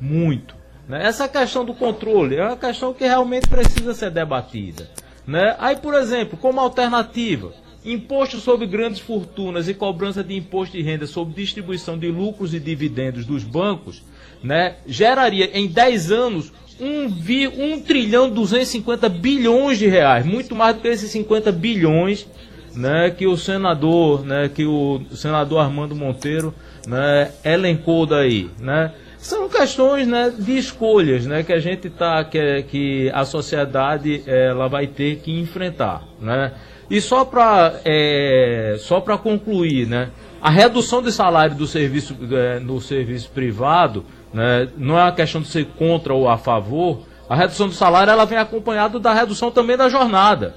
muito. 0.00 0.54
Né? 0.88 1.06
Essa 1.06 1.28
questão 1.28 1.64
do 1.64 1.74
controle 1.74 2.36
é 2.36 2.44
uma 2.44 2.56
questão 2.56 2.92
que 2.92 3.04
realmente 3.04 3.48
precisa 3.48 3.94
ser 3.94 4.10
debatida. 4.10 4.88
Né? 5.26 5.56
Aí, 5.58 5.76
por 5.76 5.94
exemplo, 5.94 6.36
como 6.36 6.60
alternativa, 6.60 7.52
Imposto 7.84 8.38
sobre 8.38 8.66
grandes 8.66 9.00
fortunas 9.00 9.68
e 9.68 9.74
cobrança 9.74 10.22
de 10.22 10.36
imposto 10.36 10.76
de 10.76 10.82
renda 10.82 11.06
sobre 11.06 11.34
distribuição 11.34 11.98
de 11.98 12.08
lucros 12.08 12.52
e 12.52 12.60
dividendos 12.60 13.24
dos 13.24 13.42
bancos, 13.42 14.02
né, 14.42 14.76
geraria 14.86 15.50
em 15.54 15.66
10 15.66 16.12
anos 16.12 16.52
1, 16.78 17.74
1 17.74 17.80
trilhão 17.80 18.30
250 18.30 19.08
bilhões 19.08 19.78
de 19.78 19.86
reais, 19.86 20.24
muito 20.24 20.54
mais 20.54 20.76
do 20.76 20.82
que 20.82 20.88
esses 20.88 21.10
50 21.10 21.52
bilhões 21.52 22.26
né, 22.74 23.10
que 23.10 23.26
o 23.26 23.36
senador, 23.36 24.24
né, 24.24 24.50
que 24.52 24.64
o 24.64 25.00
senador 25.14 25.60
Armando 25.60 25.94
Monteiro 25.94 26.54
né, 26.86 27.30
elencou 27.44 28.06
daí, 28.06 28.50
né? 28.58 28.92
São 29.18 29.50
questões 29.50 30.08
né, 30.08 30.32
de 30.36 30.56
escolhas 30.56 31.26
né, 31.26 31.42
que 31.42 31.52
a 31.52 31.58
gente 31.58 31.90
tá, 31.90 32.24
que, 32.24 32.62
que 32.70 33.10
a 33.12 33.26
sociedade 33.26 34.22
ela 34.26 34.66
vai 34.66 34.86
ter 34.86 35.16
que 35.16 35.38
enfrentar. 35.38 36.04
Né? 36.18 36.52
E 36.90 37.00
só 37.00 37.24
para 37.24 37.80
é, 37.84 38.76
só 38.80 39.00
para 39.00 39.16
concluir, 39.16 39.86
né? 39.86 40.10
A 40.42 40.50
redução 40.50 41.00
de 41.00 41.12
salário 41.12 41.54
do 41.54 41.66
serviço 41.66 42.16
é, 42.32 42.58
no 42.58 42.80
serviço 42.80 43.30
privado, 43.30 44.04
né, 44.32 44.68
não 44.76 44.98
é 44.98 45.02
uma 45.04 45.12
questão 45.12 45.40
de 45.40 45.48
ser 45.48 45.66
contra 45.78 46.12
ou 46.14 46.28
a 46.28 46.36
favor. 46.36 47.02
A 47.28 47.36
redução 47.36 47.68
do 47.68 47.74
salário 47.74 48.10
ela 48.10 48.24
vem 48.24 48.38
acompanhada 48.38 48.98
da 48.98 49.12
redução 49.12 49.50
também 49.50 49.76
da 49.76 49.88
jornada. 49.88 50.56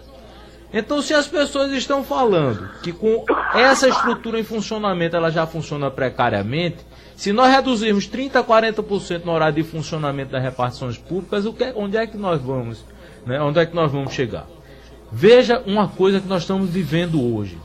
Então, 0.73 1.03
se 1.03 1.13
as 1.13 1.27
pessoas 1.27 1.71
estão 1.71 2.03
falando 2.03 2.67
que 2.81 2.91
com 2.91 3.23
essa 3.53 3.87
estrutura 3.87 4.39
em 4.39 4.43
funcionamento 4.43 5.15
ela 5.15 5.29
já 5.29 5.45
funciona 5.45 5.91
precariamente, 5.91 6.77
se 7.15 7.31
nós 7.31 7.53
reduzirmos 7.53 8.09
30% 8.09 8.37
a 8.37 8.43
40% 8.43 9.23
no 9.23 9.33
horário 9.33 9.55
de 9.55 9.63
funcionamento 9.63 10.31
das 10.31 10.41
repartições 10.41 10.97
públicas, 10.97 11.45
o 11.45 11.53
que, 11.53 11.71
onde 11.75 11.95
é 11.95 12.07
que 12.07 12.17
nós 12.17 12.41
vamos? 12.41 12.83
Né? 13.23 13.39
Onde 13.39 13.59
é 13.59 13.65
que 13.67 13.75
nós 13.75 13.91
vamos 13.91 14.13
chegar? 14.13 14.47
Veja 15.15 15.61
uma 15.67 15.87
coisa 15.87 16.19
que 16.19 16.27
nós 16.27 16.41
estamos 16.41 16.71
vivendo 16.71 17.21
hoje. 17.21 17.55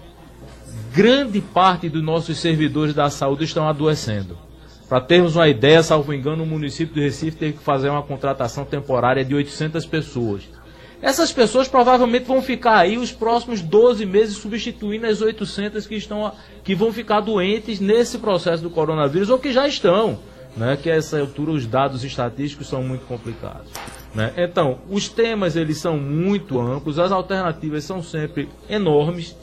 Grande 0.92 1.40
parte 1.40 1.88
dos 1.88 2.02
nossos 2.02 2.38
servidores 2.38 2.94
da 2.94 3.08
saúde 3.08 3.44
estão 3.44 3.66
adoecendo. 3.66 4.36
Para 4.86 5.00
termos 5.00 5.34
uma 5.34 5.48
ideia, 5.48 5.82
salvo 5.82 6.12
engano, 6.12 6.44
o 6.44 6.46
município 6.46 6.94
do 6.94 7.00
Recife 7.00 7.38
teve 7.38 7.52
que 7.54 7.64
fazer 7.64 7.88
uma 7.88 8.02
contratação 8.02 8.66
temporária 8.66 9.24
de 9.24 9.34
800 9.34 9.86
pessoas. 9.86 10.42
Essas 11.00 11.32
pessoas 11.32 11.66
provavelmente 11.66 12.26
vão 12.26 12.42
ficar 12.42 12.76
aí 12.76 12.98
os 12.98 13.12
próximos 13.12 13.62
12 13.62 14.04
meses 14.04 14.36
substituindo 14.36 15.06
as 15.06 15.22
800 15.22 15.86
que, 15.86 15.94
estão, 15.94 16.30
que 16.62 16.74
vão 16.74 16.92
ficar 16.92 17.20
doentes 17.20 17.80
nesse 17.80 18.18
processo 18.18 18.62
do 18.62 18.68
coronavírus 18.68 19.30
ou 19.30 19.38
que 19.38 19.52
já 19.52 19.66
estão. 19.66 20.18
Né, 20.58 20.76
que 20.76 20.90
a 20.90 20.96
essa 20.96 21.20
altura 21.20 21.52
os 21.52 21.66
dados 21.66 22.02
estatísticos 22.02 22.66
são 22.66 22.82
muito 22.82 23.06
complicados. 23.06 23.70
Né? 24.12 24.32
Então, 24.36 24.78
os 24.90 25.08
temas 25.08 25.54
eles 25.54 25.78
são 25.78 25.96
muito 25.96 26.60
amplos, 26.60 26.98
as 26.98 27.12
alternativas 27.12 27.84
são 27.84 28.02
sempre 28.02 28.48
enormes. 28.68 29.36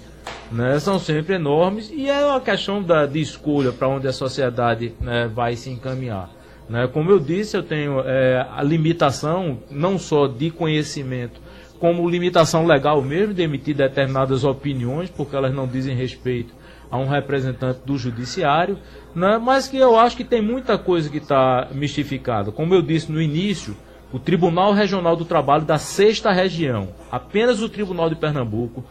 né, 0.52 0.78
são 0.80 1.00
sempre 1.00 1.36
enormes 1.36 1.90
e 1.90 2.10
é 2.10 2.26
uma 2.26 2.42
questão 2.42 2.84
da, 2.84 3.06
de 3.06 3.22
escolha 3.22 3.72
para 3.72 3.88
onde 3.88 4.08
a 4.08 4.12
sociedade 4.12 4.94
né, 5.00 5.30
vai 5.34 5.56
se 5.56 5.70
encaminhar. 5.70 6.30
Né? 6.68 6.88
Como 6.88 7.10
eu 7.12 7.20
disse, 7.20 7.56
eu 7.56 7.64
tenho 7.64 8.02
é, 8.02 8.46
a 8.52 8.62
limitação 8.62 9.60
não 9.70 9.98
só 9.98 10.28
de 10.28 10.50
conhecimento, 10.50 11.40
como 11.80 12.10
limitação 12.10 12.66
legal 12.66 13.02
mesmo 13.02 13.34
de 13.34 13.44
emitir 13.44 13.76
determinadas 13.76 14.44
opiniões, 14.44 15.10
porque 15.10 15.36
elas 15.36 15.54
não 15.54 15.68
dizem 15.68 15.96
respeito 15.96 16.54
a 16.90 16.98
um 16.98 17.08
representante 17.08 17.80
do 17.86 17.98
judiciário, 17.98 18.78
né? 19.14 19.38
mas 19.38 19.68
que 19.68 19.78
eu 19.78 19.98
acho 19.98 20.18
que 20.18 20.24
tem 20.24 20.42
muita 20.42 20.78
coisa 20.78 21.10
que 21.10 21.18
está 21.18 21.68
mistificada. 21.72 22.52
Como 22.52 22.74
eu 22.74 22.82
disse 22.82 23.12
no 23.12 23.22
início, 23.22 23.76
o 24.12 24.20
Tribunal 24.20 24.72
Regional 24.72 25.16
do 25.16 25.26
Trabalho 25.26 25.66
da 25.66 25.78
Sexta 25.78 26.32
Região, 26.32 26.90
apenas 27.12 27.62
o 27.62 27.70
Tribunal 27.70 28.10
de 28.10 28.16
Pernambuco, 28.16 28.84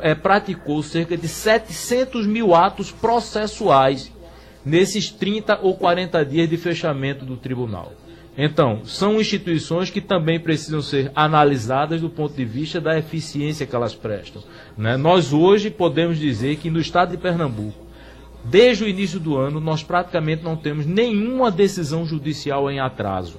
é, 0.00 0.14
praticou 0.14 0.82
cerca 0.82 1.16
de 1.16 1.26
700 1.28 2.26
mil 2.26 2.54
atos 2.54 2.92
processuais 2.92 4.12
nesses 4.64 5.10
30 5.10 5.58
ou 5.60 5.76
40 5.76 6.24
dias 6.24 6.48
de 6.48 6.56
fechamento 6.56 7.24
do 7.24 7.36
tribunal. 7.36 7.92
Então, 8.36 8.80
são 8.84 9.20
instituições 9.20 9.90
que 9.90 10.00
também 10.00 10.40
precisam 10.40 10.80
ser 10.80 11.12
analisadas 11.14 12.00
do 12.00 12.08
ponto 12.08 12.34
de 12.34 12.44
vista 12.44 12.80
da 12.80 12.98
eficiência 12.98 13.66
que 13.66 13.76
elas 13.76 13.94
prestam. 13.94 14.42
Né? 14.76 14.96
Nós 14.96 15.32
hoje 15.32 15.70
podemos 15.70 16.18
dizer 16.18 16.56
que 16.56 16.70
no 16.70 16.80
estado 16.80 17.10
de 17.10 17.18
Pernambuco, 17.18 17.78
desde 18.44 18.84
o 18.84 18.88
início 18.88 19.20
do 19.20 19.36
ano, 19.36 19.60
nós 19.60 19.82
praticamente 19.82 20.42
não 20.42 20.56
temos 20.56 20.86
nenhuma 20.86 21.50
decisão 21.50 22.06
judicial 22.06 22.70
em 22.70 22.80
atraso. 22.80 23.38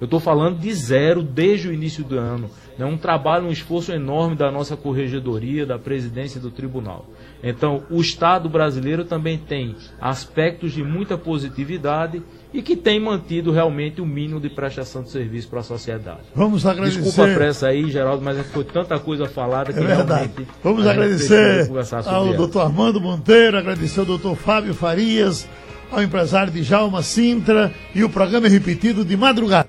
Eu 0.00 0.04
estou 0.04 0.20
falando 0.20 0.60
de 0.60 0.72
zero 0.72 1.22
desde 1.22 1.66
o 1.66 1.72
início 1.72 2.04
do 2.04 2.16
ano. 2.16 2.48
É 2.78 2.84
um 2.84 2.96
trabalho, 2.96 3.48
um 3.48 3.50
esforço 3.50 3.90
enorme 3.90 4.36
da 4.36 4.48
nossa 4.48 4.76
corregedoria, 4.76 5.66
da 5.66 5.76
presidência 5.76 6.40
do 6.40 6.52
tribunal. 6.52 7.04
Então, 7.42 7.82
o 7.90 8.00
Estado 8.00 8.48
brasileiro 8.48 9.04
também 9.04 9.38
tem 9.38 9.76
aspectos 10.00 10.72
de 10.72 10.82
muita 10.82 11.16
positividade 11.16 12.22
e 12.52 12.62
que 12.62 12.76
tem 12.76 12.98
mantido 12.98 13.52
realmente 13.52 14.00
o 14.00 14.06
mínimo 14.06 14.40
de 14.40 14.48
prestação 14.48 15.02
de 15.02 15.10
serviço 15.10 15.48
para 15.48 15.60
a 15.60 15.62
sociedade. 15.62 16.20
Vamos 16.34 16.66
agradecer. 16.66 17.02
Desculpa 17.02 17.30
a 17.30 17.34
pressa 17.34 17.68
aí, 17.68 17.90
Geraldo, 17.90 18.24
mas 18.24 18.38
é 18.38 18.42
foi 18.42 18.64
tanta 18.64 18.98
coisa 18.98 19.26
falada 19.26 19.72
que 19.72 19.78
é 19.78 19.86
realmente. 19.86 20.46
Vamos 20.62 20.86
agradecer 20.86 21.70
ao 22.06 22.32
doutor 22.34 22.62
Armando 22.62 23.00
Monteiro, 23.00 23.58
agradecer 23.58 24.00
ao 24.00 24.06
doutor 24.06 24.36
Fábio 24.36 24.74
Farias, 24.74 25.46
ao 25.90 26.02
empresário 26.02 26.52
de 26.52 26.62
Jalma 26.62 27.02
Sintra 27.02 27.72
e 27.94 28.02
o 28.02 28.08
programa 28.08 28.46
é 28.46 28.50
repetido 28.50 29.04
de 29.04 29.16
madrugada. 29.16 29.68